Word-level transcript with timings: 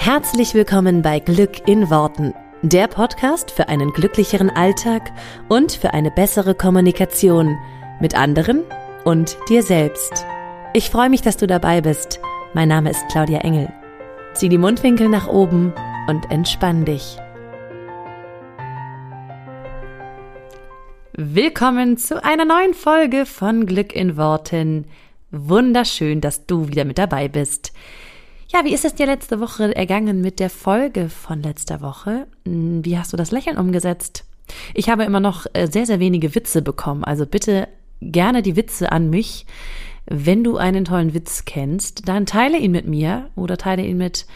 Herzlich 0.00 0.54
willkommen 0.54 1.02
bei 1.02 1.18
Glück 1.18 1.68
in 1.68 1.90
Worten, 1.90 2.32
der 2.62 2.86
Podcast 2.86 3.50
für 3.50 3.68
einen 3.68 3.92
glücklicheren 3.92 4.48
Alltag 4.48 5.10
und 5.48 5.72
für 5.72 5.92
eine 5.92 6.12
bessere 6.12 6.54
Kommunikation 6.54 7.58
mit 8.00 8.14
anderen 8.14 8.62
und 9.04 9.36
dir 9.50 9.62
selbst. 9.62 10.24
Ich 10.72 10.88
freue 10.88 11.10
mich, 11.10 11.20
dass 11.20 11.36
du 11.36 11.48
dabei 11.48 11.80
bist. 11.80 12.20
Mein 12.54 12.68
Name 12.68 12.90
ist 12.90 13.04
Claudia 13.10 13.40
Engel. 13.40 13.70
Zieh 14.34 14.48
die 14.48 14.56
Mundwinkel 14.56 15.08
nach 15.08 15.26
oben 15.26 15.74
und 16.06 16.30
entspann 16.30 16.84
dich. 16.84 17.18
Willkommen 21.12 21.98
zu 21.98 22.22
einer 22.22 22.44
neuen 22.44 22.72
Folge 22.72 23.26
von 23.26 23.66
Glück 23.66 23.94
in 23.94 24.16
Worten. 24.16 24.86
Wunderschön, 25.32 26.20
dass 26.20 26.46
du 26.46 26.68
wieder 26.68 26.84
mit 26.84 26.98
dabei 26.98 27.28
bist. 27.28 27.72
Ja, 28.50 28.64
wie 28.64 28.72
ist 28.72 28.86
es 28.86 28.94
dir 28.94 29.04
letzte 29.04 29.40
Woche 29.40 29.76
ergangen 29.76 30.22
mit 30.22 30.40
der 30.40 30.48
Folge 30.48 31.10
von 31.10 31.42
letzter 31.42 31.82
Woche? 31.82 32.26
Hm, 32.46 32.82
wie 32.82 32.96
hast 32.96 33.12
du 33.12 33.18
das 33.18 33.30
Lächeln 33.30 33.58
umgesetzt? 33.58 34.24
Ich 34.72 34.88
habe 34.88 35.04
immer 35.04 35.20
noch 35.20 35.44
äh, 35.52 35.66
sehr, 35.66 35.84
sehr 35.84 36.00
wenige 36.00 36.34
Witze 36.34 36.62
bekommen. 36.62 37.04
Also 37.04 37.26
bitte 37.26 37.68
gerne 38.00 38.40
die 38.40 38.56
Witze 38.56 38.90
an 38.90 39.10
mich. 39.10 39.44
Wenn 40.06 40.44
du 40.44 40.56
einen 40.56 40.86
tollen 40.86 41.12
Witz 41.12 41.44
kennst, 41.44 42.08
dann 42.08 42.24
teile 42.24 42.56
ihn 42.56 42.70
mit 42.70 42.88
mir 42.88 43.28
oder 43.36 43.58
teile 43.58 43.84
ihn 43.84 43.98
mit 43.98 44.26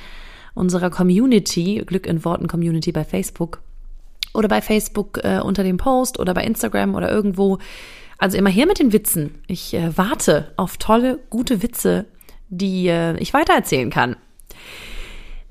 unserer 0.52 0.90
Community, 0.90 1.82
Glück 1.86 2.06
in 2.06 2.22
Worten 2.22 2.48
Community 2.48 2.92
bei 2.92 3.04
Facebook 3.04 3.62
oder 4.34 4.48
bei 4.48 4.60
Facebook 4.60 5.20
äh, 5.24 5.40
unter 5.40 5.62
dem 5.62 5.78
Post 5.78 6.20
oder 6.20 6.34
bei 6.34 6.44
Instagram 6.44 6.94
oder 6.94 7.10
irgendwo. 7.10 7.60
Also 8.18 8.36
immer 8.36 8.50
her 8.50 8.66
mit 8.66 8.78
den 8.78 8.92
Witzen. 8.92 9.36
Ich 9.46 9.72
äh, 9.72 9.96
warte 9.96 10.52
auf 10.58 10.76
tolle, 10.76 11.18
gute 11.30 11.62
Witze 11.62 12.04
die 12.52 12.86
äh, 12.86 13.16
ich 13.18 13.34
weitererzählen 13.34 13.90
kann. 13.90 14.16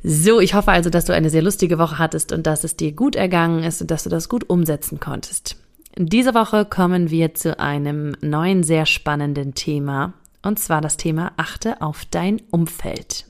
So, 0.04 0.40
ich 0.40 0.54
hoffe 0.54 0.72
also, 0.72 0.90
dass 0.90 1.06
du 1.06 1.14
eine 1.14 1.30
sehr 1.30 1.42
lustige 1.42 1.78
Woche 1.78 2.00
hattest 2.00 2.32
und 2.32 2.48
dass 2.48 2.64
es 2.64 2.76
dir 2.76 2.92
gut 2.92 3.16
ergangen 3.16 3.64
ist 3.64 3.82
und 3.82 3.92
dass 3.92 4.04
du 4.04 4.10
das 4.10 4.30
gut 4.30 4.50
umsetzen 4.50 5.00
konntest. 5.00 5.58
Diese 5.98 6.34
Woche 6.34 6.66
kommen 6.66 7.12
wir 7.12 7.34
zu 7.34 7.60
einem 7.60 8.16
neuen, 8.22 8.64
sehr 8.64 8.86
spannenden 8.86 9.54
Thema, 9.54 10.14
und 10.42 10.58
zwar 10.58 10.82
das 10.82 10.98
Thema 10.98 11.34
Achte 11.38 11.82
auf 11.82 12.06
dein 12.10 12.42
Umfeld. 12.50 13.26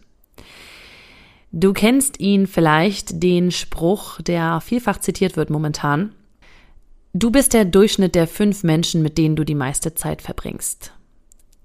Du 1.51 1.73
kennst 1.73 2.21
ihn 2.21 2.47
vielleicht, 2.47 3.21
den 3.21 3.51
Spruch, 3.51 4.21
der 4.21 4.61
vielfach 4.61 4.99
zitiert 4.99 5.35
wird 5.35 5.49
momentan. 5.49 6.13
Du 7.13 7.31
bist 7.31 7.53
der 7.53 7.65
Durchschnitt 7.65 8.15
der 8.15 8.27
fünf 8.27 8.63
Menschen, 8.63 9.01
mit 9.01 9.17
denen 9.17 9.35
du 9.35 9.43
die 9.43 9.55
meiste 9.55 9.93
Zeit 9.95 10.21
verbringst. 10.21 10.93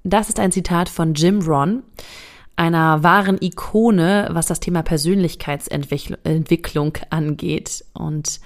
Das 0.08 0.28
ist 0.28 0.38
ein 0.38 0.52
Zitat 0.52 0.88
von 0.88 1.14
Jim 1.14 1.42
Ron, 1.42 1.82
einer 2.54 3.02
wahren 3.02 3.38
Ikone, 3.40 4.28
was 4.30 4.46
das 4.46 4.60
Thema 4.60 4.84
Persönlichkeitsentwicklung 4.84 6.96
angeht. 7.10 7.84
Und 7.92 8.38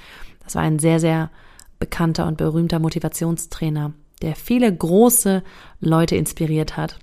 das 0.43 0.55
war 0.55 0.63
ein 0.63 0.79
sehr, 0.79 1.01
sehr 1.01 1.29
bekannter 1.79 2.27
und 2.27 2.39
berühmter 2.39 2.79
Motivationstrainer, 2.79 3.93
der 4.23 4.37
viele 4.37 4.75
große 4.75 5.43
Leute 5.81 6.17
inspiriert 6.17 6.79
hat. 6.79 6.99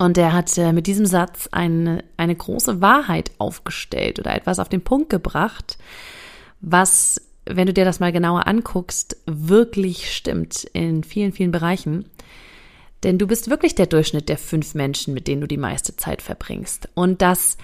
Und 0.00 0.18
er 0.18 0.32
hat 0.32 0.58
äh, 0.58 0.72
mit 0.72 0.88
diesem 0.88 1.06
Satz 1.06 1.48
eine, 1.52 2.02
eine 2.16 2.34
große 2.34 2.80
Wahrheit 2.80 3.30
aufgestellt 3.38 4.18
oder 4.18 4.34
etwas 4.34 4.58
auf 4.58 4.68
den 4.68 4.82
Punkt 4.82 5.10
gebracht, 5.10 5.78
was, 6.60 7.20
wenn 7.46 7.68
du 7.68 7.72
dir 7.72 7.84
das 7.84 8.00
mal 8.00 8.10
genauer 8.10 8.48
anguckst, 8.48 9.16
wirklich 9.26 10.12
stimmt 10.12 10.64
in 10.72 11.04
vielen, 11.04 11.30
vielen 11.30 11.52
Bereichen. 11.52 12.06
Denn 13.02 13.18
du 13.18 13.26
bist 13.26 13.48
wirklich 13.48 13.74
der 13.74 13.86
Durchschnitt 13.86 14.28
der 14.28 14.38
fünf 14.38 14.74
Menschen, 14.74 15.14
mit 15.14 15.26
denen 15.26 15.40
du 15.40 15.48
die 15.48 15.56
meiste 15.56 15.96
Zeit 15.96 16.22
verbringst. 16.22 16.88
Und 16.94 17.22
das 17.22 17.56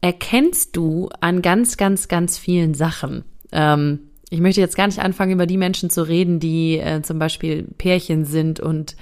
erkennst 0.00 0.76
du 0.76 1.10
an 1.20 1.42
ganz, 1.42 1.76
ganz, 1.76 2.08
ganz 2.08 2.38
vielen 2.38 2.74
Sachen. 2.74 3.24
Ähm, 3.52 4.00
ich 4.30 4.40
möchte 4.40 4.60
jetzt 4.60 4.76
gar 4.76 4.86
nicht 4.86 5.00
anfangen, 5.00 5.32
über 5.32 5.46
die 5.46 5.56
Menschen 5.56 5.90
zu 5.90 6.06
reden, 6.06 6.38
die 6.38 6.78
äh, 6.78 7.02
zum 7.02 7.18
Beispiel 7.18 7.64
Pärchen 7.78 8.24
sind 8.24 8.60
und 8.60 8.96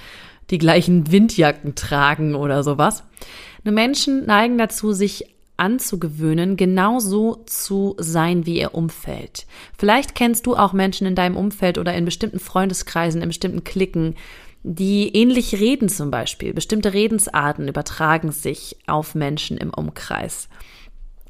die 0.51 0.59
gleichen 0.59 1.12
Windjacken 1.12 1.75
tragen 1.75 2.34
oder 2.34 2.62
sowas. 2.62 3.05
Nur 3.62 3.75
Menschen 3.75 4.25
neigen 4.25 4.57
dazu, 4.57 4.93
sich 4.93 5.27
anzugewöhnen, 5.59 6.57
genauso 6.57 7.43
zu 7.47 7.97
sein 7.99 8.47
wie 8.47 8.61
ihr 8.61 8.75
Umfeld. 8.75 9.47
Vielleicht 9.77 10.15
kennst 10.15 10.47
du 10.47 10.57
auch 10.57 10.73
Menschen 10.73 11.07
in 11.07 11.17
deinem 11.17 11.37
Umfeld 11.37 11.78
oder 11.78 11.95
in 11.95 12.05
bestimmten 12.05 12.39
Freundeskreisen, 12.39 13.21
in 13.21 13.28
bestimmten 13.28 13.65
Klicken, 13.65 14.15
die 14.71 15.17
ähnlich 15.17 15.55
reden 15.55 15.89
zum 15.89 16.11
Beispiel. 16.11 16.53
Bestimmte 16.53 16.93
Redensarten 16.93 17.69
übertragen 17.69 18.33
sich 18.33 18.77
auf 18.87 19.15
Menschen 19.15 19.56
im 19.56 19.71
Umkreis. 19.71 20.51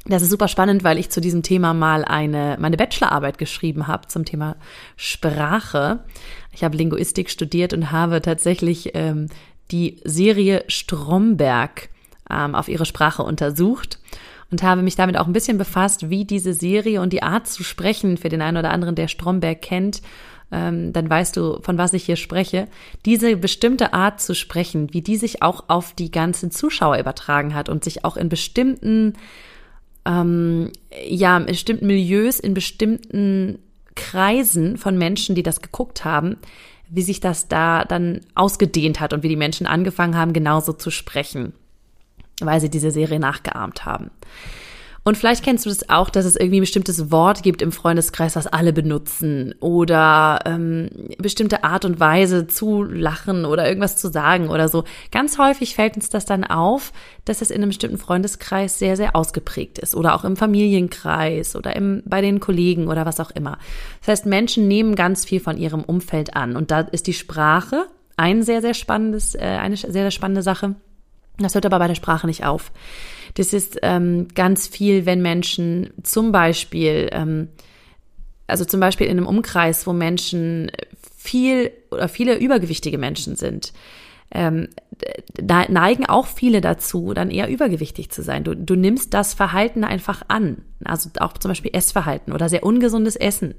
Das 0.07 0.23
ist 0.23 0.31
super 0.31 0.49
spannend, 0.49 0.83
weil 0.83 0.99
ich 0.99 1.11
zu 1.11 1.21
diesem 1.21 1.45
Thema 1.45 1.73
mal 1.73 2.05
eine 2.05 2.57
meine 2.59 2.77
Bachelorarbeit 2.77 3.39
geschrieben 3.39 3.87
habe 3.87 4.09
zum 4.09 4.25
Thema 4.25 4.57
Sprache. 4.97 6.05
Ich 6.53 6.65
habe 6.65 6.77
Linguistik 6.77 7.31
studiert 7.31 7.73
und 7.75 7.93
habe 7.93 8.21
tatsächlich 8.23 8.91
ähm, 8.95 9.29
die 9.71 10.01
Serie 10.05 10.65
Stromberg 10.67 11.91
ähm, 12.29 12.57
auf 12.57 12.69
ihre 12.69 12.87
Sprache 12.87 13.23
untersucht 13.23 14.01
und 14.51 14.65
habe 14.65 14.83
mich 14.83 14.97
damit 14.97 15.17
auch 15.17 15.29
ein 15.29 15.33
bisschen 15.33 15.59
befasst, 15.59 16.11
wie 16.11 16.25
diese 16.25 16.55
Serie 16.55 17.03
und 17.03 17.13
die 17.13 17.23
Art 17.23 17.47
zu 17.47 17.63
sprechen 17.63 18.17
für 18.17 18.31
den 18.31 18.43
einen 18.43 18.57
oder 18.57 18.73
anderen, 18.73 18.97
der 18.97 19.07
Stromberg 19.07 19.63
kennt, 19.63 20.03
ähm, 20.51 20.93
dann 20.93 21.09
weißt 21.11 21.37
du, 21.37 21.61
von 21.63 21.77
was 21.77 21.93
ich 21.93 22.05
hier 22.05 22.17
spreche. 22.17 22.69
Diese 23.05 23.37
bestimmte 23.37 23.93
Art 23.93 24.21
zu 24.21 24.35
sprechen, 24.35 24.93
wie 24.93 25.03
die 25.03 25.17
sich 25.17 25.43
auch 25.43 25.65
auf 25.69 25.93
die 25.93 26.11
ganzen 26.11 26.51
Zuschauer 26.51 26.99
übertragen 26.99 27.55
hat 27.55 27.69
und 27.69 27.85
sich 27.85 28.05
auch 28.05 28.17
in 28.17 28.29
bestimmten, 28.29 29.15
ähm, 30.07 30.73
ja, 31.07 31.37
in 31.37 31.47
bestimmten 31.47 31.87
Milieus, 31.87 32.41
in 32.41 32.55
bestimmten 32.55 33.59
Kreisen 33.95 34.79
von 34.79 34.97
Menschen, 34.97 35.35
die 35.35 35.43
das 35.43 35.61
geguckt 35.61 36.05
haben, 36.05 36.37
wie 36.89 37.03
sich 37.03 37.21
das 37.21 37.49
da 37.49 37.85
dann 37.85 38.21
ausgedehnt 38.35 39.01
hat 39.01 39.13
und 39.13 39.23
wie 39.23 39.29
die 39.29 39.37
Menschen 39.37 39.67
angefangen 39.67 40.17
haben, 40.17 40.33
genauso 40.33 40.73
zu 40.73 40.91
sprechen, 40.91 41.53
weil 42.41 42.61
sie 42.61 42.71
diese 42.71 42.91
Serie 42.91 43.21
nachgeahmt 43.21 43.85
haben. 43.85 44.11
Und 45.09 45.17
vielleicht 45.17 45.43
kennst 45.43 45.65
du 45.65 45.71
das 45.71 45.89
auch, 45.89 46.11
dass 46.11 46.27
es 46.27 46.37
irgendwie 46.37 46.59
ein 46.59 46.61
bestimmtes 46.61 47.11
Wort 47.11 47.43
gibt 47.43 47.63
im 47.63 47.73
Freundeskreis, 47.73 48.37
was 48.37 48.47
alle 48.47 48.75
benutzen 48.75 49.55
oder 49.59 50.41
ähm, 50.45 50.91
bestimmte 51.17 51.65
Art 51.65 51.87
und 51.87 51.99
Weise 51.99 52.47
zu 52.47 52.83
lachen 52.83 53.47
oder 53.47 53.67
irgendwas 53.67 53.97
zu 53.97 54.11
sagen 54.11 54.51
oder 54.51 54.69
so. 54.69 54.85
Ganz 55.11 55.39
häufig 55.39 55.75
fällt 55.75 55.97
uns 55.97 56.11
das 56.11 56.27
dann 56.27 56.45
auf, 56.45 56.93
dass 57.25 57.41
es 57.41 57.51
in 57.51 57.63
einem 57.63 57.71
bestimmten 57.71 57.97
Freundeskreis 57.97 58.79
sehr, 58.79 58.99
sehr 58.99 59.17
ausgeprägt 59.17 59.79
ist 59.79 59.95
oder 59.95 60.15
auch 60.15 60.25
im 60.25 60.37
Familienkreis 60.37 61.57
oder 61.57 61.75
im, 61.75 62.03
bei 62.05 62.21
den 62.21 62.39
Kollegen 62.39 62.89
oder 62.89 63.07
was 63.07 63.19
auch 63.19 63.31
immer. 63.31 63.57
Das 64.01 64.09
heißt, 64.09 64.27
Menschen 64.27 64.69
nehmen 64.69 64.95
ganz 64.95 65.25
viel 65.25 65.41
von 65.41 65.57
ihrem 65.57 65.85
Umfeld 65.85 66.37
an 66.37 66.55
und 66.55 66.71
da 66.71 66.81
ist 66.81 67.07
die 67.07 67.15
Sprache 67.15 67.87
ein 68.19 68.43
sehr, 68.43 68.61
sehr 68.61 68.75
spannendes, 68.75 69.35
äh, 69.35 69.39
eine 69.39 69.79
sehr, 69.79 69.91
sehr 69.91 70.11
spannende 70.11 70.43
Sache. 70.43 70.75
Das 71.39 71.55
hört 71.55 71.67
aber 71.67 71.79
bei 71.79 71.89
der 71.89 71.95
Sprache 71.95 72.27
nicht 72.27 72.45
auf. 72.45 72.73
Das 73.35 73.53
ist 73.53 73.79
ähm, 73.83 74.29
ganz 74.35 74.67
viel, 74.67 75.07
wenn 75.07 75.23
Menschen 75.23 75.91
zum 76.03 76.33
Beispiel, 76.33 77.09
ähm, 77.13 77.49
also 78.47 78.65
zum 78.65 78.81
Beispiel 78.81 79.07
in 79.07 79.19
einem 79.19 79.27
Umkreis, 79.27 79.87
wo 79.87 79.93
Menschen 79.93 80.71
viel 81.17 81.71
oder 81.91 82.09
viele 82.09 82.39
übergewichtige 82.39 82.99
Menschen 82.99 83.37
sind, 83.37 83.73
ähm, 84.31 84.69
neigen 85.69 86.07
auch 86.07 86.27
viele 86.27 86.61
dazu, 86.61 87.15
dann 87.15 87.31
eher 87.31 87.49
übergewichtig 87.49 88.11
zu 88.11 88.23
sein. 88.23 88.45
Du, 88.45 88.55
du 88.55 88.75
nimmst 88.75 89.15
das 89.15 89.35
Verhalten 89.35 89.85
einfach 89.85 90.23
an. 90.29 90.63
Also 90.85 91.11
auch 91.21 91.35
zum 91.39 91.51
Beispiel 91.51 91.71
Essverhalten 91.75 92.33
oder 92.33 92.49
sehr 92.49 92.65
ungesundes 92.65 93.17
Essen. 93.17 93.55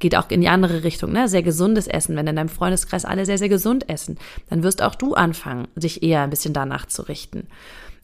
Geht 0.00 0.16
auch 0.16 0.28
in 0.30 0.40
die 0.40 0.48
andere 0.48 0.82
Richtung, 0.82 1.12
ne? 1.12 1.28
Sehr 1.28 1.42
gesundes 1.42 1.86
Essen. 1.86 2.16
Wenn 2.16 2.26
in 2.26 2.36
deinem 2.36 2.48
Freundeskreis 2.48 3.04
alle 3.04 3.26
sehr, 3.26 3.38
sehr 3.38 3.48
gesund 3.48 3.88
essen, 3.88 4.18
dann 4.48 4.62
wirst 4.62 4.82
auch 4.82 4.96
du 4.96 5.14
anfangen, 5.14 5.68
sich 5.76 6.02
eher 6.02 6.22
ein 6.22 6.30
bisschen 6.30 6.54
danach 6.54 6.86
zu 6.86 7.02
richten. 7.02 7.46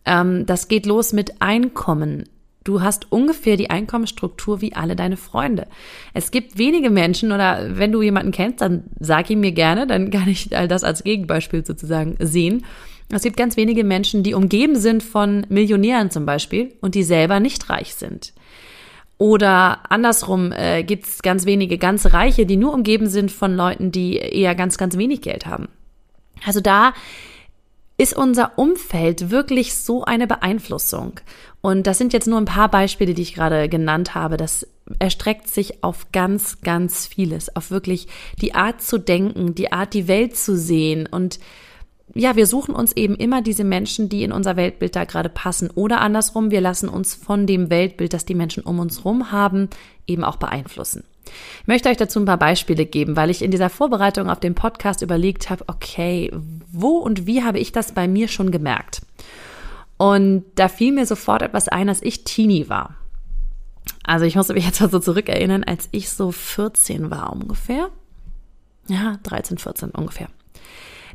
Ähm, 0.04 0.46
das 0.46 0.68
geht 0.68 0.86
los 0.86 1.12
mit 1.12 1.42
Einkommen. 1.42 2.28
Du 2.64 2.82
hast 2.82 3.12
ungefähr 3.12 3.56
die 3.56 3.71
Einkommensstruktur 3.71 4.60
wie 4.60 4.74
alle 4.74 4.97
deine 4.97 5.16
Freunde. 5.16 5.68
Es 6.15 6.30
gibt 6.30 6.59
wenige 6.59 6.91
Menschen 6.91 7.32
oder 7.32 7.78
wenn 7.78 7.92
du 7.92 8.03
jemanden 8.03 8.32
kennst, 8.32 8.60
dann 8.60 8.84
sag 8.98 9.30
ihn 9.30 9.41
mir 9.41 9.53
gerne, 9.53 9.86
dann 9.86 10.10
kann 10.10 10.28
ich 10.28 10.56
all 10.56 10.68
das 10.68 10.84
als 10.84 11.04
Gegenbeispiel 11.04 11.65
sozusagen 11.65 12.16
sehen. 12.18 12.65
Es 13.09 13.22
gibt 13.22 13.36
ganz 13.36 13.56
wenige 13.56 13.84
Menschen, 13.84 14.22
die 14.22 14.34
umgeben 14.34 14.76
sind 14.76 15.03
von 15.03 15.47
Millionären 15.48 16.10
zum 16.10 16.26
Beispiel 16.26 16.74
und 16.80 16.94
die 16.97 17.04
selber 17.04 17.38
nicht 17.38 17.71
reich 17.71 17.94
sind. 17.94 18.32
Oder 19.18 19.91
andersrum 19.91 20.53
äh, 20.53 20.83
gibt 20.83 21.07
es 21.07 21.22
ganz 21.22 21.47
wenige 21.47 21.78
ganz 21.78 22.13
Reiche, 22.13 22.45
die 22.45 22.57
nur 22.57 22.74
umgeben 22.74 23.09
sind 23.09 23.33
von 23.33 23.54
Leuten, 23.54 23.91
die 23.91 24.16
eher 24.16 24.54
ganz, 24.54 24.77
ganz 24.77 24.98
wenig 24.98 25.22
Geld 25.22 25.47
haben. 25.47 25.68
Also 26.45 26.60
da 26.60 26.92
ist 27.98 28.15
unser 28.15 28.59
Umfeld 28.59 29.30
wirklich 29.30 29.74
so 29.74 30.04
eine 30.04 30.27
Beeinflussung? 30.27 31.21
Und 31.63 31.86
das 31.86 31.98
sind 31.98 32.13
jetzt 32.13 32.28
nur 32.28 32.39
ein 32.39 32.45
paar 32.45 32.71
Beispiele, 32.71 33.15
die 33.15 33.22
ich 33.22 33.34
gerade 33.34 33.68
genannt 33.68 34.15
habe. 34.15 34.36
Das 34.36 34.66
erstreckt 34.98 35.48
sich 35.48 35.83
auf 35.83 36.12
ganz, 36.12 36.60
ganz 36.60 37.07
vieles, 37.07 37.57
auf 37.57 37.71
wirklich 37.71 38.09
die 38.41 38.54
Art 38.54 38.83
zu 38.83 38.98
denken, 38.98 39.54
die 39.54 39.72
Art, 39.72 39.95
die 39.95 40.09
Welt 40.09 40.36
zu 40.36 40.57
sehen 40.57 41.09
und 41.10 41.41
ja, 42.16 42.36
wir 42.36 42.47
suchen 42.47 42.74
uns 42.74 42.92
eben 42.92 43.15
immer 43.15 43.42
diese 43.42 43.65
Menschen, 43.65 44.09
die 44.09 44.22
in 44.22 44.33
unser 44.33 44.57
Weltbild 44.57 44.97
da 44.97 45.04
gerade 45.04 45.28
passen. 45.28 45.71
Oder 45.74 46.01
andersrum, 46.01 46.51
wir 46.51 46.60
lassen 46.60 46.89
uns 46.89 47.15
von 47.15 47.47
dem 47.47 47.71
Weltbild, 47.71 48.13
das 48.13 48.24
die 48.24 48.34
Menschen 48.34 48.63
um 48.63 48.78
uns 48.78 49.04
rum 49.04 49.33
haben, 49.33 49.68
eben 50.07 50.24
auch 50.24 50.36
beeinflussen. 50.36 51.04
Ich 51.63 51.66
möchte 51.66 51.89
euch 51.89 51.97
dazu 51.97 52.21
ein 52.21 52.24
paar 52.24 52.39
Beispiele 52.39 52.86
geben, 52.86 53.16
weil 53.16 53.30
ich 53.30 53.42
in 53.42 53.51
dieser 53.51 53.71
Vorbereitung 53.71 54.30
auf 54.30 54.41
den 54.41 54.54
Podcast 54.54 55.03
überlegt 55.03 55.51
habe, 55.51 55.65
okay, 55.66 56.30
wo 56.71 56.98
und 56.98 57.27
wie 57.27 57.42
habe 57.42 57.59
ich 57.59 57.72
das 57.72 57.92
bei 57.92 58.07
mir 58.07 58.28
schon 58.28 58.51
gemerkt? 58.51 59.03
Und 59.97 60.45
da 60.54 60.69
fiel 60.69 60.92
mir 60.92 61.07
sofort 61.07 61.42
etwas 61.42 61.69
ein, 61.69 61.89
als 61.89 62.03
ich 62.03 62.24
Teenie 62.24 62.69
war. 62.69 62.97
Also 64.04 64.24
ich 64.24 64.36
muss 64.36 64.48
mich 64.48 64.65
jetzt 64.65 64.80
mal 64.80 64.91
so 64.91 64.98
zurückerinnern, 64.98 65.65
als 65.65 65.89
ich 65.91 66.10
so 66.10 66.30
14 66.30 67.10
war 67.10 67.33
ungefähr. 67.33 67.89
Ja, 68.89 69.19
13, 69.24 69.59
14 69.59 69.91
ungefähr. 69.91 70.28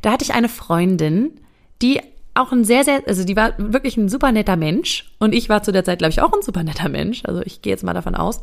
Da 0.02 0.12
hatte 0.12 0.24
ich 0.24 0.34
eine 0.34 0.48
Freundin, 0.48 1.40
die 1.80 2.00
auch 2.34 2.52
ein 2.52 2.64
sehr, 2.64 2.84
sehr, 2.84 3.02
also 3.06 3.24
die 3.24 3.36
war 3.36 3.52
wirklich 3.58 3.96
ein 3.96 4.08
super 4.08 4.32
netter 4.32 4.56
Mensch. 4.56 5.12
Und 5.18 5.34
ich 5.34 5.48
war 5.48 5.62
zu 5.62 5.72
der 5.72 5.84
Zeit, 5.84 5.98
glaube 5.98 6.12
ich, 6.12 6.22
auch 6.22 6.32
ein 6.32 6.42
super 6.42 6.62
netter 6.62 6.88
Mensch. 6.88 7.22
Also 7.24 7.42
ich 7.42 7.62
gehe 7.62 7.72
jetzt 7.72 7.84
mal 7.84 7.94
davon 7.94 8.14
aus. 8.14 8.40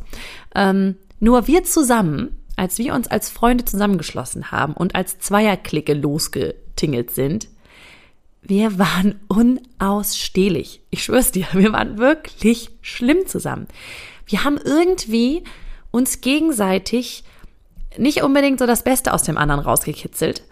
Ähm, 0.54 0.96
nur 1.18 1.46
wir 1.46 1.64
zusammen, 1.64 2.36
als 2.56 2.78
wir 2.78 2.94
uns 2.94 3.08
als 3.08 3.30
Freunde 3.30 3.64
zusammengeschlossen 3.64 4.50
haben 4.50 4.74
und 4.74 4.94
als 4.94 5.18
Zweierklicke 5.18 5.94
losgetingelt 5.94 7.10
sind, 7.10 7.48
wir 8.42 8.78
waren 8.78 9.20
unausstehlich. 9.28 10.80
Ich 10.90 11.04
schwör's 11.04 11.32
dir, 11.32 11.46
wir 11.52 11.72
waren 11.72 11.98
wirklich 11.98 12.70
schlimm 12.80 13.26
zusammen. 13.26 13.66
Wir 14.26 14.44
haben 14.44 14.58
irgendwie 14.62 15.42
uns 15.90 16.20
gegenseitig 16.20 17.24
nicht 17.98 18.22
unbedingt 18.22 18.60
so 18.60 18.66
das 18.66 18.84
Beste 18.84 19.12
aus 19.12 19.24
dem 19.24 19.36
anderen 19.36 19.60
rausgekitzelt. 19.60 20.44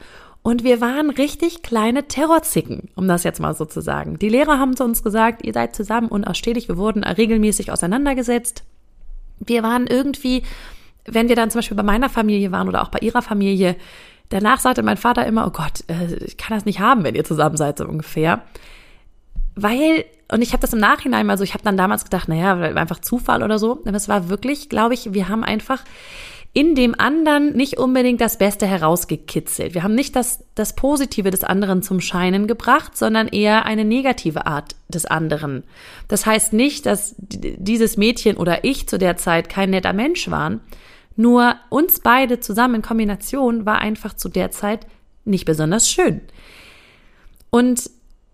Und 0.43 0.65
wir 0.65 0.81
waren 0.81 1.11
richtig 1.11 1.63
kleine 1.63 2.09
Terrorzicken, 2.09 2.89
um 2.95 3.07
das 3.09 3.25
jetzt 3.25 3.41
mal 3.41 3.55
so 3.55 3.65
zu 3.65 3.81
sagen. 3.81 4.19
Die 4.19 4.29
Lehrer 4.29 4.59
haben 4.59 4.77
zu 4.77 4.85
uns 4.85 5.03
gesagt, 5.03 5.45
ihr 5.45 5.53
seid 5.53 5.77
zusammen 5.77 6.09
unausstehlich. 6.09 6.69
Wir 6.69 6.79
wurden 6.79 7.05
regelmäßig 7.05 7.71
auseinandergesetzt. 7.71 8.65
Wir 9.41 9.63
waren 9.63 9.87
irgendwie, 9.87 10.43
wenn 11.05 11.29
wir 11.29 11.37
dann 11.37 11.51
zum 11.51 11.59
Beispiel 11.59 11.77
bei 11.77 11.83
meiner 11.83 12.09
Familie 12.09 12.51
waren 12.53 12.69
oder 12.69 12.83
auch 12.83 12.89
bei 12.89 13.01
ihrer 13.01 13.23
Familie, 13.23 13.77
danach 14.31 14.61
sagte 14.61 14.83
mein 14.83 14.97
Vater 14.97 15.27
immer, 15.27 15.47
oh 15.47 15.51
Gott, 15.51 15.85
äh, 15.89 16.15
ich 16.25 16.37
kann 16.37 16.57
das 16.57 16.65
nicht 16.65 16.81
haben, 16.81 17.05
wenn 17.05 17.15
ihr 17.15 17.25
zusammen 17.25 17.57
seid, 17.57 17.79
so 17.79 17.85
ungefähr. 17.85 18.43
Weil, 19.55 20.05
und 20.31 20.43
ich 20.43 20.53
habe 20.53 20.61
das 20.61 20.73
im 20.73 20.79
Nachhinein 20.79 21.27
mal 21.27 21.37
so, 21.37 21.45
ich 21.45 21.55
habe 21.55 21.65
dann 21.65 21.77
damals 21.77 22.05
gedacht, 22.05 22.29
naja, 22.29 22.55
einfach 22.55 23.01
Zufall 23.01 23.43
oder 23.43 23.59
so, 23.59 23.83
aber 23.85 23.97
es 23.97 24.09
war 24.09 24.29
wirklich, 24.29 24.69
glaube 24.69 24.95
ich, 24.95 25.13
wir 25.13 25.29
haben 25.29 25.45
einfach 25.45 25.83
in 26.55 26.75
dem 26.75 26.99
anderen 26.99 27.55
nicht 27.55 27.79
unbedingt 27.79 28.21
das 28.21 28.39
Beste 28.39 28.67
herausgekitzelt. 28.67 29.75
Wir 29.75 29.83
haben 29.83 29.95
nicht 29.95 30.17
das, 30.17 30.45
das 30.55 30.75
Positive 30.75 31.31
des 31.31 31.45
anderen 31.45 31.83
zum 31.83 32.01
Scheinen 32.01 32.47
gebracht, 32.47 32.97
sondern 32.97 33.29
eher 33.29 33.67
eine 33.67 33.85
negative 33.85 34.47
Art 34.47 34.75
des 34.89 35.07
anderen. 35.07 35.65
Das 36.09 36.27
heißt 36.27 36.53
nicht, 36.55 36.87
dass 36.87 37.15
dieses 37.19 37.97
Mädchen 37.97 38.37
oder 38.37 38.65
ich 38.65 38.89
zu 38.89 38.99
der 38.99 39.17
Zeit 39.17 39.49
kein 39.49 39.71
netter 39.71 39.93
Mensch 39.93 40.31
waren, 40.31 40.61
nur 41.17 41.57
uns 41.69 42.01
beide 42.01 42.41
zusammen 42.41 42.77
in 42.77 42.83
Kombination 42.83 43.67
war 43.67 43.81
einfach 43.81 44.15
zu 44.15 44.29
der 44.29 44.51
Zeit 44.51 44.87
nicht 45.25 45.45
besonders 45.45 45.91
schön. 45.91 46.23
Und 47.51 47.91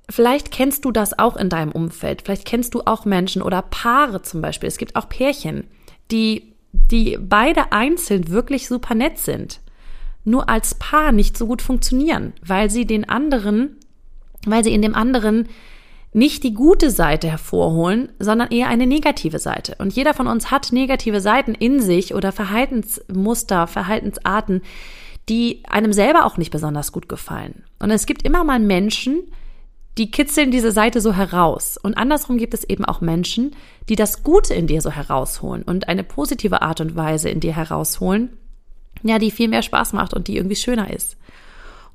vielleicht 0.09 0.51
kennst 0.51 0.85
du 0.85 0.93
das 0.93 1.19
auch 1.19 1.37
in 1.37 1.49
deinem 1.49 1.73
Umfeld. 1.73 2.23
Vielleicht 2.23 2.47
kennst 2.47 2.75
du 2.75 2.83
auch 2.85 3.05
Menschen 3.05 3.43
oder 3.43 3.63
Paare 3.63 4.23
zum 4.23 4.41
Beispiel. 4.41 4.69
Es 4.69 4.79
gibt 4.79 4.97
auch 4.97 5.09
Pärchen, 5.09 5.65
die 6.11 6.54
die 6.75 7.17
beide 7.21 7.73
einzeln 7.73 8.29
wirklich 8.29 8.67
super 8.67 8.95
nett 8.95 9.19
sind, 9.19 9.61
nur 10.25 10.49
als 10.49 10.75
Paar 10.75 11.13
nicht 11.13 11.39
so 11.39 11.47
gut 11.47 11.63
funktionieren, 11.63 12.33
weil 12.45 12.69
sie 12.69 12.85
den 12.85 13.09
anderen, 13.09 13.77
weil 14.45 14.65
sie 14.65 14.75
in 14.75 14.83
dem 14.83 14.95
anderen 14.95 15.49
nicht 16.13 16.43
die 16.43 16.55
gute 16.55 16.91
Seite 16.91 17.29
hervorholen, 17.29 18.11
sondern 18.19 18.51
eher 18.51 18.69
eine 18.69 18.87
negative 18.87 19.39
Seite. 19.39 19.77
Und 19.79 19.95
jeder 19.95 20.15
von 20.15 20.27
uns 20.27 20.51
hat 20.51 20.73
negative 20.73 21.21
Seiten 21.21 21.55
in 21.55 21.81
sich 21.81 22.15
oder 22.15 22.33
Verhaltensmuster, 22.33 23.67
Verhaltensarten, 23.67 24.63
die 25.29 25.63
einem 25.69 25.93
selber 25.93 26.25
auch 26.25 26.37
nicht 26.37 26.51
besonders 26.51 26.93
gut 26.93 27.09
gefallen. 27.09 27.65
Und 27.79 27.91
es 27.91 28.07
gibt 28.07 28.23
immer 28.23 28.45
mal 28.45 28.61
Menschen, 28.61 29.23
kitzeln 30.11 30.51
diese 30.51 30.73
Seite 30.73 31.01
so 31.01 31.13
heraus. 31.13 31.79
Und 31.81 31.97
andersrum 31.97 32.37
gibt 32.37 32.55
es 32.55 32.65
eben 32.65 32.85
auch 32.85 33.01
Menschen, 33.01 33.55
die 33.89 33.97
das 33.97 34.23
Gute 34.25 34.55
in 34.55 34.67
dir 34.67 34.81
so 34.81 34.91
herausholen 34.91 35.63
und 35.63 35.89
eine 35.89 36.05
positive 36.05 36.63
Art 36.63 36.81
und 36.81 36.97
Weise 36.97 37.29
in 37.29 37.41
dir 37.41 37.55
herausholen, 37.55 38.37
ja, 39.03 39.19
die 39.19 39.31
viel 39.31 39.49
mehr 39.49 39.63
Spaß 39.63 39.93
macht 39.93 40.15
und 40.15 40.29
die 40.29 40.37
irgendwie 40.37 40.57
schöner 40.57 40.93
ist. 40.93 41.17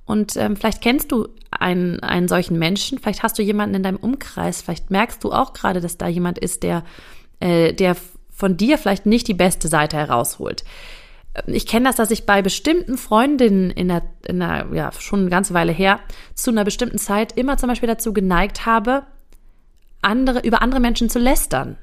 Und 0.05 0.37
ähm, 0.37 0.55
vielleicht 0.55 0.81
kennst 0.81 1.11
du 1.11 1.27
einen, 1.51 1.99
einen 1.99 2.27
solchen 2.27 2.57
Menschen, 2.57 2.97
vielleicht 2.99 3.21
hast 3.21 3.37
du 3.37 3.43
jemanden 3.43 3.75
in 3.75 3.83
deinem 3.83 3.97
Umkreis, 3.97 4.61
vielleicht 4.61 4.89
merkst 4.89 5.23
du 5.23 5.31
auch 5.31 5.53
gerade, 5.53 5.81
dass 5.81 5.97
da 5.97 6.07
jemand 6.07 6.39
ist, 6.39 6.63
der, 6.63 6.83
äh, 7.39 7.73
der 7.73 7.95
von 8.29 8.57
dir 8.57 8.77
vielleicht 8.77 9.05
nicht 9.05 9.27
die 9.27 9.33
beste 9.33 9.67
Seite 9.67 9.97
herausholt 9.97 10.63
ich 11.47 11.65
kenne 11.65 11.85
das, 11.85 11.95
dass 11.95 12.11
ich 12.11 12.25
bei 12.25 12.41
bestimmten 12.41 12.97
Freundinnen 12.97 13.71
in 13.71 13.87
der, 13.87 14.03
in 14.25 14.39
der, 14.39 14.67
ja, 14.73 14.91
schon 14.91 15.21
eine 15.21 15.29
ganze 15.29 15.53
Weile 15.53 15.71
her, 15.71 15.99
zu 16.33 16.51
einer 16.51 16.65
bestimmten 16.65 16.97
Zeit 16.97 17.37
immer 17.37 17.57
zum 17.57 17.69
Beispiel 17.69 17.87
dazu 17.87 18.13
geneigt 18.13 18.65
habe, 18.65 19.03
andere, 20.01 20.39
über 20.39 20.61
andere 20.61 20.79
Menschen 20.79 21.09
zu 21.09 21.19
lästern. 21.19 21.77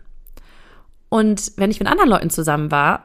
Und 1.09 1.53
wenn 1.57 1.71
ich 1.71 1.79
mit 1.79 1.89
anderen 1.89 2.11
Leuten 2.11 2.31
zusammen 2.31 2.71
war, 2.71 3.05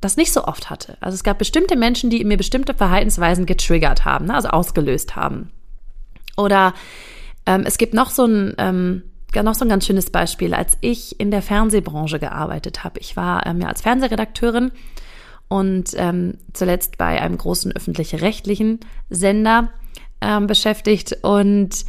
das 0.00 0.16
nicht 0.16 0.32
so 0.32 0.44
oft 0.44 0.68
hatte. 0.68 0.96
Also 1.00 1.14
es 1.14 1.22
gab 1.22 1.38
bestimmte 1.38 1.76
Menschen, 1.76 2.10
die 2.10 2.24
mir 2.24 2.36
bestimmte 2.36 2.74
Verhaltensweisen 2.74 3.46
getriggert 3.46 4.04
haben, 4.04 4.26
ne, 4.26 4.34
also 4.34 4.48
ausgelöst 4.48 5.16
haben. 5.16 5.50
Oder 6.36 6.74
ähm, 7.46 7.62
es 7.64 7.78
gibt 7.78 7.94
noch 7.94 8.10
so 8.10 8.24
ein, 8.24 8.54
ähm, 8.58 9.02
noch 9.34 9.54
so 9.54 9.64
ein 9.64 9.68
ganz 9.68 9.86
schönes 9.86 10.10
Beispiel, 10.10 10.54
als 10.54 10.76
ich 10.80 11.20
in 11.20 11.30
der 11.30 11.42
Fernsehbranche 11.42 12.18
gearbeitet 12.18 12.84
habe. 12.84 12.98
Ich 13.00 13.16
war 13.16 13.46
ähm, 13.46 13.60
ja 13.60 13.68
als 13.68 13.82
Fernsehredakteurin 13.82 14.72
und 15.52 15.90
ähm, 15.96 16.38
zuletzt 16.54 16.96
bei 16.96 17.20
einem 17.20 17.36
großen 17.36 17.72
öffentlich-rechtlichen 17.72 18.80
Sender 19.10 19.70
ähm, 20.22 20.46
beschäftigt. 20.46 21.18
Und 21.20 21.84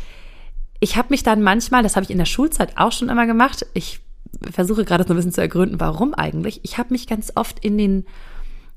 ich 0.81 0.97
habe 0.97 1.07
mich 1.11 1.23
dann 1.23 1.41
manchmal, 1.41 1.81
das 1.81 1.95
habe 1.95 2.03
ich 2.03 2.09
in 2.09 2.17
der 2.17 2.25
Schulzeit 2.25 2.77
auch 2.77 2.91
schon 2.91 3.07
immer 3.07 3.25
gemacht, 3.25 3.65
ich 3.73 4.01
versuche 4.51 4.83
gerade 4.83 5.05
so 5.05 5.13
ein 5.13 5.15
bisschen 5.15 5.31
zu 5.31 5.39
ergründen, 5.39 5.79
warum 5.79 6.13
eigentlich. 6.13 6.59
Ich 6.63 6.77
habe 6.77 6.89
mich 6.91 7.07
ganz 7.07 7.31
oft 7.35 7.57
in 7.59 7.77
den, 7.77 8.05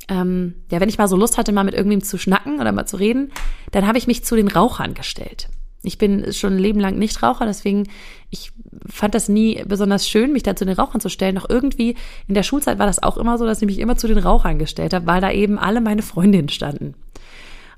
ähm, 0.06 0.54
ja, 0.70 0.78
wenn 0.78 0.88
ich 0.88 0.98
mal 0.98 1.08
so 1.08 1.16
Lust 1.16 1.36
hatte, 1.36 1.50
mal 1.50 1.64
mit 1.64 1.74
irgendwem 1.74 2.04
zu 2.04 2.16
schnacken 2.16 2.60
oder 2.60 2.70
mal 2.70 2.86
zu 2.86 2.96
reden, 2.96 3.32
dann 3.72 3.88
habe 3.88 3.98
ich 3.98 4.06
mich 4.06 4.24
zu 4.24 4.36
den 4.36 4.46
Rauchern 4.46 4.94
gestellt. 4.94 5.48
Ich 5.86 5.98
bin 5.98 6.32
schon 6.32 6.54
ein 6.54 6.58
Leben 6.58 6.80
lang 6.80 6.98
Nichtraucher, 6.98 7.46
deswegen 7.46 7.88
ich 8.30 8.52
fand 8.88 9.14
das 9.14 9.28
nie 9.28 9.62
besonders 9.66 10.08
schön, 10.08 10.32
mich 10.32 10.42
da 10.42 10.56
zu 10.56 10.64
den 10.64 10.74
Rauchern 10.74 11.00
zu 11.00 11.08
stellen. 11.08 11.36
Doch 11.36 11.48
irgendwie 11.48 11.96
in 12.28 12.34
der 12.34 12.42
Schulzeit 12.42 12.78
war 12.78 12.86
das 12.86 13.02
auch 13.02 13.16
immer 13.16 13.38
so, 13.38 13.46
dass 13.46 13.62
ich 13.62 13.66
mich 13.66 13.78
immer 13.78 13.96
zu 13.96 14.08
den 14.08 14.19
Rauchern 14.19 14.58
gestellt 14.58 14.93
habe, 14.93 15.06
weil 15.06 15.20
da 15.20 15.31
eben 15.31 15.58
alle 15.58 15.81
meine 15.81 16.02
Freundinnen 16.02 16.48
standen. 16.48 16.94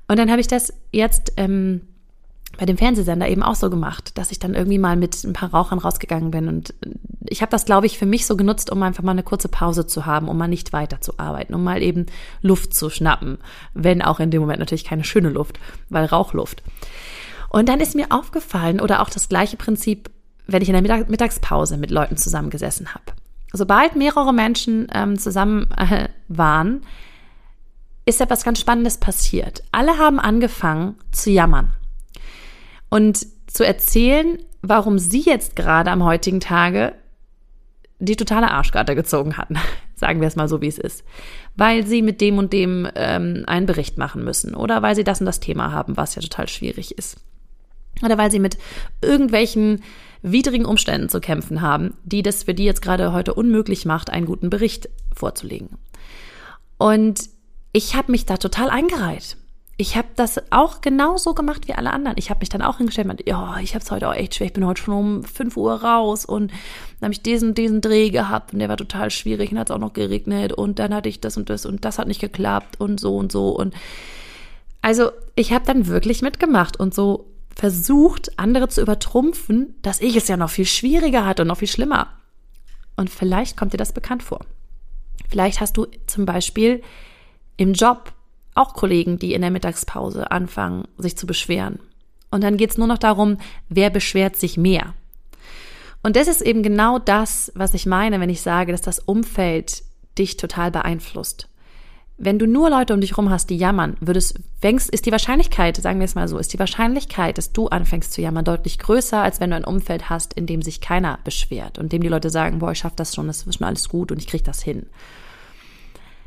Und 0.07 0.17
dann 0.17 0.31
habe 0.31 0.41
ich 0.41 0.47
das 0.47 0.73
jetzt 0.91 1.33
ähm, 1.37 1.81
bei 2.57 2.65
dem 2.65 2.77
Fernsehsender 2.77 3.29
eben 3.29 3.43
auch 3.43 3.55
so 3.55 3.69
gemacht, 3.69 4.17
dass 4.17 4.31
ich 4.31 4.39
dann 4.39 4.53
irgendwie 4.53 4.79
mal 4.79 4.95
mit 4.95 5.23
ein 5.23 5.33
paar 5.33 5.51
Rauchern 5.51 5.79
rausgegangen 5.79 6.31
bin. 6.31 6.47
Und 6.47 6.73
ich 7.27 7.41
habe 7.41 7.51
das, 7.51 7.65
glaube 7.65 7.85
ich, 7.85 7.97
für 7.97 8.05
mich 8.05 8.25
so 8.25 8.35
genutzt, 8.35 8.71
um 8.71 8.81
einfach 8.83 9.03
mal 9.03 9.11
eine 9.11 9.23
kurze 9.23 9.47
Pause 9.47 9.85
zu 9.85 10.05
haben, 10.05 10.27
um 10.27 10.37
mal 10.37 10.47
nicht 10.47 10.73
weiterzuarbeiten, 10.73 11.55
um 11.55 11.63
mal 11.63 11.81
eben 11.81 12.07
Luft 12.41 12.73
zu 12.73 12.89
schnappen. 12.89 13.37
Wenn 13.73 14.01
auch 14.01 14.19
in 14.19 14.31
dem 14.31 14.41
Moment 14.41 14.59
natürlich 14.59 14.83
keine 14.83 15.03
schöne 15.03 15.29
Luft, 15.29 15.59
weil 15.89 16.05
Rauchluft. 16.05 16.63
Und 17.49 17.67
dann 17.67 17.79
ist 17.79 17.95
mir 17.95 18.07
aufgefallen, 18.11 18.79
oder 18.79 19.01
auch 19.01 19.09
das 19.09 19.27
gleiche 19.27 19.57
Prinzip, 19.57 20.09
wenn 20.47 20.61
ich 20.61 20.69
in 20.69 20.81
der 20.81 21.05
Mittagspause 21.07 21.77
mit 21.77 21.91
Leuten 21.91 22.17
zusammengesessen 22.17 22.93
habe. 22.93 23.05
Sobald 23.51 23.95
mehrere 23.95 24.33
Menschen 24.33 24.87
ähm, 24.93 25.17
zusammen 25.17 25.69
äh, 25.71 26.09
waren, 26.27 26.81
ist 28.05 28.21
etwas 28.21 28.43
ganz 28.43 28.59
Spannendes 28.59 28.97
passiert. 28.97 29.63
Alle 29.71 29.97
haben 29.97 30.19
angefangen 30.19 30.95
zu 31.11 31.31
jammern 31.31 31.73
und 32.89 33.25
zu 33.47 33.65
erzählen, 33.65 34.39
warum 34.61 34.99
sie 34.99 35.21
jetzt 35.21 35.55
gerade 35.55 35.89
am 35.91 36.03
heutigen 36.03 36.39
Tage 36.39 36.93
die 37.99 38.15
totale 38.15 38.51
Arschkarte 38.51 38.95
gezogen 38.95 39.37
hatten. 39.37 39.57
Sagen 39.95 40.21
wir 40.21 40.27
es 40.27 40.35
mal 40.35 40.47
so, 40.47 40.61
wie 40.61 40.67
es 40.67 40.77
ist. 40.77 41.03
Weil 41.55 41.85
sie 41.85 42.01
mit 42.01 42.21
dem 42.21 42.37
und 42.37 42.53
dem 42.53 42.87
ähm, 42.95 43.43
einen 43.47 43.65
Bericht 43.65 43.97
machen 43.97 44.23
müssen 44.23 44.55
oder 44.55 44.81
weil 44.81 44.95
sie 44.95 45.03
das 45.03 45.19
und 45.19 45.25
das 45.25 45.39
Thema 45.39 45.71
haben, 45.71 45.97
was 45.97 46.15
ja 46.15 46.21
total 46.21 46.47
schwierig 46.47 46.97
ist 46.97 47.17
oder 48.03 48.17
weil 48.17 48.31
sie 48.31 48.39
mit 48.39 48.57
irgendwelchen 49.01 49.81
widrigen 50.21 50.65
Umständen 50.65 51.09
zu 51.09 51.21
kämpfen 51.21 51.61
haben, 51.61 51.95
die 52.03 52.21
das 52.21 52.43
für 52.43 52.53
die 52.53 52.65
jetzt 52.65 52.81
gerade 52.81 53.13
heute 53.13 53.33
unmöglich 53.33 53.85
macht, 53.85 54.09
einen 54.09 54.25
guten 54.25 54.49
Bericht 54.49 54.89
vorzulegen. 55.13 55.77
Und 56.77 57.29
ich 57.71 57.95
habe 57.95 58.11
mich 58.11 58.25
da 58.25 58.37
total 58.37 58.69
eingereiht. 58.69 59.37
Ich 59.77 59.95
habe 59.95 60.09
das 60.17 60.41
auch 60.51 60.81
genauso 60.81 61.33
gemacht 61.33 61.69
wie 61.69 61.73
alle 61.73 61.93
anderen. 61.93 62.17
Ich 62.17 62.29
habe 62.29 62.41
mich 62.41 62.49
dann 62.49 62.61
auch 62.61 62.79
hingestellt 62.79 63.09
und 63.09 63.25
ja, 63.25 63.59
ich 63.61 63.75
habe 63.75 63.83
es 63.83 63.91
heute 63.91 64.09
auch 64.09 64.13
echt 64.13 64.35
schwer. 64.35 64.47
Ich 64.47 64.53
bin 64.53 64.65
heute 64.65 64.81
schon 64.81 64.93
um 64.93 65.23
5 65.23 65.55
Uhr 65.55 65.73
raus 65.81 66.25
und 66.25 66.51
dann 66.99 67.07
habe 67.07 67.13
ich 67.13 67.21
diesen, 67.21 67.53
diesen 67.53 67.79
Dreh 67.79 68.09
gehabt 68.09 68.51
und 68.51 68.59
der 68.59 68.67
war 68.67 68.75
total 68.75 69.09
schwierig 69.09 69.53
und 69.53 69.59
hat 69.59 69.69
es 69.69 69.75
auch 69.75 69.79
noch 69.79 69.93
geregnet 69.93 70.51
und 70.51 70.79
dann 70.79 70.93
hatte 70.93 71.07
ich 71.07 71.21
das 71.21 71.37
und 71.37 71.49
das 71.49 71.65
und 71.65 71.85
das 71.85 71.97
hat 71.97 72.09
nicht 72.09 72.19
geklappt 72.19 72.81
und 72.81 72.99
so 72.99 73.15
und 73.15 73.31
so 73.31 73.49
und 73.51 73.73
also 74.81 75.11
ich 75.35 75.53
habe 75.53 75.65
dann 75.65 75.87
wirklich 75.87 76.21
mitgemacht 76.21 76.77
und 76.77 76.93
so 76.93 77.25
versucht, 77.59 78.39
andere 78.39 78.69
zu 78.69 78.81
übertrumpfen, 78.81 79.75
dass 79.81 79.99
ich 79.99 80.15
es 80.15 80.29
ja 80.29 80.37
noch 80.37 80.49
viel 80.49 80.65
schwieriger 80.65 81.25
hatte 81.25 81.41
und 81.41 81.49
noch 81.49 81.57
viel 81.57 81.67
schlimmer. 81.67 82.07
Und 82.95 83.09
vielleicht 83.09 83.57
kommt 83.57 83.73
dir 83.73 83.77
das 83.77 83.91
bekannt 83.91 84.23
vor. 84.23 84.45
Vielleicht 85.27 85.59
hast 85.59 85.75
du 85.75 85.85
zum 86.07 86.25
Beispiel 86.25 86.81
im 87.57 87.73
Job 87.73 88.13
auch 88.55 88.73
Kollegen, 88.73 89.19
die 89.19 89.33
in 89.33 89.41
der 89.41 89.51
Mittagspause 89.51 90.31
anfangen, 90.31 90.87
sich 90.97 91.17
zu 91.17 91.27
beschweren. 91.27 91.79
Und 92.31 92.45
dann 92.45 92.55
geht 92.55 92.71
es 92.71 92.77
nur 92.77 92.87
noch 92.87 92.97
darum, 92.97 93.37
wer 93.67 93.89
beschwert 93.89 94.37
sich 94.37 94.55
mehr. 94.55 94.93
Und 96.01 96.15
das 96.15 96.29
ist 96.29 96.41
eben 96.41 96.63
genau 96.63 96.97
das, 96.97 97.51
was 97.55 97.73
ich 97.73 97.85
meine, 97.85 98.21
wenn 98.21 98.29
ich 98.29 98.41
sage, 98.41 98.71
dass 98.71 98.81
das 98.81 98.99
Umfeld 98.99 99.83
dich 100.17 100.37
total 100.37 100.71
beeinflusst. 100.71 101.48
Wenn 102.21 102.37
du 102.37 102.47
nur 102.47 102.69
Leute 102.69 102.93
um 102.93 102.99
dich 102.99 103.17
rum 103.17 103.29
hast, 103.29 103.49
die 103.49 103.55
jammern, 103.55 103.95
würdest, 104.01 104.41
fängst, 104.59 104.89
ist 104.89 105.05
die 105.05 105.11
Wahrscheinlichkeit, 105.13 105.77
sagen 105.77 105.99
wir 105.99 106.05
es 106.05 106.15
mal 106.15 106.27
so, 106.27 106.37
ist 106.37 106.51
die 106.51 106.59
Wahrscheinlichkeit, 106.59 107.37
dass 107.37 107.53
du 107.53 107.69
anfängst 107.69 108.11
zu 108.11 108.21
jammern, 108.21 108.43
deutlich 108.43 108.77
größer, 108.77 109.21
als 109.21 109.39
wenn 109.39 109.51
du 109.51 109.55
ein 109.55 109.63
Umfeld 109.63 110.09
hast, 110.09 110.33
in 110.33 110.45
dem 110.45 110.61
sich 110.61 110.81
keiner 110.81 111.19
beschwert 111.23 111.79
und 111.79 111.93
dem 111.93 112.01
die 112.01 112.09
Leute 112.09 112.29
sagen, 112.29 112.59
boah, 112.59 112.73
ich 112.73 112.79
schaff 112.79 112.93
das 112.93 113.15
schon, 113.15 113.27
das 113.27 113.43
ist 113.43 113.57
schon 113.57 113.65
alles 113.65 113.87
gut 113.87 114.11
und 114.11 114.17
ich 114.17 114.27
krieg 114.27 114.43
das 114.43 114.61
hin. 114.61 114.85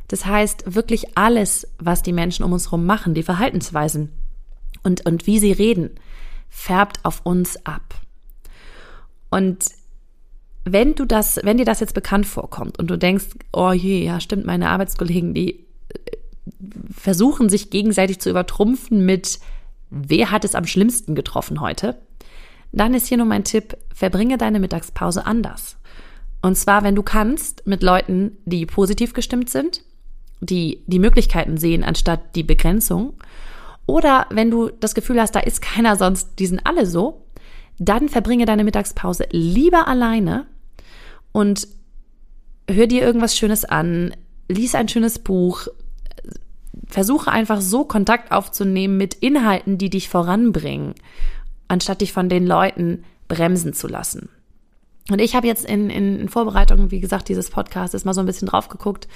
Das 0.08 0.24
heißt, 0.24 0.74
wirklich 0.74 1.18
alles, 1.18 1.68
was 1.78 2.02
die 2.02 2.14
Menschen 2.14 2.42
um 2.42 2.54
uns 2.54 2.68
herum 2.68 2.86
machen, 2.86 3.12
die 3.12 3.22
Verhaltensweisen 3.22 4.12
und, 4.82 5.04
und 5.04 5.26
wie 5.26 5.38
sie 5.38 5.52
reden, 5.52 5.90
färbt 6.48 7.04
auf 7.04 7.20
uns 7.24 7.66
ab. 7.66 8.00
Und 9.28 9.66
wenn 10.64 10.94
du 10.94 11.04
das, 11.04 11.40
wenn 11.42 11.58
dir 11.58 11.64
das 11.64 11.80
jetzt 11.80 11.94
bekannt 11.94 12.26
vorkommt 12.26 12.78
und 12.78 12.88
du 12.90 12.96
denkst, 12.96 13.26
oh 13.52 13.72
je, 13.72 14.04
ja, 14.04 14.20
stimmt, 14.20 14.46
meine 14.46 14.70
Arbeitskollegen, 14.70 15.34
die 15.34 15.61
versuchen 16.90 17.48
sich 17.48 17.70
gegenseitig 17.70 18.20
zu 18.20 18.30
übertrumpfen 18.30 19.04
mit, 19.04 19.40
wer 19.90 20.30
hat 20.30 20.44
es 20.44 20.54
am 20.54 20.66
schlimmsten 20.66 21.14
getroffen 21.14 21.60
heute, 21.60 22.00
dann 22.72 22.94
ist 22.94 23.06
hier 23.06 23.18
nur 23.18 23.26
mein 23.26 23.44
Tipp, 23.44 23.76
verbringe 23.94 24.38
deine 24.38 24.60
Mittagspause 24.60 25.26
anders. 25.26 25.76
Und 26.40 26.56
zwar, 26.56 26.82
wenn 26.82 26.94
du 26.94 27.02
kannst, 27.02 27.66
mit 27.66 27.82
Leuten, 27.82 28.38
die 28.44 28.66
positiv 28.66 29.12
gestimmt 29.12 29.50
sind, 29.50 29.82
die 30.40 30.82
die 30.86 30.98
Möglichkeiten 30.98 31.56
sehen 31.56 31.84
anstatt 31.84 32.34
die 32.34 32.42
Begrenzung. 32.42 33.14
Oder 33.86 34.26
wenn 34.30 34.50
du 34.50 34.68
das 34.68 34.94
Gefühl 34.94 35.20
hast, 35.20 35.34
da 35.34 35.40
ist 35.40 35.62
keiner 35.62 35.96
sonst, 35.96 36.38
die 36.38 36.46
sind 36.46 36.66
alle 36.66 36.86
so, 36.86 37.26
dann 37.78 38.08
verbringe 38.08 38.44
deine 38.44 38.64
Mittagspause 38.64 39.26
lieber 39.30 39.86
alleine 39.86 40.46
und 41.30 41.68
hör 42.68 42.86
dir 42.86 43.02
irgendwas 43.02 43.36
Schönes 43.36 43.64
an, 43.64 44.14
lies 44.48 44.74
ein 44.74 44.88
schönes 44.88 45.18
Buch, 45.18 45.68
versuche 46.86 47.30
einfach 47.30 47.60
so 47.60 47.84
Kontakt 47.84 48.32
aufzunehmen 48.32 48.96
mit 48.96 49.14
Inhalten, 49.14 49.78
die 49.78 49.90
dich 49.90 50.08
voranbringen, 50.08 50.94
anstatt 51.68 52.00
dich 52.00 52.12
von 52.12 52.28
den 52.28 52.46
Leuten 52.46 53.04
bremsen 53.28 53.72
zu 53.72 53.88
lassen. 53.88 54.28
Und 55.10 55.20
ich 55.20 55.34
habe 55.34 55.48
jetzt 55.48 55.64
in, 55.64 55.90
in, 55.90 56.28
Vorbereitung, 56.28 56.92
wie 56.92 57.00
gesagt, 57.00 57.28
dieses 57.28 57.50
Podcasts 57.50 58.04
mal 58.04 58.14
so 58.14 58.20
ein 58.20 58.26
bisschen 58.26 58.46
drauf 58.46 58.68
geguckt. 58.68 59.08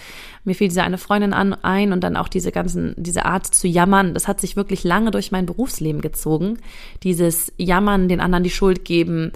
Mir 0.44 0.54
fiel 0.54 0.68
diese 0.68 0.82
eine 0.82 0.98
Freundin 0.98 1.32
an, 1.32 1.54
ein 1.54 1.92
und 1.92 2.02
dann 2.02 2.16
auch 2.16 2.28
diese 2.28 2.50
ganzen, 2.50 2.94
diese 2.96 3.24
Art 3.24 3.46
zu 3.46 3.68
jammern. 3.68 4.12
Das 4.12 4.26
hat 4.26 4.40
sich 4.40 4.56
wirklich 4.56 4.82
lange 4.82 5.12
durch 5.12 5.30
mein 5.30 5.46
Berufsleben 5.46 6.00
gezogen. 6.00 6.58
Dieses 7.04 7.52
Jammern, 7.56 8.08
den 8.08 8.20
anderen 8.20 8.42
die 8.42 8.50
Schuld 8.50 8.84
geben, 8.84 9.30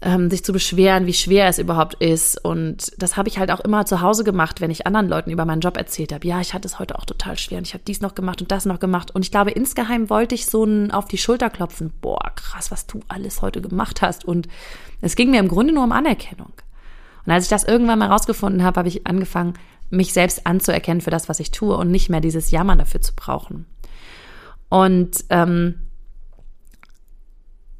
ähm, 0.00 0.30
sich 0.30 0.44
zu 0.44 0.52
beschweren, 0.52 1.06
wie 1.06 1.12
schwer 1.12 1.48
es 1.48 1.58
überhaupt 1.58 1.94
ist. 1.94 2.42
Und 2.44 2.92
das 2.98 3.16
habe 3.16 3.28
ich 3.28 3.38
halt 3.38 3.50
auch 3.50 3.60
immer 3.60 3.84
zu 3.84 4.00
Hause 4.00 4.22
gemacht, 4.22 4.60
wenn 4.60 4.70
ich 4.70 4.86
anderen 4.86 5.08
Leuten 5.08 5.30
über 5.30 5.44
meinen 5.44 5.60
Job 5.60 5.76
erzählt 5.76 6.12
habe. 6.12 6.26
Ja, 6.26 6.40
ich 6.40 6.54
hatte 6.54 6.68
es 6.68 6.78
heute 6.78 6.98
auch 6.98 7.04
total 7.04 7.36
schwer 7.36 7.58
und 7.58 7.66
ich 7.66 7.74
habe 7.74 7.82
dies 7.86 8.00
noch 8.00 8.14
gemacht 8.14 8.40
und 8.40 8.52
das 8.52 8.64
noch 8.64 8.78
gemacht. 8.78 9.10
Und 9.10 9.24
ich 9.24 9.30
glaube, 9.30 9.50
insgeheim 9.50 10.08
wollte 10.08 10.34
ich 10.34 10.46
so 10.46 10.64
ein 10.64 10.92
auf 10.92 11.06
die 11.06 11.18
Schulter 11.18 11.50
klopfen. 11.50 11.92
Boah, 12.00 12.32
krass, 12.36 12.70
was 12.70 12.86
du 12.86 13.00
alles 13.08 13.42
heute 13.42 13.60
gemacht 13.60 14.00
hast. 14.00 14.24
Und 14.24 14.46
es 15.00 15.16
ging 15.16 15.30
mir 15.30 15.40
im 15.40 15.48
Grunde 15.48 15.74
nur 15.74 15.84
um 15.84 15.92
Anerkennung. 15.92 16.52
Und 17.26 17.32
als 17.32 17.44
ich 17.44 17.50
das 17.50 17.64
irgendwann 17.64 17.98
mal 17.98 18.10
rausgefunden 18.10 18.62
habe, 18.62 18.78
habe 18.78 18.88
ich 18.88 19.06
angefangen, 19.06 19.54
mich 19.90 20.12
selbst 20.12 20.46
anzuerkennen 20.46 21.00
für 21.00 21.10
das, 21.10 21.28
was 21.28 21.40
ich 21.40 21.50
tue 21.50 21.76
und 21.76 21.90
nicht 21.90 22.08
mehr 22.08 22.20
dieses 22.20 22.50
Jammern 22.50 22.78
dafür 22.78 23.00
zu 23.00 23.14
brauchen. 23.14 23.66
Und 24.68 25.24
ähm, 25.30 25.80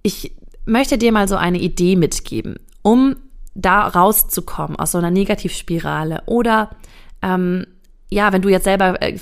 ich 0.03 0.38
möchte 0.69 0.99
dir 0.99 1.13
mal 1.13 1.27
so 1.27 1.37
eine 1.37 1.59
Idee 1.59 1.97
mitgeben, 1.97 2.57
um 2.83 3.17
da 3.55 3.89
rauszukommen 3.89 4.79
aus 4.79 4.93
so 4.93 4.99
einer 4.99 5.11
Negativspirale. 5.11 6.23
Oder 6.27 6.71
ähm, 7.23 7.67
ja, 8.11 8.33
wenn 8.33 8.43
du 8.43 8.49
jetzt 8.49 8.65
selber 8.65 9.03
äh, 9.03 9.19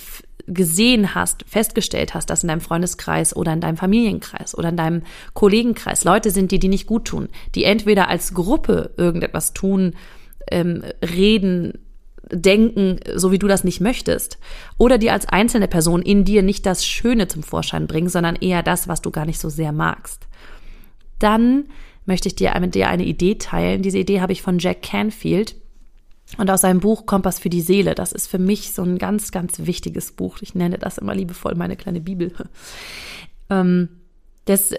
gesehen 0.47 1.15
hast, 1.15 1.45
festgestellt 1.47 2.15
hast, 2.15 2.31
dass 2.31 2.43
in 2.43 2.49
deinem 2.49 2.61
Freundeskreis 2.61 3.35
oder 3.35 3.53
in 3.53 3.61
deinem 3.61 3.77
Familienkreis 3.77 4.57
oder 4.57 4.69
in 4.69 4.77
deinem 4.77 5.03
Kollegenkreis 5.35 6.05
Leute 6.05 6.31
sind, 6.31 6.53
die 6.53 6.59
dir 6.59 6.71
nicht 6.71 6.87
gut 6.87 7.07
tun, 7.07 7.29
die 7.55 7.65
entweder 7.65 8.09
als 8.09 8.35
Gruppe 8.35 8.93
irgendetwas 8.97 9.55
tun, 9.55 9.95
ähm, 10.51 10.85
reden, 11.03 11.73
denken, 12.31 13.01
so 13.15 13.33
wie 13.33 13.39
du 13.39 13.49
das 13.49 13.65
nicht 13.65 13.81
möchtest, 13.81 14.39
oder 14.79 14.99
die 14.99 15.11
als 15.11 15.27
einzelne 15.29 15.69
Person 15.69 16.03
in 16.03 16.25
dir 16.25 16.43
nicht 16.43 16.67
das 16.67 16.85
Schöne 16.85 17.27
zum 17.29 17.43
Vorschein 17.43 17.87
bringen, 17.87 18.09
sondern 18.09 18.37
eher 18.37 18.63
das, 18.63 18.87
was 18.87 19.03
du 19.03 19.11
gar 19.11 19.27
nicht 19.27 19.41
so 19.41 19.49
sehr 19.49 19.73
magst 19.73 20.27
dann 21.19 21.65
möchte 22.05 22.29
ich 22.29 22.37
dir 22.37 22.57
mit 22.61 22.75
dir 22.75 22.89
eine 22.89 23.05
Idee 23.05 23.37
teilen. 23.37 23.83
Diese 23.83 23.99
Idee 23.99 24.21
habe 24.21 24.33
ich 24.33 24.43
von 24.43 24.59
Jack 24.59 24.83
Canfield 24.83 25.57
und 26.39 26.51
aus 26.51 26.63
seinem 26.63 26.81
Buch 26.81 27.07
Kompass 27.07 27.39
für 27.39 27.51
die 27.51 27.61
Seele. 27.61 27.95
Das 27.95 28.13
ist 28.13 28.27
für 28.27 28.39
mich 28.39 28.73
so 28.73 28.83
ein 28.83 28.99
ganz, 28.99 29.31
ganz 29.31 29.61
wichtiges 29.61 30.13
Buch. 30.13 30.39
Ich 30.41 30.55
nenne 30.55 30.79
das 30.79 30.99
immer 30.99 31.15
liebevoll 31.15 31.55
meine 31.55 31.77
kleine 31.77 32.01
Bibel. 32.01 32.33
Ähm, 33.49 33.91
das 34.47 34.73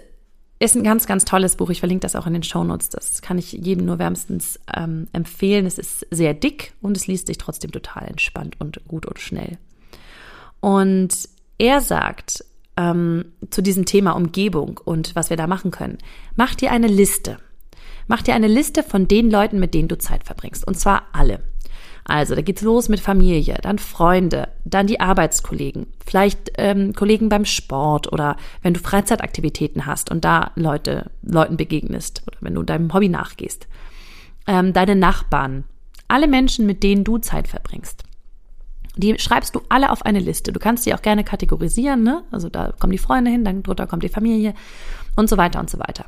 ist 0.58 0.76
ein 0.76 0.84
ganz, 0.84 1.06
ganz 1.06 1.24
tolles 1.24 1.56
Buch. 1.56 1.70
Ich 1.70 1.78
verlinke 1.78 2.02
das 2.02 2.16
auch 2.16 2.26
in 2.26 2.34
den 2.34 2.42
Show 2.42 2.64
Notes. 2.64 2.90
Das 2.90 3.22
kann 3.22 3.38
ich 3.38 3.52
jedem 3.52 3.86
nur 3.86 3.98
wärmstens 3.98 4.60
ähm, 4.76 5.08
empfehlen. 5.14 5.64
Es 5.64 5.78
ist 5.78 6.06
sehr 6.10 6.34
dick 6.34 6.74
und 6.82 6.94
es 6.94 7.06
liest 7.06 7.28
sich 7.28 7.38
trotzdem 7.38 7.70
total 7.70 8.06
entspannt 8.08 8.56
und 8.60 8.86
gut 8.86 9.06
und 9.06 9.18
schnell. 9.20 9.56
Und 10.60 11.14
er 11.56 11.80
sagt, 11.80 12.44
ähm, 12.78 13.32
zu 13.50 13.60
diesem 13.60 13.84
Thema 13.84 14.12
Umgebung 14.12 14.80
und 14.82 15.14
was 15.16 15.28
wir 15.28 15.36
da 15.36 15.46
machen 15.46 15.70
können. 15.70 15.98
Mach 16.36 16.54
dir 16.54 16.70
eine 16.70 16.86
Liste. 16.86 17.38
Mach 18.06 18.22
dir 18.22 18.34
eine 18.34 18.46
Liste 18.46 18.82
von 18.82 19.08
den 19.08 19.30
Leuten, 19.30 19.58
mit 19.58 19.74
denen 19.74 19.88
du 19.88 19.98
Zeit 19.98 20.24
verbringst. 20.24 20.66
Und 20.66 20.78
zwar 20.78 21.08
alle. 21.12 21.42
Also, 22.04 22.34
da 22.34 22.40
geht's 22.40 22.62
los 22.62 22.88
mit 22.88 23.00
Familie, 23.00 23.58
dann 23.60 23.78
Freunde, 23.78 24.48
dann 24.64 24.86
die 24.86 24.98
Arbeitskollegen, 24.98 25.88
vielleicht 26.06 26.52
ähm, 26.56 26.94
Kollegen 26.94 27.28
beim 27.28 27.44
Sport 27.44 28.10
oder 28.10 28.36
wenn 28.62 28.72
du 28.72 28.80
Freizeitaktivitäten 28.80 29.84
hast 29.84 30.10
und 30.10 30.24
da 30.24 30.52
Leute, 30.54 31.10
Leuten 31.20 31.58
begegnest 31.58 32.22
oder 32.26 32.38
wenn 32.40 32.54
du 32.54 32.62
deinem 32.62 32.94
Hobby 32.94 33.10
nachgehst. 33.10 33.68
Ähm, 34.46 34.72
deine 34.72 34.96
Nachbarn, 34.96 35.64
alle 36.06 36.28
Menschen, 36.28 36.64
mit 36.64 36.82
denen 36.82 37.04
du 37.04 37.18
Zeit 37.18 37.46
verbringst. 37.46 38.04
Die 38.98 39.18
schreibst 39.18 39.54
du 39.54 39.62
alle 39.68 39.90
auf 39.90 40.04
eine 40.04 40.18
Liste. 40.18 40.52
Du 40.52 40.58
kannst 40.58 40.84
sie 40.84 40.92
auch 40.92 41.02
gerne 41.02 41.24
kategorisieren, 41.24 42.02
ne? 42.02 42.24
Also 42.32 42.48
da 42.48 42.72
kommen 42.78 42.90
die 42.90 42.98
Freunde 42.98 43.30
hin, 43.30 43.44
dann 43.44 43.62
drunter 43.62 43.86
kommt 43.86 44.02
die 44.02 44.08
Familie 44.08 44.54
und 45.16 45.30
so 45.30 45.36
weiter 45.36 45.60
und 45.60 45.70
so 45.70 45.78
weiter. 45.78 46.04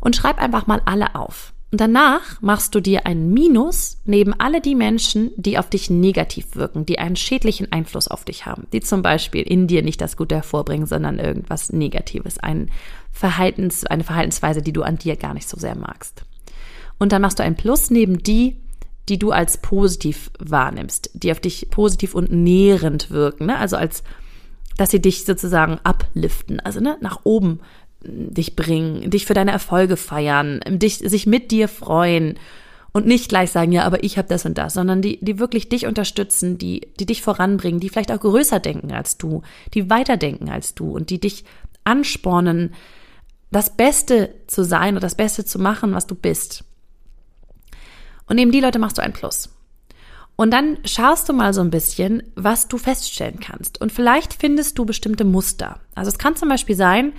Und 0.00 0.14
schreib 0.14 0.40
einfach 0.40 0.68
mal 0.68 0.80
alle 0.84 1.16
auf. 1.16 1.52
Und 1.72 1.80
danach 1.80 2.40
machst 2.40 2.76
du 2.76 2.80
dir 2.80 3.06
ein 3.06 3.32
Minus 3.32 3.98
neben 4.04 4.32
alle 4.34 4.60
die 4.60 4.76
Menschen, 4.76 5.32
die 5.36 5.58
auf 5.58 5.68
dich 5.68 5.90
negativ 5.90 6.54
wirken, 6.54 6.86
die 6.86 7.00
einen 7.00 7.16
schädlichen 7.16 7.72
Einfluss 7.72 8.06
auf 8.06 8.24
dich 8.24 8.46
haben, 8.46 8.68
die 8.72 8.80
zum 8.80 9.02
Beispiel 9.02 9.42
in 9.42 9.66
dir 9.66 9.82
nicht 9.82 10.00
das 10.00 10.16
Gute 10.16 10.36
hervorbringen, 10.36 10.86
sondern 10.86 11.18
irgendwas 11.18 11.72
Negatives, 11.72 12.38
ein 12.38 12.70
Verhaltens, 13.10 13.84
eine 13.84 14.04
Verhaltensweise, 14.04 14.62
die 14.62 14.72
du 14.72 14.82
an 14.84 14.96
dir 14.98 15.16
gar 15.16 15.34
nicht 15.34 15.48
so 15.48 15.58
sehr 15.58 15.76
magst. 15.76 16.24
Und 16.98 17.10
dann 17.10 17.20
machst 17.20 17.40
du 17.40 17.42
ein 17.42 17.56
Plus 17.56 17.90
neben 17.90 18.22
die, 18.22 18.56
die 19.08 19.18
du 19.18 19.30
als 19.30 19.58
positiv 19.58 20.30
wahrnimmst, 20.38 21.10
die 21.14 21.30
auf 21.30 21.40
dich 21.40 21.68
positiv 21.70 22.14
und 22.14 22.32
nährend 22.32 23.10
wirken, 23.10 23.46
ne? 23.46 23.58
also 23.58 23.76
als, 23.76 24.02
dass 24.76 24.90
sie 24.90 25.00
dich 25.00 25.24
sozusagen 25.24 25.78
upliften, 25.84 26.60
also 26.60 26.80
ne, 26.80 26.96
nach 27.00 27.20
oben 27.24 27.60
hm, 28.04 28.34
dich 28.34 28.56
bringen, 28.56 29.10
dich 29.10 29.26
für 29.26 29.34
deine 29.34 29.52
Erfolge 29.52 29.96
feiern, 29.96 30.60
dich, 30.66 30.98
sich 30.98 31.26
mit 31.26 31.50
dir 31.50 31.68
freuen 31.68 32.38
und 32.92 33.06
nicht 33.06 33.28
gleich 33.28 33.50
sagen, 33.50 33.72
ja, 33.72 33.84
aber 33.84 34.02
ich 34.02 34.18
habe 34.18 34.28
das 34.28 34.44
und 34.46 34.58
das, 34.58 34.74
sondern 34.74 35.02
die, 35.02 35.18
die 35.22 35.38
wirklich 35.38 35.68
dich 35.68 35.86
unterstützen, 35.86 36.58
die, 36.58 36.88
die 36.98 37.06
dich 37.06 37.22
voranbringen, 37.22 37.78
die 37.78 37.90
vielleicht 37.90 38.10
auch 38.10 38.20
größer 38.20 38.58
denken 38.58 38.90
als 38.90 39.18
du, 39.18 39.42
die 39.74 39.90
weiter 39.90 40.16
denken 40.16 40.48
als 40.48 40.74
du 40.74 40.90
und 40.90 41.10
die 41.10 41.20
dich 41.20 41.44
anspornen, 41.84 42.74
das 43.52 43.76
Beste 43.76 44.34
zu 44.46 44.64
sein 44.64 44.94
oder 44.94 45.02
das 45.02 45.14
Beste 45.14 45.44
zu 45.44 45.58
machen, 45.58 45.92
was 45.92 46.06
du 46.06 46.14
bist. 46.14 46.64
Und 48.28 48.36
neben 48.36 48.52
die 48.52 48.60
Leute 48.60 48.78
machst 48.78 48.98
du 48.98 49.02
ein 49.02 49.12
Plus. 49.12 49.50
Und 50.36 50.50
dann 50.50 50.78
schaust 50.84 51.28
du 51.28 51.32
mal 51.32 51.54
so 51.54 51.62
ein 51.62 51.70
bisschen, 51.70 52.22
was 52.34 52.68
du 52.68 52.76
feststellen 52.76 53.40
kannst. 53.40 53.80
Und 53.80 53.90
vielleicht 53.90 54.34
findest 54.34 54.78
du 54.78 54.84
bestimmte 54.84 55.24
Muster. 55.24 55.80
Also 55.94 56.10
es 56.10 56.18
kann 56.18 56.36
zum 56.36 56.50
Beispiel 56.50 56.76
sein, 56.76 57.14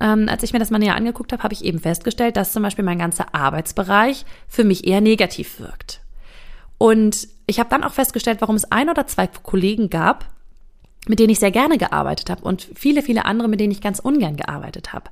ähm, 0.00 0.28
als 0.28 0.42
ich 0.42 0.52
mir 0.52 0.58
das 0.58 0.70
mal 0.70 0.78
näher 0.78 0.96
angeguckt 0.96 1.32
habe, 1.32 1.42
habe 1.42 1.54
ich 1.54 1.64
eben 1.64 1.78
festgestellt, 1.78 2.36
dass 2.36 2.52
zum 2.52 2.62
Beispiel 2.62 2.84
mein 2.84 2.98
ganzer 2.98 3.34
Arbeitsbereich 3.34 4.24
für 4.48 4.64
mich 4.64 4.86
eher 4.86 5.02
negativ 5.02 5.60
wirkt. 5.60 6.00
Und 6.78 7.28
ich 7.46 7.60
habe 7.60 7.70
dann 7.70 7.84
auch 7.84 7.92
festgestellt, 7.92 8.40
warum 8.40 8.56
es 8.56 8.70
ein 8.72 8.88
oder 8.88 9.06
zwei 9.06 9.26
Kollegen 9.26 9.90
gab, 9.90 10.26
mit 11.06 11.18
denen 11.18 11.30
ich 11.30 11.38
sehr 11.38 11.50
gerne 11.50 11.76
gearbeitet 11.76 12.30
habe 12.30 12.42
und 12.42 12.68
viele, 12.74 13.02
viele 13.02 13.26
andere, 13.26 13.48
mit 13.48 13.60
denen 13.60 13.72
ich 13.72 13.82
ganz 13.82 13.98
ungern 13.98 14.36
gearbeitet 14.36 14.92
habe. 14.92 15.10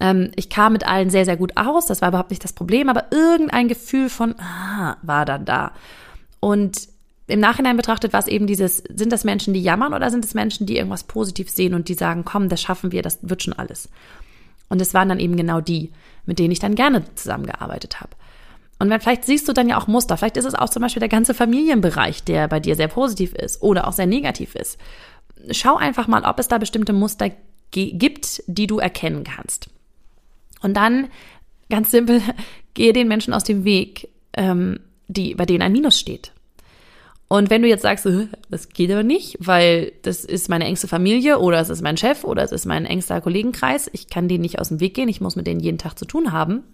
Ähm, 0.00 0.30
ich 0.36 0.48
kam 0.48 0.72
mit 0.72 0.86
allen 0.86 1.10
sehr, 1.10 1.24
sehr 1.24 1.36
gut 1.36 1.56
aus, 1.56 1.86
das 1.86 2.00
war 2.02 2.08
überhaupt 2.08 2.30
nicht 2.30 2.44
das 2.44 2.52
Problem, 2.52 2.88
aber 2.88 3.06
irgendein 3.10 3.68
Gefühl 3.68 4.08
von, 4.08 4.34
ah, 4.38 4.96
war 5.02 5.24
dann 5.24 5.44
da. 5.44 5.72
Und 6.40 6.88
im 7.26 7.40
Nachhinein 7.40 7.76
betrachtet 7.76 8.12
war 8.12 8.20
es 8.20 8.26
eben 8.26 8.46
dieses, 8.46 8.78
sind 8.78 9.12
das 9.12 9.24
Menschen, 9.24 9.52
die 9.52 9.62
jammern 9.62 9.92
oder 9.92 10.10
sind 10.10 10.24
es 10.24 10.34
Menschen, 10.34 10.66
die 10.66 10.76
irgendwas 10.76 11.04
positiv 11.04 11.50
sehen 11.50 11.74
und 11.74 11.88
die 11.88 11.94
sagen, 11.94 12.24
komm, 12.24 12.48
das 12.48 12.62
schaffen 12.62 12.90
wir, 12.90 13.02
das 13.02 13.18
wird 13.22 13.42
schon 13.42 13.52
alles. 13.52 13.88
Und 14.70 14.80
es 14.80 14.94
waren 14.94 15.08
dann 15.08 15.20
eben 15.20 15.36
genau 15.36 15.60
die, 15.60 15.92
mit 16.26 16.38
denen 16.38 16.52
ich 16.52 16.58
dann 16.58 16.74
gerne 16.74 17.02
zusammengearbeitet 17.14 18.00
habe. 18.00 18.10
Und 18.78 18.90
wenn, 18.90 19.00
vielleicht 19.00 19.24
siehst 19.24 19.48
du 19.48 19.52
dann 19.52 19.68
ja 19.68 19.78
auch 19.78 19.88
Muster. 19.88 20.16
Vielleicht 20.16 20.36
ist 20.36 20.44
es 20.44 20.54
auch 20.54 20.68
zum 20.68 20.82
Beispiel 20.82 21.00
der 21.00 21.08
ganze 21.08 21.34
Familienbereich, 21.34 22.22
der 22.24 22.48
bei 22.48 22.60
dir 22.60 22.76
sehr 22.76 22.88
positiv 22.88 23.34
ist 23.34 23.60
oder 23.60 23.88
auch 23.88 23.92
sehr 23.92 24.06
negativ 24.06 24.54
ist. 24.54 24.78
Schau 25.50 25.76
einfach 25.76 26.06
mal, 26.06 26.24
ob 26.24 26.38
es 26.38 26.48
da 26.48 26.58
bestimmte 26.58 26.92
Muster 26.92 27.30
gibt, 27.70 28.42
die 28.46 28.66
du 28.66 28.78
erkennen 28.78 29.24
kannst. 29.24 29.68
Und 30.62 30.76
dann, 30.76 31.08
ganz 31.70 31.90
simpel, 31.90 32.22
gehe 32.74 32.92
den 32.92 33.08
Menschen 33.08 33.34
aus 33.34 33.44
dem 33.44 33.64
Weg, 33.64 34.08
ähm, 34.34 34.80
die, 35.08 35.34
bei 35.34 35.46
denen 35.46 35.62
ein 35.62 35.72
Minus 35.72 35.98
steht. 35.98 36.32
Und 37.28 37.50
wenn 37.50 37.60
du 37.60 37.68
jetzt 37.68 37.82
sagst, 37.82 38.08
das 38.48 38.68
geht 38.70 38.90
aber 38.90 39.02
nicht, 39.02 39.36
weil 39.38 39.92
das 40.02 40.24
ist 40.24 40.48
meine 40.48 40.64
engste 40.64 40.88
Familie 40.88 41.38
oder 41.38 41.60
es 41.60 41.68
ist 41.68 41.82
mein 41.82 41.98
Chef 41.98 42.24
oder 42.24 42.42
es 42.42 42.52
ist 42.52 42.64
mein 42.64 42.86
engster 42.86 43.20
Kollegenkreis, 43.20 43.90
ich 43.92 44.08
kann 44.08 44.28
denen 44.28 44.40
nicht 44.40 44.58
aus 44.58 44.68
dem 44.68 44.80
Weg 44.80 44.94
gehen, 44.94 45.10
ich 45.10 45.20
muss 45.20 45.36
mit 45.36 45.46
denen 45.46 45.60
jeden 45.60 45.76
Tag 45.76 45.98
zu 45.98 46.06
tun 46.06 46.32
haben, 46.32 46.64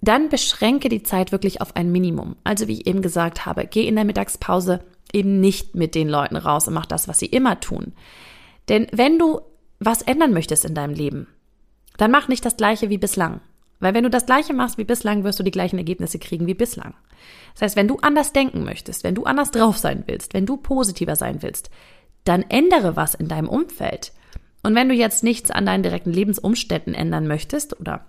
dann 0.00 0.30
beschränke 0.30 0.88
die 0.88 1.02
Zeit 1.02 1.32
wirklich 1.32 1.60
auf 1.60 1.76
ein 1.76 1.92
Minimum. 1.92 2.36
Also 2.44 2.66
wie 2.66 2.80
ich 2.80 2.86
eben 2.86 3.02
gesagt 3.02 3.44
habe, 3.44 3.66
geh 3.66 3.86
in 3.86 3.94
der 3.94 4.06
Mittagspause 4.06 4.80
eben 5.12 5.40
nicht 5.40 5.74
mit 5.74 5.94
den 5.94 6.08
Leuten 6.08 6.36
raus 6.36 6.66
und 6.66 6.72
mach 6.74 6.86
das, 6.86 7.06
was 7.06 7.18
sie 7.18 7.26
immer 7.26 7.60
tun. 7.60 7.92
Denn 8.70 8.86
wenn 8.90 9.18
du 9.18 9.40
was 9.80 10.00
ändern 10.00 10.32
möchtest 10.32 10.64
in 10.64 10.74
deinem 10.74 10.94
Leben, 10.94 11.26
dann 11.96 12.10
mach 12.10 12.28
nicht 12.28 12.44
das 12.44 12.56
gleiche 12.56 12.90
wie 12.90 12.98
bislang. 12.98 13.40
Weil 13.80 13.94
wenn 13.94 14.04
du 14.04 14.10
das 14.10 14.26
gleiche 14.26 14.54
machst 14.54 14.78
wie 14.78 14.84
bislang, 14.84 15.24
wirst 15.24 15.40
du 15.40 15.42
die 15.42 15.50
gleichen 15.50 15.76
Ergebnisse 15.76 16.18
kriegen 16.18 16.46
wie 16.46 16.54
bislang. 16.54 16.94
Das 17.54 17.62
heißt, 17.62 17.76
wenn 17.76 17.88
du 17.88 17.96
anders 17.96 18.32
denken 18.32 18.64
möchtest, 18.64 19.02
wenn 19.02 19.16
du 19.16 19.24
anders 19.24 19.50
drauf 19.50 19.76
sein 19.76 20.04
willst, 20.06 20.34
wenn 20.34 20.46
du 20.46 20.56
positiver 20.56 21.16
sein 21.16 21.42
willst, 21.42 21.70
dann 22.24 22.42
ändere 22.48 22.94
was 22.94 23.14
in 23.14 23.26
deinem 23.26 23.48
Umfeld. 23.48 24.12
Und 24.62 24.76
wenn 24.76 24.88
du 24.88 24.94
jetzt 24.94 25.24
nichts 25.24 25.50
an 25.50 25.66
deinen 25.66 25.82
direkten 25.82 26.12
Lebensumständen 26.12 26.94
ändern 26.94 27.26
möchtest 27.26 27.78
oder 27.80 28.06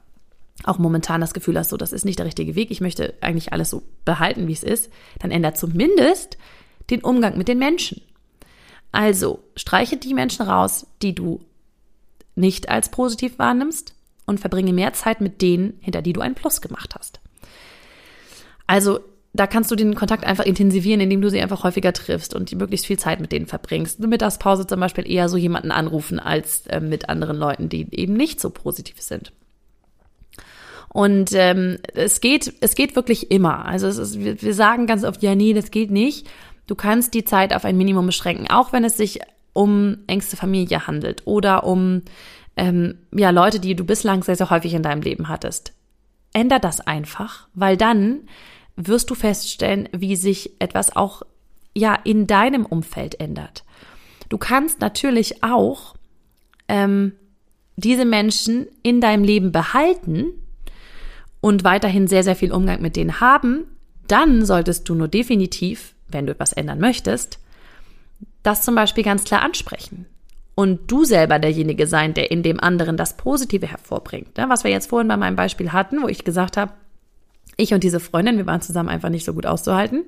auch 0.64 0.78
momentan 0.78 1.22
das 1.22 1.34
Gefühl 1.34 1.58
hast, 1.58 1.70
so 1.70 1.78
das 1.78 1.92
ist 1.92 2.06
nicht 2.06 2.20
der 2.20 2.28
richtige 2.28 2.54
Weg, 2.54 2.70
ich 2.70 2.80
möchte 2.80 3.16
eigentlich 3.22 3.52
alles 3.52 3.72
so 3.72 3.82
behalten, 4.06 4.48
wie 4.48 4.54
es 4.54 4.64
ist, 4.64 4.92
dann 5.20 5.32
ändere 5.32 5.56
zumindest 5.56 6.38
den 6.92 7.02
Umgang 7.02 7.38
mit 7.38 7.48
den 7.48 7.58
Menschen. 7.58 8.02
Also 8.92 9.40
streiche 9.56 9.98
die 9.98 10.14
Menschen 10.14 10.46
raus, 10.46 10.86
die 11.02 11.16
du 11.16 11.40
nicht 12.36 12.70
als 12.70 12.90
positiv 12.90 13.40
wahrnimmst 13.40 13.94
und 14.26 14.40
verbringe 14.40 14.74
mehr 14.74 14.94
Zeit 14.94 15.22
mit 15.22 15.42
denen, 15.42 15.78
hinter 15.82 16.02
die 16.02 16.14
du 16.14 16.22
einen 16.22 16.36
Plus 16.36 16.62
gemacht 16.62 16.96
hast. 16.98 17.20
Also 18.68 19.00
da 19.34 19.48
kannst 19.48 19.72
du 19.72 19.76
den 19.76 19.96
Kontakt 19.96 20.24
einfach 20.24 20.46
intensivieren, 20.46 21.02
indem 21.02 21.22
du 21.22 21.30
sie 21.30 21.42
einfach 21.42 21.64
häufiger 21.64 21.92
triffst 21.92 22.36
und 22.36 22.54
möglichst 22.54 22.86
viel 22.86 23.00
Zeit 23.00 23.20
mit 23.20 23.32
denen 23.32 23.48
verbringst. 23.48 24.00
Eine 24.00 24.08
Mittagspause 24.08 24.68
zum 24.68 24.80
Beispiel 24.80 25.10
eher 25.10 25.28
so 25.28 25.38
jemanden 25.38 25.72
anrufen 25.72 26.20
als 26.20 26.68
äh, 26.68 26.80
mit 26.80 27.10
anderen 27.10 27.38
Leuten, 27.38 27.68
die 27.68 27.88
eben 27.92 28.14
nicht 28.14 28.40
so 28.40 28.52
positiv 28.52 29.02
sind. 29.02 29.34
Und 30.90 31.32
ähm, 31.34 31.80
es 31.96 32.22
geht, 32.22 32.54
es 32.62 32.76
geht 32.76 32.96
wirklich 32.96 33.32
immer. 33.32 33.66
Also 33.66 33.88
es 33.88 33.98
ist, 33.98 34.20
wir 34.20 34.54
sagen 34.54 34.86
ganz 34.86 35.04
oft, 35.04 35.24
ja, 35.24 35.34
nee, 35.34 35.54
das 35.54 35.72
geht 35.72 35.90
nicht. 35.90 36.28
Du 36.68 36.76
kannst 36.76 37.16
die 37.16 37.24
Zeit 37.24 37.56
auf 37.56 37.66
ein 37.66 37.76
Minimum 37.76 38.06
beschränken, 38.06 38.48
auch 38.52 38.72
wenn 38.72 38.84
es 38.84 38.96
sich 38.96 39.20
um 39.54 40.00
engste 40.08 40.36
Familie 40.36 40.88
handelt 40.88 41.22
oder 41.26 41.64
um 41.64 42.02
ähm, 42.56 43.00
ja, 43.12 43.30
Leute, 43.30 43.60
die 43.60 43.76
du 43.76 43.84
bislang 43.84 44.24
sehr, 44.24 44.36
sehr 44.36 44.50
häufig 44.50 44.74
in 44.74 44.84
deinem 44.84 45.02
Leben 45.02 45.30
hattest. 45.30 45.74
Änder 46.34 46.60
das 46.60 46.82
einfach, 46.82 47.48
weil 47.54 47.78
dann 47.78 48.22
wirst 48.76 49.10
du 49.10 49.16
feststellen, 49.16 49.90
wie 49.92 50.16
sich 50.16 50.60
etwas 50.60 50.96
auch 50.96 51.24
ja 51.76 51.96
in 52.04 52.28
deinem 52.28 52.66
Umfeld 52.66 53.20
ändert. 53.20 53.64
Du 54.30 54.38
kannst 54.38 54.82
natürlich 54.82 55.44
auch 55.44 55.96
ähm, 56.68 57.14
diese 57.76 58.06
Menschen 58.06 58.68
in 58.82 59.02
deinem 59.02 59.24
Leben 59.24 59.52
behalten 59.52 60.26
und 61.42 61.64
weiterhin 61.64 62.08
sehr, 62.08 62.24
sehr 62.24 62.36
viel 62.36 62.52
Umgang 62.52 62.82
mit 62.82 62.96
denen 62.96 63.20
haben. 63.20 63.66
Dann 64.08 64.46
solltest 64.46 64.88
du 64.90 64.96
nur 64.96 65.08
definitiv, 65.08 65.96
wenn 66.08 66.26
du 66.26 66.34
etwas 66.34 66.54
ändern 66.54 66.80
möchtest, 66.80 67.40
das 68.44 68.62
zum 68.62 68.76
Beispiel 68.76 69.04
ganz 69.04 69.24
klar 69.24 69.42
ansprechen 69.42 70.06
und 70.56 70.92
du 70.92 71.04
selber 71.04 71.40
derjenige 71.40 71.88
sein, 71.88 72.14
der 72.14 72.32
in 72.32 72.44
dem 72.44 72.60
anderen 72.60 72.98
das 72.98 73.18
Positive 73.18 73.68
hervorbringt. 73.68 74.38
Ne? 74.38 74.50
Was 74.50 74.64
wir 74.64 74.72
jetzt 74.72 74.90
vorhin 74.90 75.08
bei 75.08 75.18
meinem 75.18 75.36
Beispiel 75.36 75.72
hatten, 75.72 76.02
wo 76.04 76.08
ich 76.08 76.24
gesagt 76.24 76.58
habe, 76.58 76.74
ich 77.58 77.74
und 77.74 77.84
diese 77.84 78.00
Freundin, 78.00 78.38
wir 78.38 78.46
waren 78.46 78.62
zusammen 78.62 78.90
einfach 78.90 79.10
nicht 79.10 79.26
so 79.26 79.34
gut 79.34 79.46
auszuhalten. 79.46 80.04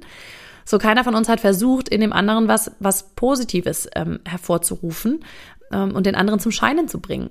So 0.65 0.79
keiner 0.79 1.03
von 1.03 1.15
uns 1.15 1.29
hat 1.29 1.39
versucht, 1.39 1.89
in 1.89 2.01
dem 2.01 2.13
anderen 2.13 2.47
was, 2.47 2.71
was 2.79 3.15
Positives 3.15 3.87
ähm, 3.95 4.19
hervorzurufen 4.25 5.23
ähm, 5.71 5.95
und 5.95 6.05
den 6.05 6.15
anderen 6.15 6.39
zum 6.39 6.51
Scheinen 6.51 6.87
zu 6.87 6.99
bringen. 6.99 7.29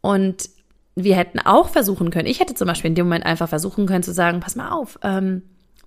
Und 0.00 0.48
wir 0.94 1.16
hätten 1.16 1.40
auch 1.40 1.68
versuchen 1.70 2.10
können, 2.10 2.28
ich 2.28 2.40
hätte 2.40 2.54
zum 2.54 2.68
Beispiel 2.68 2.90
in 2.90 2.94
dem 2.94 3.06
Moment 3.06 3.26
einfach 3.26 3.48
versuchen 3.48 3.86
können 3.86 4.02
zu 4.02 4.12
sagen, 4.12 4.40
pass 4.40 4.56
mal 4.56 4.70
auf, 4.70 4.98
ähm, 5.02 5.42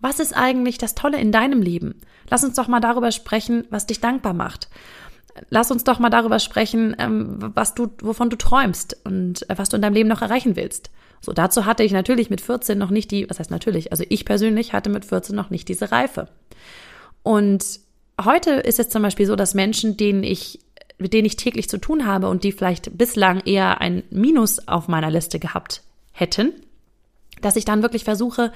was 0.05 0.19
ist 0.19 0.33
eigentlich 0.33 0.77
das 0.77 0.95
Tolle 0.95 1.19
in 1.19 1.31
deinem 1.31 1.61
Leben? 1.61 1.99
Lass 2.29 2.43
uns 2.43 2.55
doch 2.55 2.67
mal 2.67 2.79
darüber 2.79 3.11
sprechen, 3.11 3.65
was 3.69 3.87
dich 3.87 3.99
dankbar 3.99 4.33
macht 4.33 4.69
lass 5.49 5.71
uns 5.71 5.83
doch 5.83 5.99
mal 5.99 6.09
darüber 6.09 6.39
sprechen, 6.39 6.95
ähm, 6.97 7.37
was 7.39 7.75
du, 7.75 7.89
wovon 8.01 8.29
du 8.29 8.37
träumst 8.37 8.97
und 9.03 9.49
äh, 9.49 9.57
was 9.57 9.69
du 9.69 9.75
in 9.75 9.81
deinem 9.81 9.93
Leben 9.93 10.09
noch 10.09 10.21
erreichen 10.21 10.55
willst. 10.55 10.91
So, 11.21 11.33
dazu 11.33 11.65
hatte 11.65 11.83
ich 11.83 11.91
natürlich 11.91 12.29
mit 12.29 12.41
14 12.41 12.77
noch 12.77 12.89
nicht 12.89 13.11
die, 13.11 13.29
was 13.29 13.39
heißt 13.39 13.51
natürlich, 13.51 13.91
also 13.91 14.03
ich 14.09 14.25
persönlich 14.25 14.73
hatte 14.73 14.89
mit 14.89 15.05
14 15.05 15.35
noch 15.35 15.49
nicht 15.49 15.67
diese 15.67 15.91
Reife. 15.91 16.29
Und 17.23 17.65
heute 18.23 18.51
ist 18.51 18.79
es 18.79 18.89
zum 18.89 19.01
Beispiel 19.01 19.25
so, 19.25 19.35
dass 19.35 19.53
Menschen, 19.53 19.97
denen 19.97 20.23
ich, 20.23 20.59
mit 20.97 21.13
denen 21.13 21.25
ich 21.25 21.35
täglich 21.35 21.67
zu 21.67 21.79
tun 21.79 22.05
habe 22.05 22.29
und 22.29 22.43
die 22.43 22.51
vielleicht 22.51 22.97
bislang 22.97 23.41
eher 23.41 23.81
ein 23.81 24.03
Minus 24.11 24.67
auf 24.67 24.87
meiner 24.87 25.09
Liste 25.09 25.39
gehabt 25.39 25.81
hätten, 26.11 26.53
dass 27.41 27.55
ich 27.55 27.65
dann 27.65 27.81
wirklich 27.81 28.03
versuche, 28.03 28.53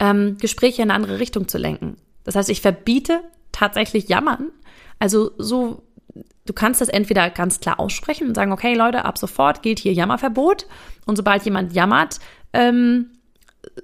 ähm, 0.00 0.38
Gespräche 0.38 0.82
in 0.82 0.90
eine 0.90 0.94
andere 0.94 1.18
Richtung 1.18 1.48
zu 1.48 1.58
lenken. 1.58 1.96
Das 2.24 2.34
heißt, 2.34 2.50
ich 2.50 2.60
verbiete 2.60 3.20
tatsächlich 3.52 4.08
Jammern 4.08 4.52
also 4.98 5.32
so, 5.38 5.82
du 6.46 6.52
kannst 6.52 6.80
das 6.80 6.88
entweder 6.88 7.30
ganz 7.30 7.60
klar 7.60 7.78
aussprechen 7.78 8.28
und 8.28 8.34
sagen, 8.34 8.52
okay, 8.52 8.74
Leute, 8.74 9.04
ab 9.04 9.18
sofort 9.18 9.62
gilt 9.62 9.78
hier 9.78 9.92
Jammerverbot. 9.92 10.66
Und 11.06 11.16
sobald 11.16 11.44
jemand 11.44 11.72
jammert, 11.72 12.18
ähm, 12.52 13.10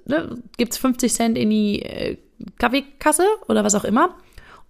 ne, 0.05 0.41
gibt's 0.57 0.77
50 0.77 1.13
Cent 1.13 1.37
in 1.37 1.49
die 1.49 1.81
äh, 1.81 2.17
Kaffeekasse 2.57 3.25
oder 3.47 3.63
was 3.63 3.75
auch 3.75 3.85
immer. 3.85 4.15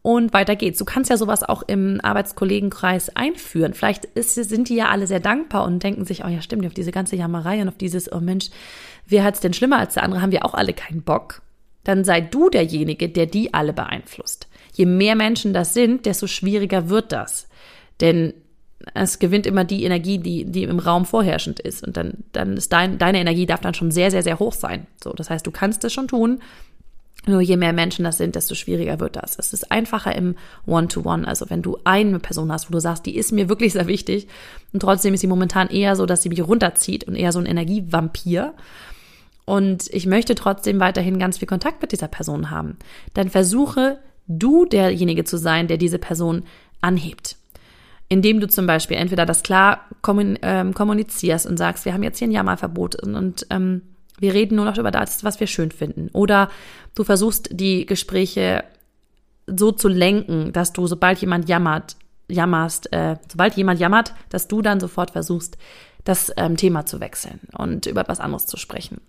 Und 0.05 0.33
weiter 0.33 0.55
geht's. 0.55 0.77
Du 0.77 0.85
kannst 0.85 1.09
ja 1.09 1.17
sowas 1.17 1.41
auch 1.41 1.63
im 1.63 1.99
Arbeitskollegenkreis 2.03 3.15
einführen. 3.15 3.73
Vielleicht 3.73 4.05
ist, 4.05 4.35
sind 4.35 4.69
die 4.69 4.75
ja 4.75 4.89
alle 4.89 5.07
sehr 5.07 5.19
dankbar 5.19 5.65
und 5.65 5.81
denken 5.81 6.05
sich, 6.05 6.23
oh 6.23 6.27
ja, 6.27 6.41
stimmt, 6.41 6.65
auf 6.67 6.73
diese 6.75 6.91
ganze 6.91 7.15
Jammerei 7.15 7.61
und 7.61 7.69
auf 7.69 7.77
dieses, 7.77 8.11
oh 8.11 8.19
Mensch, 8.19 8.49
wer 9.07 9.23
hat's 9.23 9.39
denn 9.39 9.53
schlimmer 9.53 9.79
als 9.79 9.95
der 9.95 10.03
andere, 10.03 10.21
haben 10.21 10.31
wir 10.31 10.45
auch 10.45 10.53
alle 10.53 10.73
keinen 10.73 11.01
Bock. 11.01 11.41
Dann 11.83 12.03
sei 12.03 12.21
du 12.21 12.49
derjenige, 12.49 13.09
der 13.09 13.25
die 13.25 13.53
alle 13.53 13.73
beeinflusst 13.73 14.47
je 14.75 14.85
mehr 14.85 15.15
Menschen 15.15 15.53
das 15.53 15.73
sind, 15.73 16.05
desto 16.05 16.27
schwieriger 16.27 16.89
wird 16.89 17.11
das. 17.11 17.47
Denn 18.01 18.33
es 18.93 19.19
gewinnt 19.19 19.47
immer 19.47 19.63
die 19.63 19.83
Energie, 19.83 20.17
die, 20.19 20.45
die 20.45 20.63
im 20.63 20.79
Raum 20.79 21.05
vorherrschend 21.05 21.59
ist. 21.59 21.85
Und 21.85 21.97
dann, 21.97 22.25
dann 22.33 22.57
ist 22.57 22.71
dein, 22.73 22.97
deine 22.97 23.19
Energie 23.19 23.45
darf 23.45 23.61
dann 23.61 23.73
schon 23.73 23.91
sehr, 23.91 24.11
sehr, 24.11 24.21
sehr 24.21 24.37
hoch 24.37 24.53
sein. 24.53 24.85
So, 25.01 25.13
das 25.13 25.29
heißt, 25.29 25.47
du 25.47 25.51
kannst 25.51 25.83
es 25.85 25.93
schon 25.93 26.07
tun. 26.07 26.41
Nur 27.27 27.41
je 27.41 27.57
mehr 27.57 27.73
Menschen 27.73 28.05
das 28.05 28.17
sind, 28.17 28.35
desto 28.35 28.53
schwieriger 28.53 28.99
wird 28.99 29.15
das. 29.15 29.37
Es 29.39 29.51
ist 29.51 29.71
einfacher 29.71 30.15
im 30.15 30.35
One-to-One. 30.67 31.23
-One. 31.23 31.25
Also 31.25 31.49
wenn 31.49 31.63
du 31.63 31.77
eine 31.83 32.19
Person 32.19 32.51
hast, 32.51 32.69
wo 32.69 32.73
du 32.73 32.79
sagst, 32.79 33.05
die 33.05 33.15
ist 33.15 33.31
mir 33.31 33.49
wirklich 33.49 33.73
sehr 33.73 33.87
wichtig 33.87 34.27
und 34.73 34.81
trotzdem 34.81 35.13
ist 35.13 35.21
sie 35.21 35.27
momentan 35.27 35.69
eher 35.69 35.95
so, 35.95 36.05
dass 36.05 36.21
sie 36.21 36.29
mich 36.29 36.45
runterzieht 36.45 37.05
und 37.05 37.15
eher 37.15 37.31
so 37.31 37.39
ein 37.39 37.47
Energievampir. 37.47 38.53
Und 39.45 39.87
ich 39.91 40.05
möchte 40.05 40.35
trotzdem 40.35 40.79
weiterhin 40.79 41.17
ganz 41.17 41.37
viel 41.39 41.47
Kontakt 41.47 41.81
mit 41.81 41.91
dieser 41.91 42.07
Person 42.07 42.51
haben. 42.51 42.77
Dann 43.13 43.29
versuche 43.29 43.99
du 44.27 44.65
derjenige 44.65 45.23
zu 45.23 45.37
sein, 45.37 45.67
der 45.67 45.77
diese 45.77 45.99
Person 45.99 46.43
anhebt. 46.81 47.37
Indem 48.07 48.39
du 48.39 48.47
zum 48.47 48.67
Beispiel 48.67 48.97
entweder 48.97 49.25
das 49.25 49.41
klar 49.41 49.81
ähm, 50.07 50.73
kommunizierst 50.73 51.47
und 51.47 51.57
sagst, 51.57 51.85
wir 51.85 51.93
haben 51.93 52.03
jetzt 52.03 52.19
hier 52.19 52.27
ein 52.27 52.31
Jammerverbot 52.31 53.01
und, 53.01 53.15
und 53.15 53.47
ähm, 53.49 53.81
wir 54.19 54.33
reden 54.33 54.55
nur 54.55 54.65
noch 54.65 54.77
über 54.77 54.91
das, 54.91 55.23
was 55.23 55.39
wir 55.39 55.47
schön 55.47 55.71
finden. 55.71 56.09
Oder 56.13 56.49
du 56.93 57.03
versuchst 57.03 57.49
die 57.51 57.85
Gespräche 57.85 58.63
so 59.47 59.71
zu 59.71 59.87
lenken, 59.87 60.53
dass 60.53 60.73
du, 60.73 60.87
sobald 60.87 61.19
jemand 61.19 61.49
jammert, 61.49 61.95
jammerst, 62.27 62.91
äh, 62.93 63.17
sobald 63.29 63.55
jemand 63.55 63.79
jammert, 63.79 64.13
dass 64.29 64.47
du 64.47 64.61
dann 64.61 64.79
sofort 64.79 65.11
versuchst, 65.11 65.57
das 66.03 66.31
ähm, 66.37 66.55
Thema 66.57 66.85
zu 66.85 66.99
wechseln 66.99 67.39
und 67.57 67.85
über 67.85 68.01
etwas 68.01 68.19
anderes 68.19 68.45
zu 68.45 68.57
sprechen. 68.57 69.01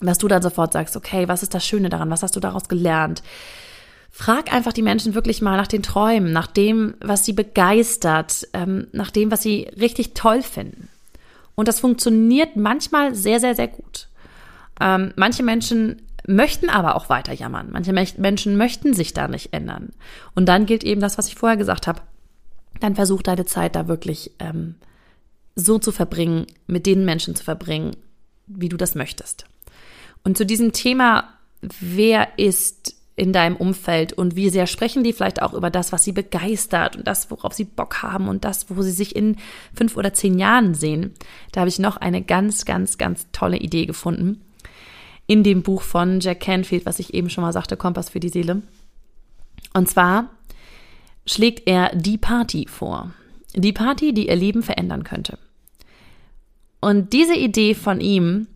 Dass 0.00 0.18
du 0.18 0.28
dann 0.28 0.42
sofort 0.42 0.72
sagst, 0.72 0.96
okay, 0.96 1.28
was 1.28 1.42
ist 1.42 1.54
das 1.54 1.66
Schöne 1.66 1.88
daran? 1.88 2.10
Was 2.10 2.22
hast 2.22 2.34
du 2.36 2.40
daraus 2.40 2.68
gelernt? 2.68 3.22
Frag 4.10 4.52
einfach 4.52 4.72
die 4.72 4.82
Menschen 4.82 5.14
wirklich 5.14 5.42
mal 5.42 5.56
nach 5.56 5.66
den 5.66 5.82
Träumen, 5.82 6.32
nach 6.32 6.46
dem, 6.46 6.94
was 7.00 7.24
sie 7.24 7.32
begeistert, 7.32 8.46
ähm, 8.52 8.86
nach 8.92 9.10
dem, 9.10 9.30
was 9.30 9.42
sie 9.42 9.68
richtig 9.78 10.14
toll 10.14 10.42
finden. 10.42 10.88
Und 11.54 11.68
das 11.68 11.80
funktioniert 11.80 12.56
manchmal 12.56 13.14
sehr, 13.14 13.40
sehr, 13.40 13.54
sehr 13.54 13.68
gut. 13.68 14.08
Ähm, 14.80 15.12
manche 15.16 15.42
Menschen 15.42 16.02
möchten 16.26 16.70
aber 16.70 16.96
auch 16.96 17.08
weiter 17.08 17.32
jammern. 17.32 17.68
Manche 17.70 17.92
Menschen 17.92 18.56
möchten 18.56 18.94
sich 18.94 19.12
da 19.12 19.28
nicht 19.28 19.52
ändern. 19.52 19.90
Und 20.34 20.46
dann 20.46 20.66
gilt 20.66 20.84
eben 20.84 21.00
das, 21.00 21.18
was 21.18 21.28
ich 21.28 21.34
vorher 21.34 21.56
gesagt 21.56 21.86
habe. 21.86 22.00
Dann 22.80 22.94
versuch 22.94 23.22
deine 23.22 23.44
Zeit 23.44 23.76
da 23.76 23.88
wirklich 23.88 24.32
ähm, 24.38 24.74
so 25.54 25.78
zu 25.78 25.92
verbringen, 25.92 26.46
mit 26.66 26.86
den 26.86 27.04
Menschen 27.04 27.36
zu 27.36 27.44
verbringen, 27.44 27.96
wie 28.46 28.68
du 28.68 28.76
das 28.76 28.94
möchtest. 28.94 29.46
Und 30.22 30.36
zu 30.36 30.46
diesem 30.46 30.72
Thema, 30.72 31.28
wer 31.60 32.38
ist 32.38 32.96
in 33.16 33.32
deinem 33.32 33.54
Umfeld 33.54 34.12
und 34.12 34.34
wie 34.34 34.48
sehr 34.50 34.66
sprechen 34.66 35.04
die 35.04 35.12
vielleicht 35.12 35.40
auch 35.40 35.54
über 35.54 35.70
das, 35.70 35.92
was 35.92 36.02
sie 36.02 36.10
begeistert 36.10 36.96
und 36.96 37.06
das, 37.06 37.30
worauf 37.30 37.52
sie 37.52 37.64
Bock 37.64 38.02
haben 38.02 38.26
und 38.26 38.44
das, 38.44 38.66
wo 38.70 38.82
sie 38.82 38.90
sich 38.90 39.14
in 39.14 39.36
fünf 39.72 39.96
oder 39.96 40.12
zehn 40.14 40.36
Jahren 40.36 40.74
sehen. 40.74 41.14
Da 41.52 41.60
habe 41.60 41.68
ich 41.68 41.78
noch 41.78 41.96
eine 41.96 42.22
ganz, 42.22 42.64
ganz, 42.64 42.98
ganz 42.98 43.28
tolle 43.30 43.58
Idee 43.58 43.86
gefunden 43.86 44.40
in 45.26 45.42
dem 45.42 45.62
Buch 45.62 45.82
von 45.82 46.20
Jack 46.20 46.40
Canfield, 46.40 46.86
was 46.86 46.98
ich 46.98 47.14
eben 47.14 47.30
schon 47.30 47.42
mal 47.42 47.52
sagte, 47.52 47.76
Kompass 47.76 48.10
für 48.10 48.20
die 48.20 48.28
Seele. 48.28 48.62
Und 49.72 49.88
zwar 49.88 50.30
schlägt 51.26 51.66
er 51.66 51.94
die 51.94 52.18
Party 52.18 52.66
vor. 52.68 53.12
Die 53.54 53.72
Party, 53.72 54.12
die 54.12 54.28
ihr 54.28 54.36
Leben 54.36 54.62
verändern 54.62 55.04
könnte. 55.04 55.38
Und 56.80 57.12
diese 57.12 57.34
Idee 57.34 57.74
von 57.74 58.00
ihm, 58.00 58.46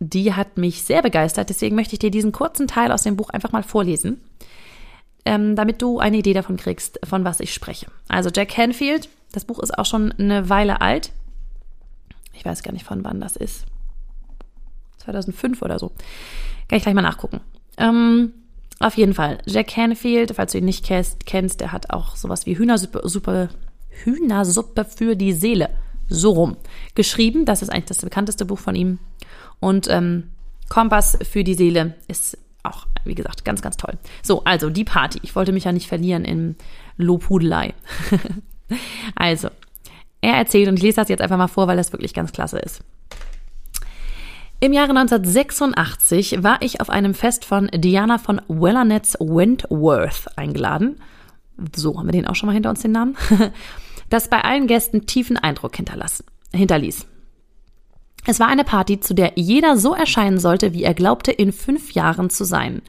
die 0.00 0.34
hat 0.34 0.58
mich 0.58 0.82
sehr 0.82 1.02
begeistert. 1.02 1.48
Deswegen 1.48 1.76
möchte 1.76 1.94
ich 1.94 1.98
dir 1.98 2.10
diesen 2.10 2.32
kurzen 2.32 2.66
Teil 2.66 2.92
aus 2.92 3.02
dem 3.02 3.16
Buch 3.16 3.30
einfach 3.30 3.52
mal 3.52 3.62
vorlesen, 3.62 4.20
ähm, 5.24 5.56
damit 5.56 5.80
du 5.80 5.98
eine 5.98 6.18
Idee 6.18 6.32
davon 6.34 6.56
kriegst, 6.56 6.98
von 7.04 7.24
was 7.24 7.40
ich 7.40 7.54
spreche. 7.54 7.86
Also 8.08 8.30
Jack 8.34 8.50
Canfield, 8.50 9.08
das 9.32 9.44
Buch 9.44 9.60
ist 9.60 9.78
auch 9.78 9.86
schon 9.86 10.12
eine 10.12 10.48
Weile 10.48 10.80
alt. 10.80 11.12
Ich 12.34 12.44
weiß 12.44 12.62
gar 12.62 12.72
nicht, 12.72 12.84
von 12.84 13.04
wann 13.04 13.20
das 13.20 13.36
ist. 13.36 13.66
2005 15.00 15.62
oder 15.62 15.78
so. 15.78 15.88
Kann 16.68 16.76
ich 16.76 16.82
gleich 16.82 16.94
mal 16.94 17.02
nachgucken. 17.02 17.40
Ähm, 17.76 18.32
auf 18.78 18.96
jeden 18.96 19.14
Fall. 19.14 19.38
Jack 19.46 19.68
Canfield, 19.68 20.32
falls 20.36 20.52
du 20.52 20.58
ihn 20.58 20.64
nicht 20.64 20.84
kennst, 20.84 21.60
der 21.60 21.72
hat 21.72 21.90
auch 21.90 22.16
sowas 22.16 22.46
wie 22.46 22.56
Hühnersuppe, 22.56 23.02
Suppe, 23.04 23.50
Hühnersuppe 24.04 24.84
für 24.84 25.16
die 25.16 25.32
Seele. 25.32 25.70
So 26.08 26.32
rum. 26.32 26.56
Geschrieben, 26.94 27.44
das 27.44 27.62
ist 27.62 27.70
eigentlich 27.70 27.86
das 27.86 27.98
bekannteste 27.98 28.44
Buch 28.44 28.58
von 28.58 28.74
ihm. 28.74 28.98
Und 29.60 29.88
ähm, 29.88 30.30
Kompass 30.68 31.18
für 31.22 31.44
die 31.44 31.54
Seele 31.54 31.94
ist 32.08 32.38
auch, 32.62 32.86
wie 33.04 33.14
gesagt, 33.14 33.44
ganz, 33.44 33.62
ganz 33.62 33.76
toll. 33.76 33.94
So, 34.22 34.44
also 34.44 34.70
die 34.70 34.84
Party. 34.84 35.20
Ich 35.22 35.36
wollte 35.36 35.52
mich 35.52 35.64
ja 35.64 35.72
nicht 35.72 35.88
verlieren 35.88 36.24
in 36.24 36.56
Lobhudelei. 36.96 37.74
also, 39.14 39.48
er 40.20 40.34
erzählt, 40.34 40.68
und 40.68 40.76
ich 40.76 40.82
lese 40.82 40.96
das 40.96 41.08
jetzt 41.08 41.20
einfach 41.20 41.38
mal 41.38 41.48
vor, 41.48 41.66
weil 41.66 41.76
das 41.76 41.92
wirklich 41.92 42.14
ganz 42.14 42.32
klasse 42.32 42.58
ist. 42.58 42.82
Im 44.62 44.74
Jahre 44.74 44.90
1986 44.90 46.42
war 46.42 46.60
ich 46.60 46.82
auf 46.82 46.90
einem 46.90 47.14
Fest 47.14 47.46
von 47.46 47.68
Diana 47.74 48.18
von 48.18 48.42
Wellernetz 48.46 49.16
Wentworth 49.18 50.26
eingeladen. 50.36 51.00
So 51.74 51.98
haben 51.98 52.08
wir 52.08 52.12
den 52.12 52.26
auch 52.26 52.34
schon 52.34 52.46
mal 52.46 52.52
hinter 52.52 52.68
uns 52.70 52.82
den 52.82 52.92
Namen. 52.92 53.16
Das 54.10 54.26
bei 54.26 54.42
allen 54.42 54.66
Gästen 54.66 55.06
tiefen 55.06 55.36
Eindruck 55.36 55.76
hinterließ. 55.76 57.06
Es 58.26 58.40
war 58.40 58.48
eine 58.48 58.64
Party, 58.64 58.98
zu 58.98 59.14
der 59.14 59.34
jeder 59.36 59.76
so 59.76 59.94
erscheinen 59.94 60.40
sollte, 60.40 60.72
wie 60.72 60.82
er 60.82 60.94
glaubte, 60.94 61.30
in 61.30 61.52
fünf 61.52 61.92
Jahren 61.92 62.28
zu 62.28 62.42
sein. 62.42 62.82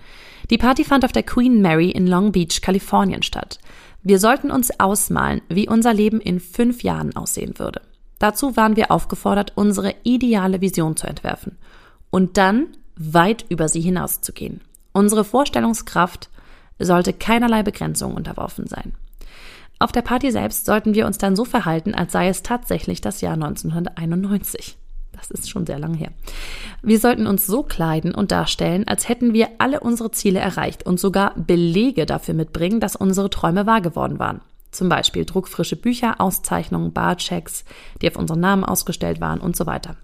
Die 0.49 0.57
Party 0.57 0.83
fand 0.83 1.05
auf 1.05 1.11
der 1.11 1.21
Queen 1.21 1.61
Mary 1.61 1.91
in 1.91 2.07
Long 2.07 2.31
Beach, 2.31 2.61
Kalifornien 2.61 3.21
statt. 3.21 3.59
Wir 4.01 4.17
sollten 4.17 4.49
uns 4.49 4.79
ausmalen, 4.79 5.43
wie 5.47 5.69
unser 5.69 5.93
Leben 5.93 6.19
in 6.19 6.39
fünf 6.39 6.81
Jahren 6.81 7.15
aussehen 7.15 7.59
würde. 7.59 7.81
Dazu 8.21 8.55
waren 8.55 8.75
wir 8.75 8.91
aufgefordert, 8.91 9.53
unsere 9.55 9.95
ideale 10.03 10.61
Vision 10.61 10.95
zu 10.95 11.07
entwerfen 11.07 11.57
und 12.11 12.37
dann 12.37 12.67
weit 12.95 13.45
über 13.49 13.67
sie 13.67 13.81
hinauszugehen. 13.81 14.61
Unsere 14.93 15.23
Vorstellungskraft 15.23 16.29
sollte 16.77 17.13
keinerlei 17.13 17.63
Begrenzung 17.63 18.13
unterworfen 18.13 18.67
sein. 18.67 18.93
Auf 19.79 19.91
der 19.91 20.03
Party 20.03 20.29
selbst 20.29 20.67
sollten 20.67 20.93
wir 20.93 21.07
uns 21.07 21.17
dann 21.17 21.35
so 21.35 21.45
verhalten, 21.45 21.95
als 21.95 22.11
sei 22.11 22.27
es 22.27 22.43
tatsächlich 22.43 23.01
das 23.01 23.21
Jahr 23.21 23.33
1991. 23.33 24.77
Das 25.13 25.31
ist 25.31 25.49
schon 25.49 25.65
sehr 25.65 25.79
lange 25.79 25.97
her. 25.97 26.11
Wir 26.83 26.99
sollten 26.99 27.25
uns 27.25 27.47
so 27.47 27.63
kleiden 27.63 28.13
und 28.13 28.31
darstellen, 28.31 28.87
als 28.87 29.09
hätten 29.09 29.33
wir 29.33 29.49
alle 29.57 29.79
unsere 29.79 30.11
Ziele 30.11 30.37
erreicht 30.37 30.85
und 30.85 30.99
sogar 30.99 31.33
Belege 31.35 32.05
dafür 32.05 32.35
mitbringen, 32.35 32.79
dass 32.79 32.95
unsere 32.95 33.31
Träume 33.31 33.65
wahr 33.65 33.81
geworden 33.81 34.19
waren. 34.19 34.41
Zum 34.71 34.89
Beispiel 34.89 35.25
druckfrische 35.25 35.75
Bücher, 35.75 36.19
Auszeichnungen, 36.19 36.93
Barchecks, 36.93 37.65
die 38.01 38.09
auf 38.09 38.15
unseren 38.15 38.39
Namen 38.39 38.63
ausgestellt 38.63 39.19
waren 39.21 39.39
und 39.39 39.55
so 39.55 39.65
weiter. 39.65 39.97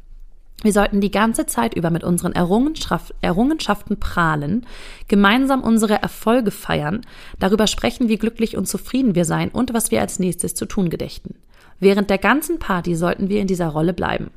Wir 0.63 0.73
sollten 0.73 1.01
die 1.01 1.11
ganze 1.11 1.45
Zeit 1.45 1.75
über 1.75 1.91
mit 1.91 2.03
unseren 2.03 2.33
Errungenschaften 2.33 3.99
prahlen, 3.99 4.65
gemeinsam 5.07 5.61
unsere 5.61 6.01
Erfolge 6.01 6.49
feiern, 6.49 7.01
darüber 7.37 7.67
sprechen, 7.67 8.09
wie 8.09 8.17
glücklich 8.17 8.57
und 8.57 8.67
zufrieden 8.67 9.13
wir 9.13 9.23
sein 9.23 9.49
und 9.49 9.73
was 9.73 9.91
wir 9.91 10.01
als 10.01 10.17
nächstes 10.17 10.55
zu 10.55 10.65
tun 10.65 10.89
gedächten. 10.89 11.35
Während 11.79 12.09
der 12.09 12.17
ganzen 12.17 12.57
Party 12.57 12.95
sollten 12.95 13.29
wir 13.29 13.39
in 13.39 13.47
dieser 13.47 13.67
Rolle 13.67 13.93
bleiben. 13.93 14.31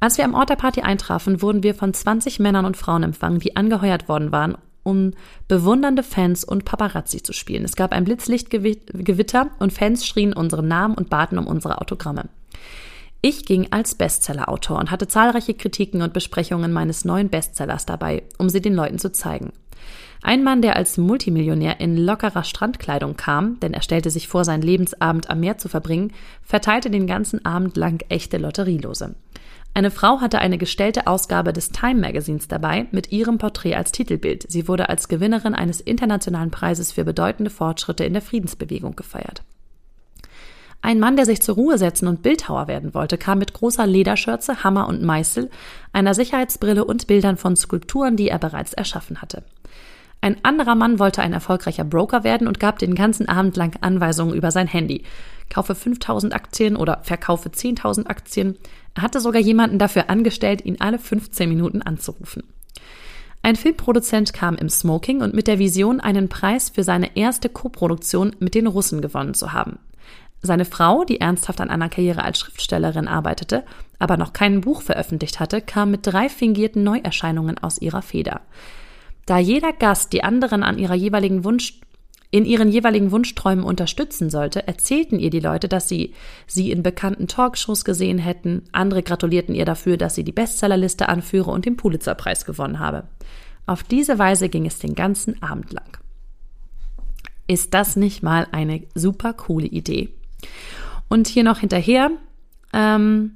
Als 0.00 0.18
wir 0.18 0.26
am 0.26 0.34
Ort 0.34 0.50
der 0.50 0.56
Party 0.56 0.82
eintrafen, 0.82 1.40
wurden 1.40 1.62
wir 1.62 1.74
von 1.74 1.94
20 1.94 2.38
Männern 2.38 2.66
und 2.66 2.76
Frauen 2.76 3.02
empfangen, 3.02 3.38
die 3.38 3.56
angeheuert 3.56 4.08
worden 4.08 4.32
waren, 4.32 4.58
um 4.82 5.12
bewundernde 5.48 6.02
Fans 6.02 6.44
und 6.44 6.64
Paparazzi 6.64 7.22
zu 7.22 7.32
spielen. 7.32 7.64
Es 7.64 7.76
gab 7.76 7.92
ein 7.92 8.04
Blitzlichtgewitter 8.04 9.50
und 9.58 9.72
Fans 9.72 10.06
schrien 10.06 10.32
unseren 10.32 10.68
Namen 10.68 10.94
und 10.94 11.10
baten 11.10 11.38
um 11.38 11.46
unsere 11.46 11.80
Autogramme. 11.80 12.28
Ich 13.20 13.44
ging 13.44 13.68
als 13.70 13.94
Bestsellerautor 13.94 14.78
und 14.78 14.90
hatte 14.90 15.06
zahlreiche 15.06 15.54
Kritiken 15.54 16.02
und 16.02 16.12
Besprechungen 16.12 16.72
meines 16.72 17.04
neuen 17.04 17.28
Bestsellers 17.28 17.86
dabei, 17.86 18.24
um 18.38 18.48
sie 18.48 18.60
den 18.60 18.74
Leuten 18.74 18.98
zu 18.98 19.12
zeigen. 19.12 19.52
Ein 20.22 20.44
Mann, 20.44 20.62
der 20.62 20.76
als 20.76 20.98
Multimillionär 20.98 21.80
in 21.80 21.96
lockerer 21.96 22.44
Strandkleidung 22.44 23.16
kam, 23.16 23.58
denn 23.60 23.74
er 23.74 23.82
stellte 23.82 24.10
sich 24.10 24.28
vor, 24.28 24.44
seinen 24.44 24.62
Lebensabend 24.62 25.30
am 25.30 25.40
Meer 25.40 25.58
zu 25.58 25.68
verbringen, 25.68 26.12
verteilte 26.42 26.90
den 26.90 27.08
ganzen 27.08 27.44
Abend 27.44 27.76
lang 27.76 28.04
echte 28.08 28.38
Lotterielose. 28.38 29.16
Eine 29.74 29.90
Frau 29.90 30.20
hatte 30.20 30.38
eine 30.38 30.58
gestellte 30.58 31.06
Ausgabe 31.06 31.52
des 31.52 31.70
Time 31.70 32.00
Magazins 32.00 32.46
dabei 32.46 32.86
mit 32.90 33.10
ihrem 33.10 33.38
Porträt 33.38 33.74
als 33.74 33.90
Titelbild. 33.90 34.44
Sie 34.50 34.68
wurde 34.68 34.90
als 34.90 35.08
Gewinnerin 35.08 35.54
eines 35.54 35.80
internationalen 35.80 36.50
Preises 36.50 36.92
für 36.92 37.04
bedeutende 37.04 37.50
Fortschritte 37.50 38.04
in 38.04 38.12
der 38.12 38.20
Friedensbewegung 38.20 38.96
gefeiert. 38.96 39.42
Ein 40.82 40.98
Mann, 40.98 41.16
der 41.16 41.26
sich 41.26 41.40
zur 41.40 41.54
Ruhe 41.54 41.78
setzen 41.78 42.08
und 42.08 42.22
Bildhauer 42.22 42.66
werden 42.66 42.92
wollte, 42.92 43.16
kam 43.16 43.38
mit 43.38 43.54
großer 43.54 43.86
Lederschürze, 43.86 44.64
Hammer 44.64 44.88
und 44.88 45.02
Meißel, 45.02 45.48
einer 45.92 46.12
Sicherheitsbrille 46.12 46.84
und 46.84 47.06
Bildern 47.06 47.36
von 47.36 47.56
Skulpturen, 47.56 48.16
die 48.16 48.28
er 48.28 48.40
bereits 48.40 48.74
erschaffen 48.74 49.22
hatte. 49.22 49.44
Ein 50.20 50.36
anderer 50.44 50.74
Mann 50.74 50.98
wollte 50.98 51.22
ein 51.22 51.32
erfolgreicher 51.32 51.84
Broker 51.84 52.24
werden 52.24 52.46
und 52.46 52.60
gab 52.60 52.78
den 52.78 52.94
ganzen 52.94 53.28
Abend 53.28 53.56
lang 53.56 53.76
Anweisungen 53.80 54.34
über 54.34 54.50
sein 54.50 54.66
Handy. 54.66 55.04
Kaufe 55.52 55.74
5000 55.74 56.34
Aktien 56.34 56.76
oder 56.76 57.00
verkaufe 57.02 57.50
10.000 57.50 58.06
Aktien. 58.06 58.56
Er 58.94 59.02
hatte 59.02 59.20
sogar 59.20 59.42
jemanden 59.42 59.78
dafür 59.78 60.08
angestellt, 60.08 60.64
ihn 60.64 60.80
alle 60.80 60.98
15 60.98 61.46
Minuten 61.46 61.82
anzurufen. 61.82 62.44
Ein 63.42 63.56
Filmproduzent 63.56 64.32
kam 64.32 64.56
im 64.56 64.70
Smoking 64.70 65.20
und 65.20 65.34
mit 65.34 65.48
der 65.48 65.58
Vision, 65.58 66.00
einen 66.00 66.30
Preis 66.30 66.70
für 66.70 66.84
seine 66.84 67.16
erste 67.16 67.50
Koproduktion 67.50 68.34
mit 68.38 68.54
den 68.54 68.66
Russen 68.66 69.02
gewonnen 69.02 69.34
zu 69.34 69.52
haben. 69.52 69.78
Seine 70.40 70.64
Frau, 70.64 71.04
die 71.04 71.20
ernsthaft 71.20 71.60
an 71.60 71.68
einer 71.68 71.90
Karriere 71.90 72.24
als 72.24 72.38
Schriftstellerin 72.38 73.06
arbeitete, 73.06 73.62
aber 73.98 74.16
noch 74.16 74.32
kein 74.32 74.62
Buch 74.62 74.80
veröffentlicht 74.80 75.38
hatte, 75.38 75.60
kam 75.60 75.90
mit 75.90 76.06
drei 76.06 76.30
fingierten 76.30 76.82
Neuerscheinungen 76.82 77.58
aus 77.58 77.78
ihrer 77.78 78.00
Feder. 78.00 78.40
Da 79.26 79.38
jeder 79.38 79.72
Gast 79.72 80.14
die 80.14 80.24
anderen 80.24 80.62
an 80.62 80.78
ihrer 80.78 80.94
jeweiligen 80.94 81.44
Wunsch 81.44 81.78
in 82.32 82.46
ihren 82.46 82.70
jeweiligen 82.70 83.12
Wunschträumen 83.12 83.62
unterstützen 83.62 84.30
sollte, 84.30 84.66
erzählten 84.66 85.20
ihr 85.20 85.28
die 85.28 85.38
Leute, 85.38 85.68
dass 85.68 85.86
sie 85.86 86.14
sie 86.46 86.70
in 86.70 86.82
bekannten 86.82 87.28
Talkshows 87.28 87.84
gesehen 87.84 88.16
hätten. 88.16 88.64
Andere 88.72 89.02
gratulierten 89.02 89.54
ihr 89.54 89.66
dafür, 89.66 89.98
dass 89.98 90.14
sie 90.14 90.24
die 90.24 90.32
Bestsellerliste 90.32 91.10
anführe 91.10 91.50
und 91.50 91.66
den 91.66 91.76
Pulitzerpreis 91.76 92.46
gewonnen 92.46 92.78
habe. 92.78 93.04
Auf 93.66 93.82
diese 93.82 94.18
Weise 94.18 94.48
ging 94.48 94.64
es 94.64 94.78
den 94.78 94.94
ganzen 94.94 95.42
Abend 95.42 95.74
lang. 95.74 95.98
Ist 97.46 97.74
das 97.74 97.96
nicht 97.96 98.22
mal 98.22 98.46
eine 98.50 98.82
super 98.94 99.34
coole 99.34 99.66
Idee? 99.66 100.08
Und 101.08 101.28
hier 101.28 101.44
noch 101.44 101.58
hinterher, 101.58 102.10
ähm, 102.72 103.32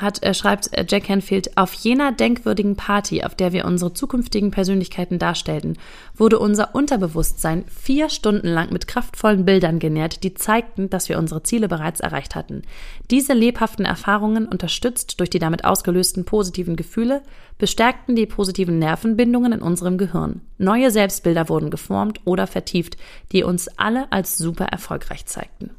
hat, 0.00 0.22
er 0.22 0.34
schreibt 0.34 0.72
äh, 0.76 0.84
Jack 0.88 1.04
Canfield, 1.04 1.56
auf 1.56 1.72
jener 1.74 2.12
denkwürdigen 2.12 2.76
Party, 2.76 3.22
auf 3.22 3.34
der 3.34 3.52
wir 3.52 3.64
unsere 3.64 3.92
zukünftigen 3.92 4.50
Persönlichkeiten 4.50 5.18
darstellten, 5.18 5.78
wurde 6.16 6.38
unser 6.38 6.74
Unterbewusstsein 6.74 7.64
vier 7.68 8.08
Stunden 8.08 8.48
lang 8.48 8.72
mit 8.72 8.88
kraftvollen 8.88 9.44
Bildern 9.44 9.78
genährt, 9.78 10.24
die 10.24 10.34
zeigten, 10.34 10.90
dass 10.90 11.08
wir 11.08 11.18
unsere 11.18 11.42
Ziele 11.42 11.68
bereits 11.68 12.00
erreicht 12.00 12.34
hatten. 12.34 12.62
Diese 13.10 13.32
lebhaften 13.32 13.84
Erfahrungen, 13.84 14.46
unterstützt 14.46 15.20
durch 15.20 15.30
die 15.30 15.38
damit 15.38 15.64
ausgelösten 15.64 16.24
positiven 16.24 16.76
Gefühle, 16.76 17.22
bestärkten 17.58 18.16
die 18.16 18.26
positiven 18.26 18.78
Nervenbindungen 18.78 19.52
in 19.52 19.62
unserem 19.62 19.98
Gehirn. 19.98 20.40
Neue 20.58 20.90
Selbstbilder 20.90 21.48
wurden 21.48 21.70
geformt 21.70 22.20
oder 22.24 22.46
vertieft, 22.46 22.96
die 23.30 23.44
uns 23.44 23.68
alle 23.78 24.10
als 24.10 24.38
super 24.38 24.64
erfolgreich 24.64 25.26
zeigten. 25.26 25.70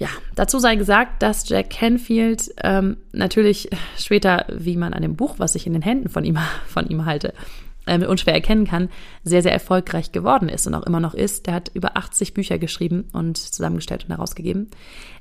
Ja, 0.00 0.08
dazu 0.34 0.58
sei 0.58 0.76
gesagt, 0.76 1.22
dass 1.22 1.46
Jack 1.46 1.68
Canfield 1.68 2.54
ähm, 2.64 2.96
natürlich 3.12 3.68
später, 3.98 4.46
wie 4.48 4.78
man 4.78 4.94
an 4.94 5.02
dem 5.02 5.14
Buch, 5.14 5.34
was 5.36 5.54
ich 5.54 5.66
in 5.66 5.74
den 5.74 5.82
Händen 5.82 6.08
von 6.08 6.24
ihm, 6.24 6.38
von 6.66 6.88
ihm 6.88 7.04
halte, 7.04 7.34
äh, 7.84 8.02
unschwer 8.06 8.32
erkennen 8.32 8.66
kann, 8.66 8.88
sehr, 9.24 9.42
sehr 9.42 9.52
erfolgreich 9.52 10.10
geworden 10.10 10.48
ist 10.48 10.66
und 10.66 10.74
auch 10.74 10.84
immer 10.84 11.00
noch 11.00 11.12
ist. 11.12 11.46
Der 11.46 11.52
hat 11.52 11.70
über 11.74 11.98
80 11.98 12.32
Bücher 12.32 12.58
geschrieben 12.58 13.10
und 13.12 13.36
zusammengestellt 13.36 14.04
und 14.04 14.16
herausgegeben. 14.16 14.70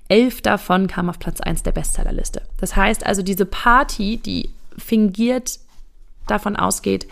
Elf 0.08 0.42
davon 0.42 0.88
kamen 0.88 1.10
auf 1.10 1.20
Platz 1.20 1.42
1 1.42 1.64
der 1.64 1.74
Bestsellerliste. 1.74 2.42
Das 2.56 2.78
heißt 2.78 3.06
also, 3.06 3.22
diese 3.22 3.46
Party, 3.46 4.16
die 4.16 4.50
fingiert 4.78 5.60
davon 6.26 6.56
ausgeht, 6.56 7.06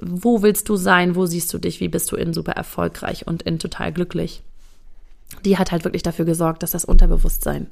wo 0.00 0.40
willst 0.40 0.70
du 0.70 0.76
sein, 0.76 1.14
wo 1.14 1.26
siehst 1.26 1.52
du 1.52 1.58
dich, 1.58 1.78
wie 1.80 1.88
bist 1.88 2.10
du 2.10 2.16
in 2.16 2.32
super 2.32 2.52
erfolgreich 2.52 3.26
und 3.26 3.42
in 3.42 3.58
total 3.58 3.92
glücklich, 3.92 4.42
die 5.44 5.58
hat 5.58 5.72
halt 5.72 5.84
wirklich 5.84 6.02
dafür 6.02 6.24
gesorgt, 6.24 6.62
dass 6.62 6.70
das 6.70 6.84
Unterbewusstsein 6.84 7.68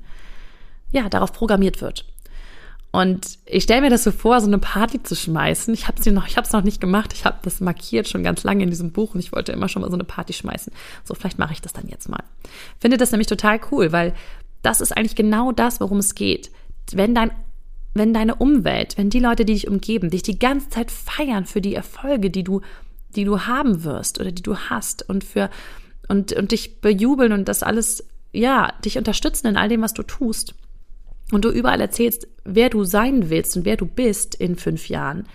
ja 0.90 1.08
darauf 1.08 1.32
programmiert 1.32 1.80
wird. 1.80 2.06
Und 2.90 3.38
ich 3.44 3.64
stelle 3.64 3.80
mir 3.80 3.90
das 3.90 4.04
so 4.04 4.12
vor, 4.12 4.40
so 4.40 4.46
eine 4.46 4.58
Party 4.58 5.02
zu 5.02 5.16
schmeißen. 5.16 5.74
Ich 5.74 5.88
habe 5.88 6.00
sie 6.00 6.12
noch, 6.12 6.28
es 6.28 6.52
noch 6.52 6.62
nicht 6.62 6.80
gemacht. 6.80 7.12
Ich 7.12 7.24
habe 7.24 7.38
das 7.42 7.60
markiert 7.60 8.08
schon 8.08 8.22
ganz 8.22 8.44
lange 8.44 8.62
in 8.62 8.70
diesem 8.70 8.92
Buch 8.92 9.14
und 9.14 9.20
ich 9.20 9.32
wollte 9.32 9.50
immer 9.50 9.68
schon 9.68 9.82
mal 9.82 9.90
so 9.90 9.96
eine 9.96 10.04
Party 10.04 10.32
schmeißen. 10.32 10.72
So, 11.02 11.14
vielleicht 11.14 11.40
mache 11.40 11.52
ich 11.52 11.60
das 11.60 11.72
dann 11.72 11.88
jetzt 11.88 12.08
mal. 12.08 12.22
Finde 12.78 12.96
das 12.96 13.10
nämlich 13.10 13.26
total 13.26 13.58
cool, 13.72 13.90
weil 13.90 14.14
das 14.62 14.80
ist 14.80 14.96
eigentlich 14.96 15.16
genau 15.16 15.50
das, 15.50 15.80
worum 15.80 15.98
es 15.98 16.14
geht. 16.14 16.52
Wenn 16.92 17.16
dein 17.16 17.32
wenn 17.94 18.12
deine 18.12 18.34
Umwelt, 18.34 18.98
wenn 18.98 19.08
die 19.08 19.20
Leute, 19.20 19.44
die 19.44 19.54
dich 19.54 19.68
umgeben, 19.68 20.10
dich 20.10 20.22
die 20.22 20.38
ganze 20.38 20.68
Zeit 20.68 20.90
feiern 20.90 21.46
für 21.46 21.60
die 21.60 21.74
Erfolge, 21.74 22.28
die 22.28 22.42
du, 22.42 22.60
die 23.14 23.24
du 23.24 23.42
haben 23.42 23.84
wirst 23.84 24.20
oder 24.20 24.32
die 24.32 24.42
du 24.42 24.56
hast 24.56 25.08
und 25.08 25.22
für 25.24 25.48
und, 26.08 26.32
und 26.32 26.52
dich 26.52 26.80
bejubeln 26.80 27.32
und 27.32 27.48
das 27.48 27.62
alles, 27.62 28.04
ja, 28.32 28.72
dich 28.84 28.98
unterstützen 28.98 29.46
in 29.46 29.56
all 29.56 29.68
dem, 29.68 29.82
was 29.82 29.94
du 29.94 30.02
tust. 30.02 30.54
Und 31.32 31.44
du 31.44 31.50
überall 31.50 31.80
erzählst, 31.80 32.28
wer 32.44 32.68
du 32.68 32.84
sein 32.84 33.30
willst 33.30 33.56
und 33.56 33.64
wer 33.64 33.76
du 33.76 33.86
bist 33.86 34.34
in 34.34 34.56
fünf 34.56 34.88
Jahren, 34.88 35.26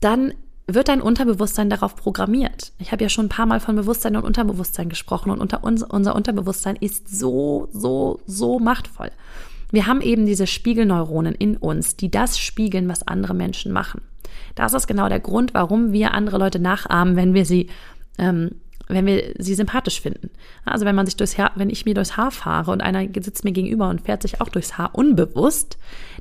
dann 0.00 0.32
wird 0.66 0.88
dein 0.88 1.02
Unterbewusstsein 1.02 1.70
darauf 1.70 1.96
programmiert. 1.96 2.72
Ich 2.78 2.92
habe 2.92 3.02
ja 3.02 3.08
schon 3.08 3.26
ein 3.26 3.30
paar 3.30 3.46
Mal 3.46 3.60
von 3.60 3.76
Bewusstsein 3.76 4.16
und 4.16 4.24
Unterbewusstsein 4.24 4.88
gesprochen 4.88 5.30
und 5.30 5.40
unter 5.40 5.64
uns, 5.64 5.82
unser 5.82 6.14
Unterbewusstsein 6.14 6.76
ist 6.76 7.08
so, 7.08 7.68
so, 7.72 8.20
so 8.26 8.58
machtvoll. 8.58 9.10
Wir 9.70 9.86
haben 9.86 10.00
eben 10.00 10.26
diese 10.26 10.46
Spiegelneuronen 10.46 11.34
in 11.34 11.56
uns, 11.56 11.96
die 11.96 12.10
das 12.10 12.38
spiegeln, 12.38 12.88
was 12.88 13.06
andere 13.06 13.34
Menschen 13.34 13.72
machen. 13.72 14.02
Das 14.54 14.74
ist 14.74 14.86
genau 14.86 15.08
der 15.08 15.20
Grund, 15.20 15.54
warum 15.54 15.92
wir 15.92 16.12
andere 16.12 16.38
Leute 16.38 16.58
nachahmen, 16.58 17.16
wenn 17.16 17.34
wir 17.34 17.44
sie 17.44 17.68
ähm, 18.18 18.61
wenn 18.94 19.06
wir 19.06 19.34
sie 19.38 19.54
sympathisch 19.54 20.00
finden. 20.00 20.30
Also 20.64 20.84
wenn 20.84 20.94
man 20.94 21.06
sich 21.06 21.16
durchs 21.16 21.38
Haar, 21.38 21.52
wenn 21.54 21.70
ich 21.70 21.84
mir 21.84 21.94
durchs 21.94 22.16
Haar 22.16 22.30
fahre 22.30 22.70
und 22.70 22.82
einer 22.82 23.06
sitzt 23.20 23.44
mir 23.44 23.52
gegenüber 23.52 23.88
und 23.88 24.02
fährt 24.02 24.22
sich 24.22 24.40
auch 24.40 24.48
durchs 24.48 24.78
Haar 24.78 24.94
unbewusst, 24.94 25.78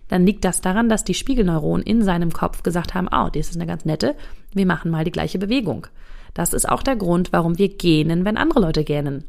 dann 0.08 0.26
liegt 0.26 0.44
das 0.46 0.62
daran, 0.62 0.90
dass 0.90 1.04
die 1.04 1.14
Spiegelneuronen 1.14 1.86
in 1.86 2.04
seinem 2.04 2.32
Kopf 2.32 2.64
gesagt 2.64 2.94
haben, 2.94 3.08
oh, 3.12 3.30
das 3.34 3.50
ist 3.50 3.56
eine 3.56 3.68
ganz 3.68 3.86
nette, 3.86 4.16
wir 4.54 4.66
machen 4.66 4.92
mal 4.92 5.06
die 5.06 5.12
gleiche 5.12 5.40
Bewegung. 5.40 5.88
Das 6.34 6.54
ist 6.54 6.68
auch 6.68 6.84
der 6.84 6.96
Grund, 6.96 7.34
warum 7.34 7.58
wir 7.58 7.70
gähnen, 7.70 8.26
wenn 8.26 8.38
andere 8.38 8.62
Leute 8.62 8.84
gähnen. 8.84 9.26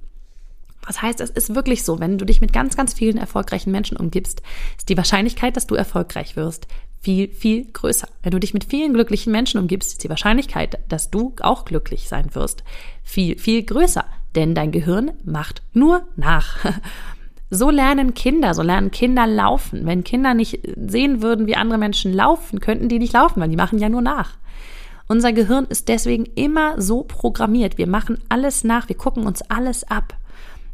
Was 0.87 1.01
heißt, 1.01 1.21
es 1.21 1.31
ist 1.31 1.55
wirklich 1.55 1.85
so, 1.85 2.01
wenn 2.01 2.19
du 2.19 2.25
dich 2.25 2.41
mit 2.41 2.53
ganz, 2.53 2.77
ganz 2.77 2.93
vielen 2.93 3.17
erfolgreichen 3.17 3.71
Menschen 3.71 3.97
umgibst, 3.97 4.43
ist 4.77 4.89
die 4.89 4.97
Wahrscheinlichkeit, 4.97 5.57
dass 5.57 5.69
du 5.69 5.77
erfolgreich 5.77 6.35
wirst, 6.35 6.67
viel, 7.03 7.29
viel 7.35 7.67
größer. 7.73 8.09
Wenn 8.23 8.31
du 8.31 8.39
dich 8.39 8.55
mit 8.55 8.65
vielen 8.65 8.95
glücklichen 8.95 9.33
Menschen 9.33 9.61
umgibst, 9.61 9.93
ist 9.93 10.05
die 10.05 10.09
Wahrscheinlichkeit, 10.09 10.79
dass 10.89 11.11
du 11.11 11.35
auch 11.41 11.65
glücklich 11.65 12.09
sein 12.09 12.35
wirst, 12.35 12.63
viel, 13.03 13.39
viel 13.39 13.63
größer. 13.65 14.05
Denn 14.35 14.55
dein 14.55 14.73
Gehirn 14.73 15.13
macht 15.25 15.63
nur 15.75 16.07
nach. 16.17 16.59
So 17.55 17.69
lernen 17.69 18.15
Kinder, 18.15 18.55
so 18.55 18.63
lernen 18.63 18.91
Kinder 18.91 19.27
laufen. 19.27 19.85
Wenn 19.85 20.05
Kinder 20.05 20.33
nicht 20.33 20.61
sehen 20.75 21.21
würden, 21.21 21.47
wie 21.47 21.55
andere 21.55 21.77
Menschen 21.77 22.11
laufen, 22.15 22.61
könnten 22.61 22.89
die 22.89 22.99
nicht 22.99 23.13
laufen, 23.13 23.43
weil 23.43 23.51
die 23.51 23.57
machen 23.57 23.79
ja 23.79 23.91
nur 23.91 24.01
nach. 24.01 24.39
Unser 25.07 25.35
Gehirn 25.35 25.67
ist 25.67 25.89
deswegen 25.89 26.25
immer 26.35 26.81
so 26.81 27.03
programmiert. 27.03 27.77
Wir 27.77 27.87
machen 27.87 28.17
alles 28.31 28.65
nach, 28.65 28.89
wir 28.89 28.97
gucken 28.97 29.27
uns 29.27 29.43
alles 29.43 29.85
ab. 29.85 30.17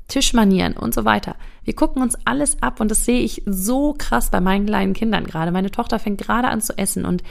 Tischmanieren 0.09 0.75
und 0.75 0.95
so 0.95 1.05
weiter. 1.05 1.37
Wir 1.65 1.75
gucken 1.75 2.03
uns 2.03 2.17
alles 2.25 2.63
ab 2.63 2.81
und 2.81 2.91
das 2.91 3.05
sehe 3.05 3.21
ich 3.21 3.43
so 3.47 3.95
krass 3.97 4.31
bei 4.31 4.41
meinen 4.41 4.67
kleinen 4.67 4.95
Kindern 4.95 5.27
gerade. 5.27 5.53
Meine 5.53 5.71
Tochter 5.71 5.99
fängt 5.99 6.19
gerade 6.19 6.49
an 6.49 6.61
zu 6.61 6.77
essen 6.77 7.05
und 7.05 7.23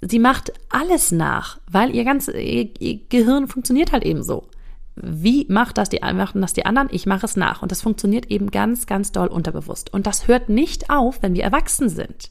sie 0.00 0.18
macht 0.18 0.52
alles 0.68 1.12
nach, 1.12 1.58
weil 1.70 1.94
ihr 1.94 2.04
ganz 2.04 2.28
ihr, 2.28 2.68
Gehirn 3.08 3.48
funktioniert 3.48 3.92
halt 3.92 4.04
eben 4.04 4.22
so. 4.22 4.48
Wie 4.96 5.46
macht 5.50 5.76
das 5.76 5.90
die, 5.90 6.00
machen 6.00 6.40
das 6.40 6.54
die 6.54 6.64
anderen? 6.64 6.88
Ich 6.90 7.04
mache 7.04 7.26
es 7.26 7.36
nach. 7.36 7.60
Und 7.60 7.70
das 7.70 7.82
funktioniert 7.82 8.26
eben 8.30 8.50
ganz, 8.50 8.86
ganz 8.86 9.12
doll 9.12 9.28
unterbewusst. 9.28 9.92
Und 9.92 10.06
das 10.06 10.26
hört 10.26 10.48
nicht 10.48 10.88
auf, 10.88 11.22
wenn 11.22 11.34
wir 11.34 11.44
erwachsen 11.44 11.90
sind. 11.90 12.30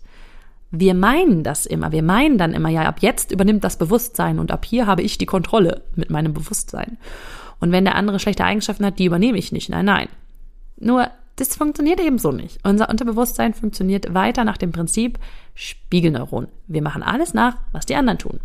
Wir 0.71 0.95
meinen 0.95 1.43
das 1.43 1.67
immer. 1.67 1.91
Wir 1.91 2.01
meinen 2.01 2.39
dann 2.39 2.53
immer, 2.53 2.69
ja, 2.69 2.81
ab 2.81 2.97
jetzt 3.01 3.31
übernimmt 3.31 3.63
das 3.63 3.77
Bewusstsein 3.77 4.39
und 4.39 4.51
ab 4.51 4.65
hier 4.65 4.87
habe 4.87 5.03
ich 5.03 5.19
die 5.19 5.27
Kontrolle 5.27 5.83
mit 5.95 6.09
meinem 6.09 6.33
Bewusstsein. 6.33 6.97
Und 7.59 7.71
wenn 7.71 7.85
der 7.85 7.95
andere 7.95 8.19
schlechte 8.19 8.43
Eigenschaften 8.43 8.85
hat, 8.85 8.99
die 8.99 9.05
übernehme 9.05 9.37
ich 9.37 9.51
nicht. 9.51 9.69
Nein, 9.69 9.85
nein. 9.85 10.07
Nur, 10.77 11.09
das 11.37 11.55
funktioniert 11.55 11.99
eben 11.99 12.17
so 12.17 12.31
nicht. 12.31 12.59
Unser 12.63 12.89
Unterbewusstsein 12.89 13.53
funktioniert 13.53 14.13
weiter 14.13 14.43
nach 14.43 14.57
dem 14.57 14.71
Prinzip 14.71 15.19
Spiegelneuron. 15.53 16.47
Wir 16.67 16.81
machen 16.81 17.03
alles 17.03 17.33
nach, 17.33 17.57
was 17.71 17.85
die 17.85 17.95
anderen 17.95 18.19
tun. 18.19 18.39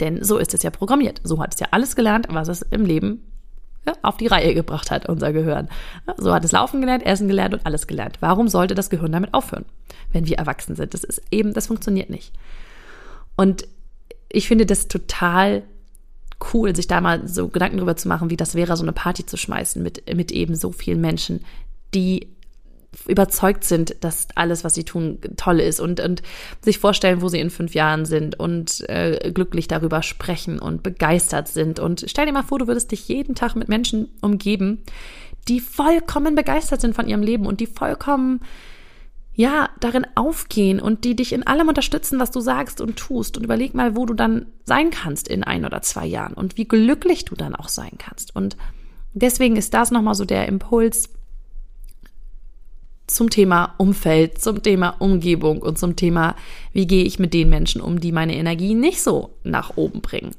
Denn 0.00 0.22
so 0.22 0.38
ist 0.38 0.54
es 0.54 0.62
ja 0.62 0.70
programmiert. 0.70 1.20
So 1.24 1.40
hat 1.40 1.54
es 1.54 1.60
ja 1.60 1.68
alles 1.70 1.96
gelernt, 1.96 2.26
was 2.30 2.48
es 2.48 2.62
im 2.62 2.84
Leben 2.84 3.22
ja, 3.86 3.94
auf 4.02 4.16
die 4.16 4.26
Reihe 4.26 4.54
gebracht 4.54 4.90
hat, 4.90 5.08
unser 5.08 5.32
Gehirn. 5.32 5.68
So 6.16 6.34
hat 6.34 6.44
es 6.44 6.52
Laufen 6.52 6.80
gelernt, 6.80 7.06
Essen 7.06 7.28
gelernt 7.28 7.54
und 7.54 7.64
alles 7.64 7.86
gelernt. 7.86 8.18
Warum 8.20 8.48
sollte 8.48 8.74
das 8.74 8.90
Gehirn 8.90 9.12
damit 9.12 9.32
aufhören, 9.32 9.64
wenn 10.12 10.26
wir 10.26 10.38
erwachsen 10.38 10.74
sind? 10.74 10.92
Das 10.92 11.04
ist 11.04 11.22
eben, 11.30 11.54
das 11.54 11.68
funktioniert 11.68 12.10
nicht. 12.10 12.32
Und 13.36 13.66
ich 14.28 14.48
finde 14.48 14.66
das 14.66 14.88
total 14.88 15.62
cool, 16.52 16.74
sich 16.76 16.86
da 16.86 17.00
mal 17.00 17.26
so 17.26 17.48
Gedanken 17.48 17.78
drüber 17.78 17.96
zu 17.96 18.08
machen, 18.08 18.30
wie 18.30 18.36
das 18.36 18.54
wäre, 18.54 18.76
so 18.76 18.82
eine 18.82 18.92
Party 18.92 19.24
zu 19.24 19.36
schmeißen 19.36 19.82
mit, 19.82 20.14
mit 20.14 20.32
eben 20.32 20.54
so 20.54 20.72
vielen 20.72 21.00
Menschen, 21.00 21.44
die 21.94 22.28
überzeugt 23.06 23.64
sind, 23.64 23.96
dass 24.00 24.28
alles, 24.34 24.64
was 24.64 24.74
sie 24.74 24.84
tun, 24.84 25.18
toll 25.36 25.60
ist 25.60 25.80
und, 25.80 26.00
und 26.00 26.22
sich 26.62 26.78
vorstellen, 26.78 27.20
wo 27.20 27.28
sie 27.28 27.40
in 27.40 27.50
fünf 27.50 27.74
Jahren 27.74 28.06
sind 28.06 28.38
und 28.38 28.88
äh, 28.88 29.30
glücklich 29.32 29.68
darüber 29.68 30.02
sprechen 30.02 30.58
und 30.58 30.82
begeistert 30.82 31.48
sind. 31.48 31.78
Und 31.78 32.04
stell 32.06 32.26
dir 32.26 32.32
mal 32.32 32.42
vor, 32.42 32.58
du 32.58 32.66
würdest 32.66 32.92
dich 32.92 33.06
jeden 33.08 33.34
Tag 33.34 33.54
mit 33.54 33.68
Menschen 33.68 34.08
umgeben, 34.22 34.82
die 35.48 35.60
vollkommen 35.60 36.34
begeistert 36.34 36.80
sind 36.80 36.94
von 36.94 37.06
ihrem 37.06 37.22
Leben 37.22 37.46
und 37.46 37.60
die 37.60 37.66
vollkommen 37.66 38.40
ja, 39.36 39.68
darin 39.80 40.06
aufgehen 40.14 40.80
und 40.80 41.04
die 41.04 41.14
dich 41.14 41.34
in 41.34 41.46
allem 41.46 41.68
unterstützen, 41.68 42.18
was 42.18 42.30
du 42.30 42.40
sagst 42.40 42.80
und 42.80 42.96
tust. 42.96 43.36
Und 43.36 43.44
überleg 43.44 43.74
mal, 43.74 43.94
wo 43.94 44.06
du 44.06 44.14
dann 44.14 44.46
sein 44.64 44.90
kannst 44.90 45.28
in 45.28 45.44
ein 45.44 45.66
oder 45.66 45.82
zwei 45.82 46.06
Jahren 46.06 46.32
und 46.32 46.56
wie 46.56 46.66
glücklich 46.66 47.26
du 47.26 47.34
dann 47.34 47.54
auch 47.54 47.68
sein 47.68 47.92
kannst. 47.98 48.34
Und 48.34 48.56
deswegen 49.12 49.56
ist 49.56 49.74
das 49.74 49.90
nochmal 49.90 50.14
so 50.14 50.24
der 50.24 50.48
Impuls 50.48 51.10
zum 53.06 53.28
Thema 53.28 53.74
Umfeld, 53.76 54.40
zum 54.40 54.62
Thema 54.62 54.96
Umgebung 54.98 55.60
und 55.60 55.78
zum 55.78 55.96
Thema, 55.96 56.34
wie 56.72 56.86
gehe 56.86 57.04
ich 57.04 57.18
mit 57.18 57.34
den 57.34 57.50
Menschen 57.50 57.82
um, 57.82 58.00
die 58.00 58.12
meine 58.12 58.34
Energie 58.34 58.74
nicht 58.74 59.02
so 59.02 59.34
nach 59.44 59.76
oben 59.76 60.00
bringen. 60.00 60.34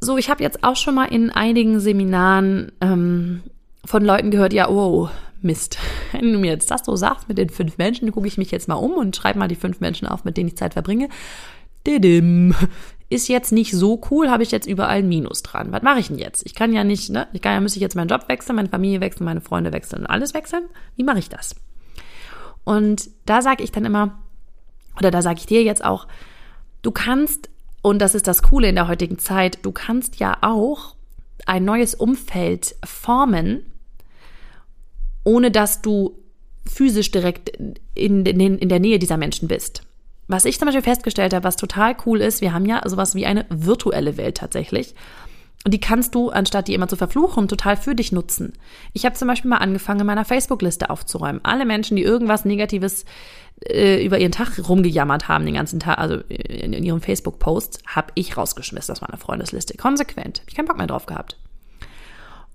So, 0.00 0.18
ich 0.18 0.28
habe 0.28 0.42
jetzt 0.42 0.64
auch 0.64 0.76
schon 0.76 0.96
mal 0.96 1.06
in 1.06 1.30
einigen 1.30 1.78
Seminaren 1.78 2.72
ähm, 2.80 3.42
von 3.84 4.04
Leuten 4.04 4.32
gehört, 4.32 4.52
ja, 4.52 4.68
oh, 4.68 5.08
Mist. 5.42 5.78
Wenn 6.12 6.32
du 6.32 6.38
mir 6.38 6.50
jetzt 6.50 6.70
das 6.70 6.84
so 6.84 6.96
sagst 6.96 7.28
mit 7.28 7.38
den 7.38 7.50
fünf 7.50 7.78
Menschen, 7.78 8.10
gucke 8.12 8.26
ich 8.26 8.38
mich 8.38 8.50
jetzt 8.50 8.68
mal 8.68 8.74
um 8.74 8.92
und 8.92 9.16
schreibe 9.16 9.38
mal 9.38 9.48
die 9.48 9.54
fünf 9.54 9.80
Menschen 9.80 10.08
auf, 10.08 10.24
mit 10.24 10.36
denen 10.36 10.48
ich 10.48 10.56
Zeit 10.56 10.74
verbringe. 10.74 11.08
Didim. 11.86 12.54
Ist 13.08 13.28
jetzt 13.28 13.52
nicht 13.52 13.72
so 13.72 14.00
cool, 14.10 14.30
habe 14.30 14.42
ich 14.42 14.50
jetzt 14.50 14.66
überall 14.66 14.98
ein 14.98 15.08
Minus 15.08 15.42
dran. 15.42 15.70
Was 15.70 15.82
mache 15.82 16.00
ich 16.00 16.08
denn 16.08 16.18
jetzt? 16.18 16.44
Ich 16.44 16.56
kann 16.56 16.72
ja 16.72 16.82
nicht, 16.82 17.08
ne? 17.10 17.28
Ich 17.32 17.40
kann 17.40 17.52
ja, 17.52 17.60
müsste 17.60 17.78
ich 17.78 17.82
jetzt 17.82 17.94
meinen 17.94 18.08
Job 18.08 18.28
wechseln, 18.28 18.56
meine 18.56 18.68
Familie 18.68 19.00
wechseln, 19.00 19.24
meine 19.24 19.40
Freunde 19.40 19.72
wechseln 19.72 20.00
und 20.00 20.06
alles 20.06 20.34
wechseln. 20.34 20.64
Wie 20.96 21.04
mache 21.04 21.20
ich 21.20 21.28
das? 21.28 21.54
Und 22.64 23.08
da 23.24 23.42
sage 23.42 23.62
ich 23.62 23.70
dann 23.70 23.84
immer, 23.84 24.18
oder 24.98 25.12
da 25.12 25.22
sage 25.22 25.38
ich 25.38 25.46
dir 25.46 25.62
jetzt 25.62 25.84
auch, 25.84 26.08
du 26.82 26.90
kannst, 26.90 27.48
und 27.80 28.00
das 28.00 28.16
ist 28.16 28.26
das 28.26 28.42
Coole 28.42 28.68
in 28.68 28.74
der 28.74 28.88
heutigen 28.88 29.20
Zeit, 29.20 29.64
du 29.64 29.70
kannst 29.70 30.18
ja 30.18 30.38
auch 30.40 30.96
ein 31.46 31.64
neues 31.64 31.94
Umfeld 31.94 32.74
formen, 32.84 33.64
ohne 35.26 35.50
dass 35.50 35.82
du 35.82 36.16
physisch 36.66 37.10
direkt 37.10 37.50
in, 37.94 38.24
in, 38.24 38.58
in 38.58 38.68
der 38.68 38.80
Nähe 38.80 39.00
dieser 39.00 39.16
Menschen 39.16 39.48
bist. 39.48 39.82
Was 40.28 40.44
ich 40.44 40.58
zum 40.58 40.66
Beispiel 40.66 40.82
festgestellt 40.82 41.34
habe, 41.34 41.44
was 41.44 41.56
total 41.56 41.96
cool 42.06 42.20
ist, 42.20 42.40
wir 42.40 42.52
haben 42.52 42.64
ja 42.64 42.80
sowas 42.88 43.16
wie 43.16 43.26
eine 43.26 43.44
virtuelle 43.48 44.16
Welt 44.16 44.36
tatsächlich. 44.36 44.94
Und 45.64 45.74
die 45.74 45.80
kannst 45.80 46.14
du, 46.14 46.30
anstatt 46.30 46.68
die 46.68 46.74
immer 46.74 46.86
zu 46.86 46.94
verfluchen, 46.94 47.48
total 47.48 47.76
für 47.76 47.96
dich 47.96 48.12
nutzen. 48.12 48.52
Ich 48.92 49.04
habe 49.04 49.16
zum 49.16 49.26
Beispiel 49.26 49.50
mal 49.50 49.56
angefangen, 49.56 50.00
in 50.00 50.06
meiner 50.06 50.24
Facebook-Liste 50.24 50.90
aufzuräumen. 50.90 51.40
Alle 51.44 51.66
Menschen, 51.66 51.96
die 51.96 52.04
irgendwas 52.04 52.44
Negatives 52.44 53.04
äh, 53.64 54.04
über 54.04 54.18
ihren 54.18 54.30
Tag 54.30 54.68
rumgejammert 54.68 55.26
haben, 55.26 55.44
den 55.44 55.54
ganzen 55.54 55.80
Tag, 55.80 55.98
also 55.98 56.18
in, 56.28 56.72
in 56.72 56.84
ihren 56.84 57.00
Facebook-Posts, 57.00 57.80
habe 57.86 58.12
ich 58.14 58.36
rausgeschmissen 58.36 58.92
aus 58.92 59.00
meiner 59.00 59.18
Freundesliste. 59.18 59.76
Konsequent. 59.76 60.40
Hab 60.42 60.48
ich 60.48 60.54
keinen 60.54 60.66
Bock 60.66 60.76
mehr 60.76 60.86
drauf 60.86 61.06
gehabt. 61.06 61.36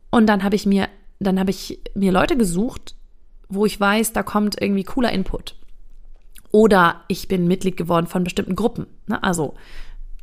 Und 0.09 0.27
dann 0.27 0.43
habe 0.43 0.55
ich 0.55 0.65
mir 0.65 0.87
dann 1.25 1.39
habe 1.39 1.51
ich 1.51 1.79
mir 1.95 2.11
Leute 2.11 2.37
gesucht, 2.37 2.95
wo 3.49 3.65
ich 3.65 3.79
weiß, 3.79 4.13
da 4.13 4.23
kommt 4.23 4.61
irgendwie 4.61 4.83
cooler 4.83 5.11
Input. 5.11 5.55
Oder 6.51 7.01
ich 7.07 7.27
bin 7.27 7.47
Mitglied 7.47 7.77
geworden 7.77 8.07
von 8.07 8.23
bestimmten 8.23 8.55
Gruppen. 8.55 8.87
Ne? 9.07 9.21
Also 9.23 9.53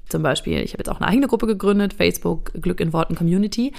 zum 0.09 0.23
Beispiel, 0.23 0.59
ich 0.59 0.73
habe 0.73 0.81
jetzt 0.81 0.91
auch 0.91 1.01
eine 1.01 1.09
eigene 1.09 1.27
Gruppe 1.27 1.47
gegründet, 1.47 1.95
Facebook 1.95 2.53
Glück 2.61 2.81
in 2.81 2.93
Worten 2.93 3.15
Community. 3.15 3.73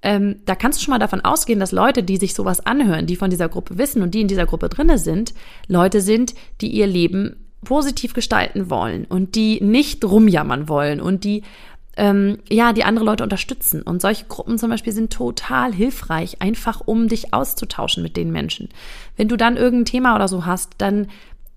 Ähm, 0.00 0.36
da 0.44 0.54
kannst 0.54 0.78
du 0.78 0.84
schon 0.84 0.92
mal 0.92 0.98
davon 0.98 1.22
ausgehen, 1.22 1.60
dass 1.60 1.72
Leute, 1.72 2.02
die 2.02 2.18
sich 2.18 2.34
sowas 2.34 2.64
anhören, 2.64 3.06
die 3.06 3.16
von 3.16 3.30
dieser 3.30 3.48
Gruppe 3.48 3.78
wissen 3.78 4.02
und 4.02 4.14
die 4.14 4.20
in 4.20 4.28
dieser 4.28 4.46
Gruppe 4.46 4.68
drinne 4.68 4.98
sind, 4.98 5.34
Leute 5.66 6.00
sind, 6.00 6.34
die 6.60 6.68
ihr 6.68 6.86
Leben 6.86 7.48
positiv 7.64 8.14
gestalten 8.14 8.70
wollen 8.70 9.04
und 9.04 9.34
die 9.34 9.60
nicht 9.60 10.04
rumjammern 10.04 10.68
wollen 10.68 11.00
und 11.00 11.24
die 11.24 11.42
ähm, 11.98 12.38
ja, 12.48 12.72
die 12.72 12.84
andere 12.84 13.04
Leute 13.04 13.24
unterstützen. 13.24 13.82
Und 13.82 14.00
solche 14.00 14.24
Gruppen 14.26 14.56
zum 14.56 14.70
Beispiel 14.70 14.92
sind 14.92 15.12
total 15.12 15.74
hilfreich, 15.74 16.40
einfach 16.40 16.80
um 16.86 17.08
dich 17.08 17.34
auszutauschen 17.34 18.02
mit 18.02 18.16
den 18.16 18.30
Menschen. 18.30 18.68
Wenn 19.16 19.28
du 19.28 19.36
dann 19.36 19.56
irgendein 19.56 19.84
Thema 19.84 20.14
oder 20.14 20.28
so 20.28 20.46
hast, 20.46 20.74
dann 20.78 21.08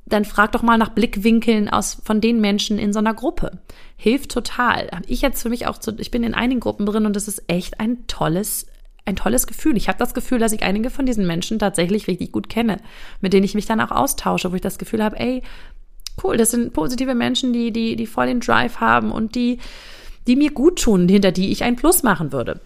dann 0.08 0.26
frag 0.26 0.52
doch 0.52 0.62
mal 0.62 0.78
nach 0.78 0.90
Blickwinkeln 0.90 1.70
aus 1.70 2.02
von 2.04 2.20
den 2.20 2.42
Menschen 2.42 2.78
in 2.78 2.92
so 2.92 3.00
einer 3.00 3.14
Gruppe. 3.14 3.60
Hilft 3.96 4.32
total. 4.32 4.90
Ich 5.08 5.22
jetzt 5.22 5.42
für 5.42 5.48
mich 5.48 5.68
auch, 5.68 5.78
zu, 5.78 5.96
ich 6.00 6.12
bin 6.12 6.24
in 6.24 6.34
einigen 6.34 6.60
Gruppen 6.60 6.86
drin 6.86 7.06
und 7.06 7.16
es 7.16 7.30
ist 7.30 7.44
echt 7.48 7.80
ein 7.80 8.08
tolles, 8.08 8.66
ein 9.06 9.16
tolles 9.16 9.48
Gefühl. 9.48 9.78
Ich 9.78 9.88
habe 9.88 10.00
das 10.00 10.14
Gefühl, 10.14 10.40
dass 10.40 10.52
ich 10.52 10.64
einige 10.64 10.90
von 10.90 11.06
diesen 11.06 11.26
Menschen 11.26 11.60
tatsächlich 11.60 12.08
richtig 12.08 12.34
gut 12.34 12.50
kenne, 12.50 12.78
mit 13.22 13.32
denen 13.32 13.46
ich 13.46 13.56
mich 13.56 13.68
dann 13.68 13.80
auch 13.80 13.92
austausche, 13.92 14.52
wo 14.52 14.56
ich 14.56 14.62
das 14.62 14.80
Gefühl 14.80 15.02
habe, 15.02 15.18
ey, 15.18 15.44
cool, 16.22 16.36
das 16.36 16.52
sind 16.52 16.74
positive 16.74 17.16
Menschen, 17.16 17.54
die, 17.54 17.72
die, 17.72 17.96
die 17.96 18.08
voll 18.08 18.28
den 18.28 18.42
Drive 18.42 18.82
haben 18.82 19.12
und 19.14 19.36
die, 19.36 19.60
die 20.28 20.36
mir 20.36 20.52
gut 20.52 20.82
tun, 20.82 21.08
hinter 21.08 21.32
die 21.32 21.52
ich 21.52 21.64
ein 21.64 21.76
Plus 21.76 22.04
machen 22.04 22.32
würde. 22.32 22.60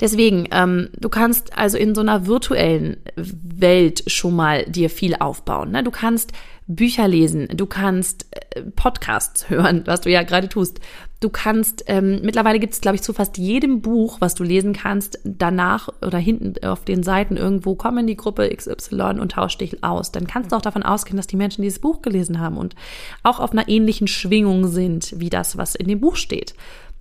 Deswegen, 0.00 0.48
ähm, 0.50 0.88
du 0.98 1.08
kannst 1.08 1.56
also 1.56 1.78
in 1.78 1.94
so 1.94 2.00
einer 2.00 2.26
virtuellen 2.26 2.96
Welt 3.14 4.02
schon 4.08 4.34
mal 4.34 4.64
dir 4.64 4.90
viel 4.90 5.14
aufbauen. 5.14 5.70
Ne? 5.70 5.84
Du 5.84 5.92
kannst 5.92 6.32
Bücher 6.74 7.08
lesen, 7.08 7.48
du 7.48 7.66
kannst 7.66 8.26
äh, 8.30 8.62
Podcasts 8.62 9.48
hören, 9.50 9.82
was 9.86 10.02
du 10.02 10.10
ja 10.10 10.22
gerade 10.22 10.48
tust. 10.48 10.80
Du 11.20 11.28
kannst, 11.28 11.84
ähm, 11.86 12.20
mittlerweile 12.22 12.58
gibt 12.58 12.72
es, 12.72 12.80
glaube 12.80 12.96
ich, 12.96 13.02
zu 13.02 13.12
fast 13.12 13.38
jedem 13.38 13.80
Buch, 13.80 14.20
was 14.20 14.34
du 14.34 14.42
lesen 14.42 14.72
kannst, 14.72 15.20
danach 15.24 15.88
oder 16.04 16.18
hinten 16.18 16.64
auf 16.64 16.84
den 16.84 17.04
Seiten 17.04 17.36
irgendwo, 17.36 17.76
komm 17.76 17.98
in 17.98 18.08
die 18.08 18.16
Gruppe 18.16 18.50
XY 18.54 19.20
und 19.20 19.32
tausch 19.32 19.56
dich 19.56 19.84
aus. 19.84 20.10
Dann 20.10 20.26
kannst 20.26 20.50
du 20.50 20.56
auch 20.56 20.62
davon 20.62 20.82
ausgehen, 20.82 21.16
dass 21.16 21.28
die 21.28 21.36
Menschen 21.36 21.62
dieses 21.62 21.78
Buch 21.78 22.02
gelesen 22.02 22.40
haben 22.40 22.56
und 22.56 22.74
auch 23.22 23.38
auf 23.38 23.52
einer 23.52 23.68
ähnlichen 23.68 24.08
Schwingung 24.08 24.66
sind, 24.66 25.14
wie 25.16 25.30
das, 25.30 25.56
was 25.56 25.76
in 25.76 25.86
dem 25.86 26.00
Buch 26.00 26.16
steht. 26.16 26.54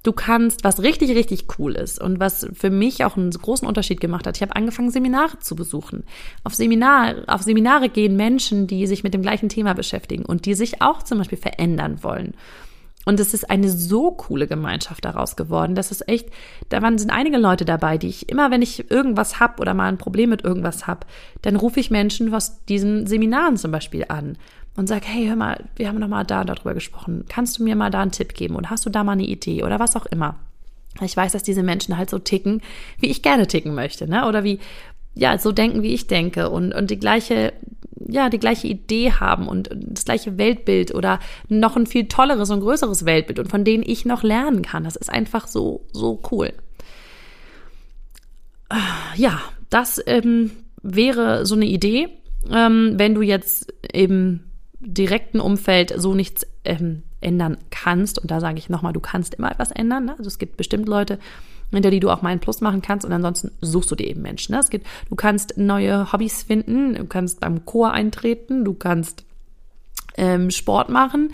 Du 0.03 0.13
kannst, 0.13 0.63
was 0.63 0.81
richtig, 0.81 1.11
richtig 1.11 1.45
cool 1.59 1.75
ist 1.75 2.01
und 2.01 2.19
was 2.19 2.47
für 2.53 2.71
mich 2.71 3.05
auch 3.05 3.17
einen 3.17 3.29
großen 3.29 3.67
Unterschied 3.67 4.01
gemacht 4.01 4.25
hat. 4.25 4.35
Ich 4.35 4.41
habe 4.41 4.55
angefangen, 4.55 4.89
Seminare 4.89 5.37
zu 5.39 5.55
besuchen. 5.55 6.03
Auf, 6.43 6.55
Seminar, 6.55 7.15
auf 7.27 7.43
Seminare 7.43 7.89
gehen 7.89 8.15
Menschen, 8.15 8.65
die 8.65 8.87
sich 8.87 9.03
mit 9.03 9.13
dem 9.13 9.21
gleichen 9.21 9.49
Thema 9.49 9.73
beschäftigen 9.73 10.25
und 10.25 10.45
die 10.45 10.55
sich 10.55 10.81
auch 10.81 11.03
zum 11.03 11.19
Beispiel 11.19 11.37
verändern 11.37 11.99
wollen. 12.01 12.33
Und 13.05 13.19
es 13.19 13.33
ist 13.33 13.49
eine 13.49 13.69
so 13.69 14.11
coole 14.11 14.47
Gemeinschaft 14.47 15.03
daraus 15.05 15.35
geworden. 15.35 15.73
Das 15.73 15.91
ist 15.91 16.07
echt, 16.07 16.29
da 16.69 16.81
waren, 16.81 16.99
sind 16.99 17.09
einige 17.09 17.37
Leute 17.37 17.65
dabei, 17.65 17.97
die 17.97 18.09
ich 18.09 18.29
immer, 18.29 18.51
wenn 18.51 18.61
ich 18.61 18.91
irgendwas 18.91 19.39
hab 19.39 19.59
oder 19.59 19.73
mal 19.73 19.87
ein 19.87 19.97
Problem 19.97 20.29
mit 20.29 20.43
irgendwas 20.43 20.85
hab, 20.85 21.07
dann 21.41 21.55
rufe 21.55 21.79
ich 21.79 21.89
Menschen 21.89 22.33
aus 22.33 22.63
diesen 22.65 23.07
Seminaren 23.07 23.57
zum 23.57 23.71
Beispiel 23.71 24.05
an 24.07 24.37
und 24.75 24.87
sag, 24.87 25.05
hey, 25.05 25.27
hör 25.27 25.35
mal, 25.35 25.65
wir 25.75 25.87
haben 25.87 25.99
noch 25.99 26.07
mal 26.07 26.23
da 26.23 26.43
darüber 26.43 26.73
gesprochen. 26.73 27.25
Kannst 27.27 27.59
du 27.59 27.63
mir 27.63 27.75
mal 27.75 27.89
da 27.89 28.01
einen 28.01 28.11
Tipp 28.11 28.33
geben 28.33 28.55
oder 28.55 28.69
hast 28.69 28.85
du 28.85 28.89
da 28.89 29.03
mal 29.03 29.13
eine 29.13 29.25
Idee 29.25 29.63
oder 29.63 29.79
was 29.79 29.95
auch 29.95 30.05
immer? 30.05 30.37
Ich 31.01 31.15
weiß, 31.15 31.31
dass 31.31 31.43
diese 31.43 31.63
Menschen 31.63 31.97
halt 31.97 32.09
so 32.09 32.19
ticken, 32.19 32.61
wie 32.99 33.09
ich 33.09 33.21
gerne 33.21 33.47
ticken 33.47 33.73
möchte, 33.73 34.09
ne? 34.09 34.27
Oder 34.27 34.43
wie, 34.43 34.59
ja, 35.15 35.37
so 35.37 35.51
denken, 35.51 35.83
wie 35.83 35.93
ich 35.93 36.07
denke 36.07 36.49
und, 36.49 36.73
und 36.73 36.91
die 36.91 36.99
gleiche, 36.99 37.53
ja, 38.11 38.29
die 38.29 38.39
gleiche 38.39 38.67
Idee 38.67 39.13
haben 39.13 39.47
und 39.47 39.69
das 39.73 40.05
gleiche 40.05 40.37
Weltbild 40.37 40.93
oder 40.93 41.19
noch 41.47 41.77
ein 41.77 41.87
viel 41.87 42.07
tolleres 42.07 42.49
und 42.49 42.59
größeres 42.59 43.05
Weltbild 43.05 43.39
und 43.39 43.49
von 43.49 43.63
denen 43.63 43.83
ich 43.85 44.05
noch 44.05 44.21
lernen 44.21 44.61
kann. 44.61 44.83
Das 44.83 44.95
ist 44.95 45.09
einfach 45.09 45.47
so, 45.47 45.85
so 45.93 46.21
cool. 46.31 46.53
Ja, 49.15 49.39
das 49.69 50.01
ähm, 50.05 50.51
wäre 50.81 51.45
so 51.45 51.55
eine 51.55 51.65
Idee, 51.65 52.09
ähm, 52.49 52.93
wenn 52.97 53.15
du 53.15 53.21
jetzt 53.21 53.73
eben 53.93 54.51
direkten 54.79 55.39
Umfeld 55.39 55.93
so 55.95 56.13
nichts 56.13 56.45
ähm, 56.65 57.03
ändern 57.21 57.57
kannst. 57.69 58.19
Und 58.19 58.31
da 58.31 58.39
sage 58.39 58.57
ich 58.57 58.69
nochmal, 58.69 58.93
du 58.93 58.99
kannst 58.99 59.35
immer 59.35 59.51
etwas 59.51 59.71
ändern. 59.71 60.05
Ne? 60.05 60.15
Also 60.17 60.27
es 60.27 60.39
gibt 60.39 60.57
bestimmt 60.57 60.87
Leute, 60.87 61.19
hinter 61.71 61.91
die 61.91 61.99
du 61.99 62.09
auch 62.09 62.21
mal 62.21 62.29
einen 62.29 62.39
Plus 62.39 62.61
machen 62.61 62.81
kannst 62.81 63.05
und 63.05 63.11
ansonsten 63.11 63.51
suchst 63.61 63.91
du 63.91 63.95
dir 63.95 64.07
eben 64.07 64.21
Menschen. 64.21 64.53
Ne? 64.53 64.59
Es 64.59 64.69
gibt, 64.69 64.87
du 65.09 65.15
kannst 65.15 65.57
neue 65.57 66.11
Hobbys 66.11 66.43
finden, 66.43 66.95
du 66.95 67.05
kannst 67.05 67.39
beim 67.39 67.65
Chor 67.65 67.91
eintreten, 67.91 68.63
du 68.65 68.73
kannst 68.73 69.25
ähm, 70.17 70.51
Sport 70.51 70.89
machen, 70.89 71.33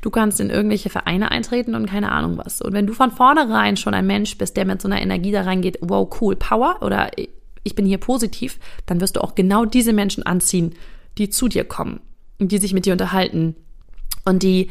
du 0.00 0.10
kannst 0.10 0.40
in 0.40 0.50
irgendwelche 0.50 0.90
Vereine 0.90 1.30
eintreten 1.30 1.74
und 1.74 1.86
keine 1.86 2.12
Ahnung 2.12 2.38
was. 2.38 2.62
Und 2.62 2.72
wenn 2.72 2.86
du 2.86 2.94
von 2.94 3.10
vornherein 3.10 3.76
schon 3.76 3.94
ein 3.94 4.06
Mensch 4.06 4.38
bist, 4.38 4.56
der 4.56 4.64
mit 4.64 4.80
so 4.80 4.88
einer 4.88 5.02
Energie 5.02 5.32
da 5.32 5.42
reingeht, 5.42 5.78
wow, 5.80 6.08
cool, 6.20 6.36
Power 6.36 6.78
oder 6.80 7.10
ich 7.62 7.74
bin 7.74 7.86
hier 7.86 7.98
positiv, 7.98 8.58
dann 8.86 9.00
wirst 9.00 9.16
du 9.16 9.20
auch 9.22 9.34
genau 9.34 9.64
diese 9.64 9.92
Menschen 9.92 10.24
anziehen, 10.24 10.74
die 11.18 11.30
zu 11.30 11.48
dir 11.48 11.64
kommen 11.64 12.00
die 12.38 12.58
sich 12.58 12.72
mit 12.72 12.86
dir 12.86 12.92
unterhalten 12.92 13.54
und 14.24 14.42
die, 14.42 14.70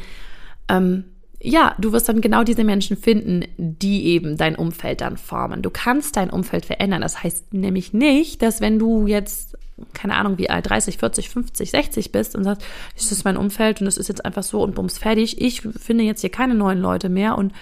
ähm, 0.68 1.04
ja, 1.46 1.74
du 1.78 1.92
wirst 1.92 2.08
dann 2.08 2.22
genau 2.22 2.42
diese 2.42 2.64
Menschen 2.64 2.96
finden, 2.96 3.44
die 3.58 4.06
eben 4.06 4.38
dein 4.38 4.56
Umfeld 4.56 5.02
dann 5.02 5.18
formen. 5.18 5.60
Du 5.60 5.68
kannst 5.68 6.16
dein 6.16 6.30
Umfeld 6.30 6.64
verändern. 6.64 7.02
Das 7.02 7.22
heißt 7.22 7.52
nämlich 7.52 7.92
nicht, 7.92 8.40
dass 8.40 8.62
wenn 8.62 8.78
du 8.78 9.06
jetzt, 9.06 9.58
keine 9.92 10.14
Ahnung, 10.14 10.38
wie 10.38 10.48
alt, 10.48 10.70
30, 10.70 10.96
40, 10.96 11.28
50, 11.28 11.70
60 11.70 12.12
bist 12.12 12.34
und 12.34 12.44
sagst, 12.44 12.66
das 12.96 13.12
ist 13.12 13.24
mein 13.24 13.36
Umfeld 13.36 13.82
und 13.82 13.86
es 13.86 13.98
ist 13.98 14.08
jetzt 14.08 14.24
einfach 14.24 14.42
so 14.42 14.62
und 14.62 14.74
bums 14.74 14.96
fertig. 14.96 15.38
Ich 15.38 15.60
finde 15.60 16.04
jetzt 16.04 16.22
hier 16.22 16.30
keine 16.30 16.54
neuen 16.54 16.80
Leute 16.80 17.10
mehr 17.10 17.36
und 17.36 17.52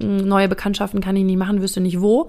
mm, 0.00 0.16
neue 0.16 0.48
Bekanntschaften 0.48 1.00
kann 1.00 1.14
ich 1.14 1.24
nie 1.24 1.36
machen, 1.36 1.62
wüsste 1.62 1.80
nicht 1.80 2.00
wo. 2.00 2.28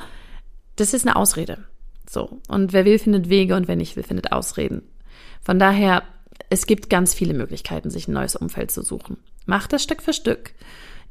Das 0.75 0.93
ist 0.93 1.07
eine 1.07 1.15
Ausrede. 1.15 1.65
So. 2.07 2.39
Und 2.47 2.71
wer 2.71 2.85
will, 2.85 2.99
findet 2.99 3.29
Wege 3.29 3.55
und 3.55 3.67
wer 3.67 3.75
nicht 3.75 3.95
will, 3.95 4.03
findet 4.03 4.31
Ausreden. 4.31 4.83
Von 5.41 5.57
daher 5.57 6.03
es 6.49 6.67
gibt 6.67 6.89
ganz 6.89 7.13
viele 7.13 7.33
Möglichkeiten, 7.33 7.89
sich 7.89 8.07
ein 8.07 8.13
neues 8.13 8.35
Umfeld 8.35 8.69
zu 8.69 8.83
suchen. 8.83 9.17
Mach 9.45 9.67
das 9.67 9.83
Stück 9.83 10.01
für 10.01 10.13
Stück. 10.13 10.53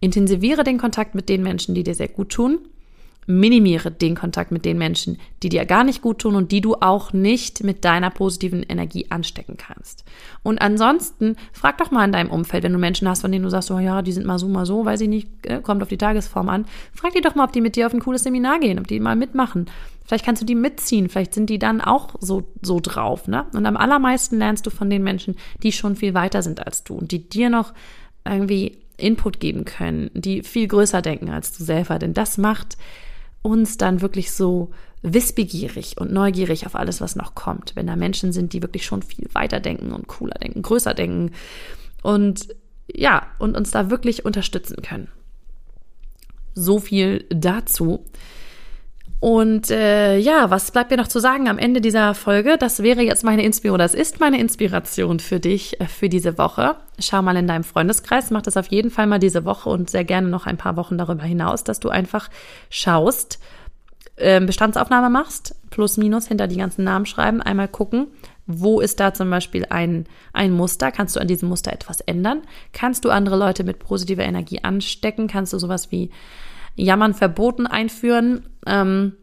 Intensiviere 0.01 0.65
den 0.65 0.79
Kontakt 0.79 1.15
mit 1.15 1.29
den 1.29 1.43
Menschen, 1.43 1.75
die 1.75 1.85
dir 1.85 1.95
sehr 1.95 2.09
gut 2.09 2.31
tun 2.31 2.61
minimiere 3.27 3.91
den 3.91 4.17
Kontakt 4.17 4.51
mit 4.51 4.65
den 4.65 4.79
Menschen, 4.79 5.19
die 5.43 5.49
dir 5.49 5.65
gar 5.65 5.85
nicht 5.85 6.03
gut 6.03 6.21
tun 6.21 6.35
und 6.35 6.51
die 6.51 6.61
du 6.61 6.75
auch 6.75 7.13
nicht 7.13 7.63
mit 7.63 7.85
deiner 7.85 8.11
positiven 8.11 8.63
Energie 8.63 9.07
anstecken 9.11 9.57
kannst. 9.57 10.05
Und 10.43 10.61
ansonsten 10.61 11.37
frag 11.53 11.79
doch 11.79 11.91
mal 11.91 12.05
in 12.05 12.13
deinem 12.13 12.31
Umfeld, 12.31 12.65
wenn 12.65 12.73
du 12.73 12.79
Menschen 12.79 13.09
hast, 13.09 13.21
von 13.21 13.31
denen 13.31 13.45
du 13.45 13.51
sagst, 13.51 13.71
oh 13.71 13.79
ja, 13.79 14.03
die 14.03 14.13
sind 14.13 14.27
mal 14.27 14.39
so, 14.39 14.49
mal 14.49 14.67
so, 14.67 14.85
weiß 14.85 15.01
ich 15.03 15.09
nicht, 15.09 15.29
äh, 15.47 15.61
kommt 15.61 15.83
auf 15.83 15.89
die 15.89 15.99
Tagesform 15.99 16.49
an. 16.49 16.67
Frag 16.93 17.13
die 17.13 17.21
doch 17.21 17.35
mal, 17.35 17.45
ob 17.45 17.53
die 17.53 17.61
mit 17.61 17.77
dir 17.77 17.87
auf 17.87 17.95
ein 17.95 18.01
cooles 18.01 18.25
Seminar 18.25 18.59
gehen, 18.59 18.79
ob 18.79 18.89
die 18.89 18.99
mal 18.99 19.17
mitmachen. 19.17 19.67
Vielleicht 20.05 20.25
kannst 20.25 20.43
du 20.43 20.47
die 20.47 20.57
mitziehen, 20.57 21.09
vielleicht 21.09 21.33
sind 21.33 21.49
die 21.49 21.61
dann 21.61 21.81
auch 21.81 22.17
so, 22.21 22.43
so 22.61 22.81
drauf, 22.83 23.29
ne? 23.29 23.47
Und 23.55 23.65
am 23.67 23.77
allermeisten 23.77 24.37
lernst 24.37 24.67
du 24.67 24.71
von 24.71 24.91
den 24.91 25.05
Menschen, 25.05 25.37
die 25.63 25.71
schon 25.71 25.95
viel 25.95 26.13
weiter 26.13 26.43
sind 26.43 26.67
als 26.67 26.83
du 26.83 26.95
und 26.95 27.13
die 27.13 27.29
dir 27.29 27.51
noch 27.51 27.73
irgendwie 28.25 28.79
Input 28.97 29.41
geben 29.41 29.65
können, 29.65 30.11
die 30.15 30.43
viel 30.43 30.69
größer 30.69 31.03
denken 31.03 31.31
als 31.31 31.57
du 31.57 31.65
selber, 31.65 31.99
denn 31.99 32.15
das 32.15 32.39
macht 32.39 32.77
uns 33.43 33.77
dann 33.77 34.01
wirklich 34.01 34.31
so 34.31 34.71
wissbegierig 35.03 35.97
und 35.99 36.13
neugierig 36.13 36.65
auf 36.67 36.77
alles, 36.77 37.01
was 37.01 37.17
noch 37.17 37.35
kommt. 37.35 37.75
Wenn 37.75 37.89
da 37.89 37.97
Menschen 37.97 38.33
sind, 38.33 38.53
die 38.53 38.63
wirklich 38.63 38.87
schon 38.87 39.03
viel 39.03 39.29
weiter 39.33 39.59
denken 39.59 39.93
und 39.93 40.07
cooler 40.07 40.39
denken, 40.39 40.63
größer 40.63 40.95
denken 40.95 41.33
und 42.03 42.49
ja, 42.87 43.27
und 43.39 43.57
uns 43.57 43.71
da 43.71 43.91
wirklich 43.91 44.25
unterstützen 44.25 44.83
können. 44.83 45.09
So 46.55 46.79
viel 46.79 47.25
dazu. 47.31 48.05
Und 49.23 49.71
äh, 49.71 50.19
ja, 50.19 50.51
was 50.51 50.73
bleibt 50.73 50.91
mir 50.91 50.97
noch 50.97 51.07
zu 51.07 51.21
sagen 51.21 51.49
am 51.49 51.57
Ende 51.57 51.81
dieser 51.81 52.13
Folge? 52.13 52.57
Das 52.59 52.83
wäre 52.83 53.03
jetzt 53.03 53.23
meine 53.23 53.45
Inspiration, 53.45 53.79
das 53.79 53.95
ist 53.95 54.19
meine 54.19 54.41
Inspiration 54.41 55.21
für 55.21 55.39
dich 55.39 55.81
äh, 55.81 55.87
für 55.87 56.09
diese 56.09 56.39
Woche. 56.39 56.75
Schau 56.99 57.23
mal 57.23 57.37
in 57.37 57.47
deinem 57.47 57.63
Freundeskreis, 57.63 58.33
mach 58.33 58.43
das 58.43 58.57
auf 58.57 58.67
jeden 58.73 58.91
Fall 58.91 59.07
mal 59.07 59.21
diese 59.21 59.45
Woche 59.45 59.71
und 59.71 59.91
sehr 59.91 60.03
gerne 60.03 60.27
noch 60.27 60.47
ein 60.47 60.57
paar 60.57 60.75
Wochen 60.75 60.99
darüber 60.99 61.23
hinaus, 61.23 61.63
dass 61.63 61.79
du 61.79 61.89
einfach 61.89 62.31
schaust, 62.69 63.39
äh, 64.17 64.41
Bestandsaufnahme 64.41 65.09
machst, 65.09 65.55
plus 65.71 65.99
minus 65.99 66.27
hinter 66.27 66.49
die 66.49 66.57
ganzen 66.57 66.83
Namen 66.83 67.07
schreiben, 67.07 67.41
einmal 67.41 67.69
gucken, 67.69 68.09
wo 68.49 68.81
ist 68.81 68.99
da 68.99 69.15
zum 69.15 69.31
Beispiel 69.31 69.67
ein, 69.71 70.07
ein 70.33 70.51
Muster? 70.51 70.91
Kannst 70.91 71.15
du 71.15 71.21
an 71.21 71.29
diesem 71.29 71.49
Muster 71.49 71.73
etwas 71.73 72.01
ändern? 72.01 72.43
Kannst 72.73 73.05
du 73.05 73.11
andere 73.11 73.37
Leute 73.37 73.63
mit 73.63 73.79
positiver 73.79 74.25
Energie 74.25 74.65
anstecken? 74.65 75.29
Kannst 75.29 75.53
du 75.53 75.61
sowas 75.61 75.93
wie 75.93 76.11
Jammern 76.75 77.15
verboten 77.15 77.67
einführen, 77.67 78.49
ähm, 78.67 79.15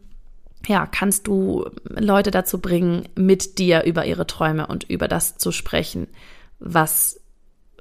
ja, 0.68 0.86
kannst 0.86 1.28
du 1.28 1.66
Leute 1.86 2.32
dazu 2.32 2.60
bringen, 2.60 3.08
mit 3.16 3.60
dir 3.60 3.84
über 3.84 4.06
ihre 4.06 4.28
Träume 4.28 4.68
und 4.68 4.84
über 4.84 5.08
das 5.08 5.38
zu 5.38 5.52
sprechen, 5.52 6.08
was 6.60 7.20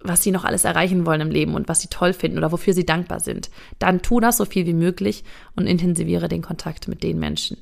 was 0.02 0.22
sie 0.22 0.30
noch 0.30 0.44
alles 0.44 0.64
erreichen 0.64 1.06
wollen 1.06 1.20
im 1.20 1.30
Leben 1.30 1.54
und 1.54 1.68
was 1.68 1.80
sie 1.80 1.88
toll 1.88 2.12
finden 2.12 2.38
oder 2.38 2.52
wofür 2.52 2.72
sie 2.72 2.86
dankbar 2.86 3.20
sind, 3.20 3.50
dann 3.78 4.02
tu 4.02 4.20
das 4.20 4.36
so 4.36 4.44
viel 4.44 4.66
wie 4.66 4.74
möglich 4.74 5.24
und 5.56 5.66
intensiviere 5.66 6.28
den 6.28 6.42
Kontakt 6.42 6.88
mit 6.88 7.02
den 7.02 7.18
Menschen, 7.18 7.58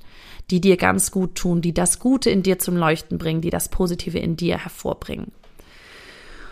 die 0.51 0.61
dir 0.61 0.77
ganz 0.77 1.11
gut 1.11 1.35
tun, 1.35 1.61
die 1.61 1.75
das 1.75 1.99
Gute 1.99 2.31
in 2.31 2.43
dir 2.43 2.59
zum 2.59 2.77
Leuchten 2.77 3.19
bringen, 3.19 3.41
die 3.41 3.51
das 3.51 3.69
Positive 3.69 4.19
in 4.19 4.37
dir 4.37 4.59
hervorbringen. 4.59 5.33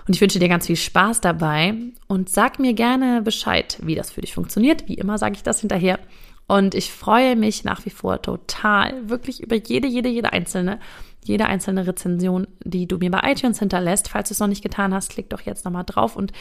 Und 0.07 0.15
ich 0.15 0.21
wünsche 0.21 0.39
dir 0.39 0.49
ganz 0.49 0.67
viel 0.67 0.77
Spaß 0.77 1.21
dabei 1.21 1.75
und 2.09 2.29
sag 2.29 2.59
mir 2.59 2.75
gerne 2.75 3.23
Bescheid, 3.23 3.79
wie 3.83 3.95
das 3.95 4.11
für 4.11 4.21
dich 4.21 4.35
funktioniert. 4.35 4.87
Wie 4.87 4.95
immer 4.95 5.17
sage 5.17 5.37
ich 5.37 5.43
das 5.43 5.61
hinterher. 5.61 5.99
Und 6.47 6.75
ich 6.75 6.93
freue 6.93 7.37
mich 7.37 7.65
nach 7.65 7.87
wie 7.87 7.91
vor 7.91 8.21
total, 8.21 9.09
wirklich 9.09 9.43
über 9.43 9.57
jede, 9.57 9.89
jede, 9.89 10.11
jede 10.11 10.33
einzelne, 10.33 10.79
jede 11.25 11.47
einzelne 11.47 11.87
Rezension, 11.87 12.47
die 12.63 12.87
du 12.87 12.99
mir 12.99 13.11
bei 13.11 13.33
iTunes 13.33 13.59
hinterlässt. 13.59 14.09
Falls 14.09 14.29
du 14.29 14.35
es 14.35 14.41
noch 14.41 14.47
nicht 14.47 14.63
getan 14.63 14.93
hast, 14.93 15.11
klick 15.11 15.31
doch 15.31 15.41
jetzt 15.41 15.65
nochmal 15.65 15.85
drauf 15.87 16.17
und 16.17 16.33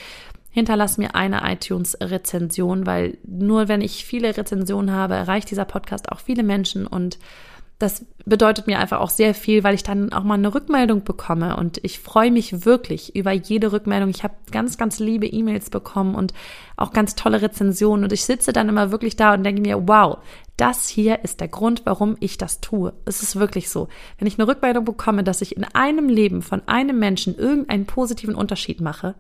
hinterlass 0.50 0.98
mir 0.98 1.16
eine 1.16 1.42
iTunes-Rezension, 1.50 2.86
weil 2.86 3.18
nur 3.26 3.70
wenn 3.70 3.80
ich 3.80 4.06
viele 4.06 4.36
Rezensionen 4.36 4.94
habe, 4.94 5.16
erreicht 5.16 5.50
dieser 5.50 5.66
Podcast 5.66 6.12
auch 6.12 6.20
viele 6.20 6.44
Menschen 6.44 6.86
und 6.86 7.18
das 7.84 8.06
bedeutet 8.26 8.66
mir 8.66 8.80
einfach 8.80 9.02
auch 9.02 9.10
sehr 9.10 9.36
viel, 9.36 9.64
weil 9.66 9.76
ich 9.76 9.84
dann 9.84 10.14
auch 10.14 10.24
mal 10.24 10.36
eine 10.36 10.56
Rückmeldung 10.56 11.04
bekomme 11.04 11.58
und 11.58 11.84
ich 11.84 12.00
freue 12.00 12.32
mich 12.32 12.66
wirklich 12.66 13.16
über 13.16 13.34
jede 13.34 13.74
Rückmeldung. 13.74 14.10
Ich 14.10 14.24
habe 14.24 14.36
ganz, 14.52 14.78
ganz 14.78 15.00
liebe 15.00 15.28
E-Mails 15.28 15.70
bekommen 15.70 16.16
und 16.16 16.34
auch 16.78 16.94
ganz 16.94 17.16
tolle 17.16 17.42
Rezensionen 17.42 18.06
und 18.06 18.14
ich 18.14 18.24
sitze 18.24 18.54
dann 18.54 18.70
immer 18.70 18.92
wirklich 18.92 19.18
da 19.18 19.34
und 19.34 19.44
denke 19.44 19.62
mir, 19.62 19.88
wow, 19.88 20.20
das 20.56 20.88
hier 20.88 21.24
ist 21.24 21.42
der 21.42 21.50
Grund, 21.50 21.82
warum 21.84 22.16
ich 22.22 22.38
das 22.38 22.62
tue. 22.62 22.94
Es 23.06 23.22
ist 23.22 23.36
wirklich 23.36 23.70
so. 23.70 23.90
Wenn 24.18 24.28
ich 24.28 24.40
eine 24.40 24.48
Rückmeldung 24.48 24.86
bekomme, 24.86 25.24
dass 25.24 25.42
ich 25.42 25.58
in 25.58 25.66
einem 25.66 26.08
Leben 26.08 26.42
von 26.42 26.62
einem 26.68 27.00
Menschen 27.00 27.36
irgendeinen 27.36 27.86
positiven 27.86 28.36
Unterschied 28.36 28.80
mache 28.80 29.16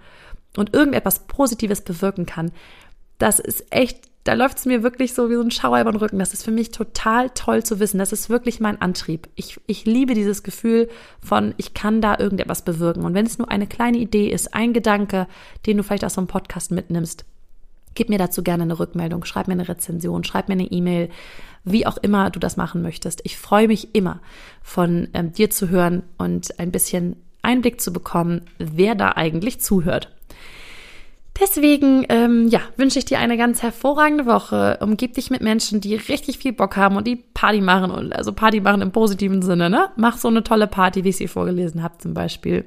und 0.55 0.74
irgendetwas 0.74 1.28
Positives 1.28 1.82
bewirken 1.82 2.26
kann, 2.26 2.51
das 3.18 3.39
ist 3.39 3.66
echt 3.72 4.12
da 4.24 4.34
läuft 4.34 4.57
es 4.57 4.65
mir 4.65 4.84
wirklich 4.84 5.13
so 5.13 5.30
wie 5.30 5.36
so 5.36 5.41
ein 5.41 5.51
Schauer 5.51 5.82
über 5.82 5.91
den 5.91 5.99
Rücken. 5.99 6.19
Das 6.19 6.34
ist 6.34 6.43
für 6.43 6.51
mich 6.51 6.71
total 6.71 7.30
toll 7.32 7.63
zu 7.63 7.80
wissen. 7.80 7.97
Das 7.97 8.13
ist 8.13 8.30
wirklich 8.30 8.61
mein 8.61 8.82
Antrieb. 8.82 9.28
Ich, 9.36 9.59
ich 9.67 9.86
liebe 9.86 10.13
dieses 10.13 10.43
Gefühl 10.43 10.89
von, 11.21 11.53
ich 11.57 11.74
kann 11.74 11.99
da 11.99 12.17
irgendetwas 12.17 12.61
bewirken. 12.61 13.03
Und 13.03 13.13
wenn 13.15 13.26
es 13.26 13.38
nur 13.38 13.51
eine 13.51 13.67
kleine 13.67 13.97
Idee 13.97 14.30
ist, 14.30 14.53
ein 14.53 14.71
Gedanke, 14.71 15.28
den 15.65 15.78
du 15.78 15.84
vielleicht 15.84 16.05
aus 16.05 16.13
so 16.13 16.21
einem 16.21 16.28
Podcast 16.28 16.71
mitnimmst, 16.71 17.26
gib 17.95 18.09
mir 18.09 18.17
dazu 18.17 18.43
gerne 18.43 18.63
eine 18.63 18.80
Rückmeldung, 18.80 19.26
schreib 19.26 19.47
mir 19.47 19.53
eine 19.53 19.67
Rezension, 19.67 20.24
schreib 20.24 20.47
mir 20.47 20.53
eine 20.53 20.71
E-Mail, 20.71 21.09
wie 21.65 21.86
auch 21.86 21.97
immer 21.97 22.30
du 22.30 22.39
das 22.39 22.55
machen 22.57 22.82
möchtest. 22.82 23.21
Ich 23.26 23.38
freue 23.38 23.67
mich 23.67 23.93
immer, 23.93 24.21
von 24.61 25.09
ähm, 25.13 25.34
dir 25.34 25.49
zu 25.49 25.69
hören 25.69 26.03
und 26.17 26.59
ein 26.59 26.71
bisschen 26.71 27.17
Einblick 27.41 27.82
zu 27.82 27.91
bekommen, 27.91 28.41
wer 28.57 28.95
da 28.95 29.13
eigentlich 29.15 29.59
zuhört. 29.59 30.09
Deswegen, 31.39 32.05
ähm, 32.09 32.47
ja, 32.47 32.59
wünsche 32.77 32.99
ich 32.99 33.05
dir 33.05 33.17
eine 33.17 33.38
ganz 33.38 33.63
hervorragende 33.63 34.27
Woche. 34.27 34.77
Umgib 34.81 35.15
dich 35.15 35.31
mit 35.31 35.41
Menschen, 35.41 35.81
die 35.81 35.95
richtig 35.95 36.38
viel 36.38 36.53
Bock 36.53 36.77
haben 36.77 36.95
und 36.95 37.07
die 37.07 37.15
Party 37.15 37.59
machen 37.59 37.89
und 37.89 38.13
also 38.13 38.34
Party 38.34 38.61
machen 38.61 38.84
im 38.84 38.91
positiven 38.91 39.41
Sinne, 39.41 39.69
ne? 39.69 39.89
Mach 39.95 40.17
so 40.17 40.27
eine 40.27 40.43
tolle 40.43 40.67
Party, 40.67 41.03
wie 41.03 41.09
ich 41.09 41.17
sie 41.17 41.27
vorgelesen 41.27 41.81
habe 41.81 41.97
zum 41.97 42.13
Beispiel. 42.13 42.65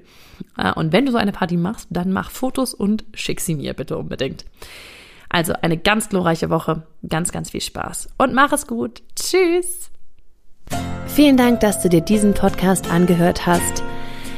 Äh, 0.58 0.72
und 0.72 0.92
wenn 0.92 1.06
du 1.06 1.12
so 1.12 1.18
eine 1.18 1.32
Party 1.32 1.56
machst, 1.56 1.86
dann 1.90 2.12
mach 2.12 2.30
Fotos 2.30 2.74
und 2.74 3.04
schick 3.14 3.40
sie 3.40 3.54
mir 3.54 3.72
bitte 3.72 3.96
unbedingt. 3.96 4.44
Also 5.28 5.52
eine 5.52 5.76
ganz 5.76 6.08
glorreiche 6.08 6.50
Woche, 6.50 6.82
ganz, 7.08 7.30
ganz 7.30 7.50
viel 7.50 7.60
Spaß 7.60 8.08
und 8.18 8.34
mach 8.34 8.52
es 8.52 8.66
gut. 8.66 9.02
Tschüss. 9.14 9.90
Vielen 11.06 11.36
Dank, 11.36 11.60
dass 11.60 11.82
du 11.82 11.88
dir 11.88 12.00
diesen 12.00 12.34
Podcast 12.34 12.90
angehört 12.90 13.46
hast. 13.46 13.82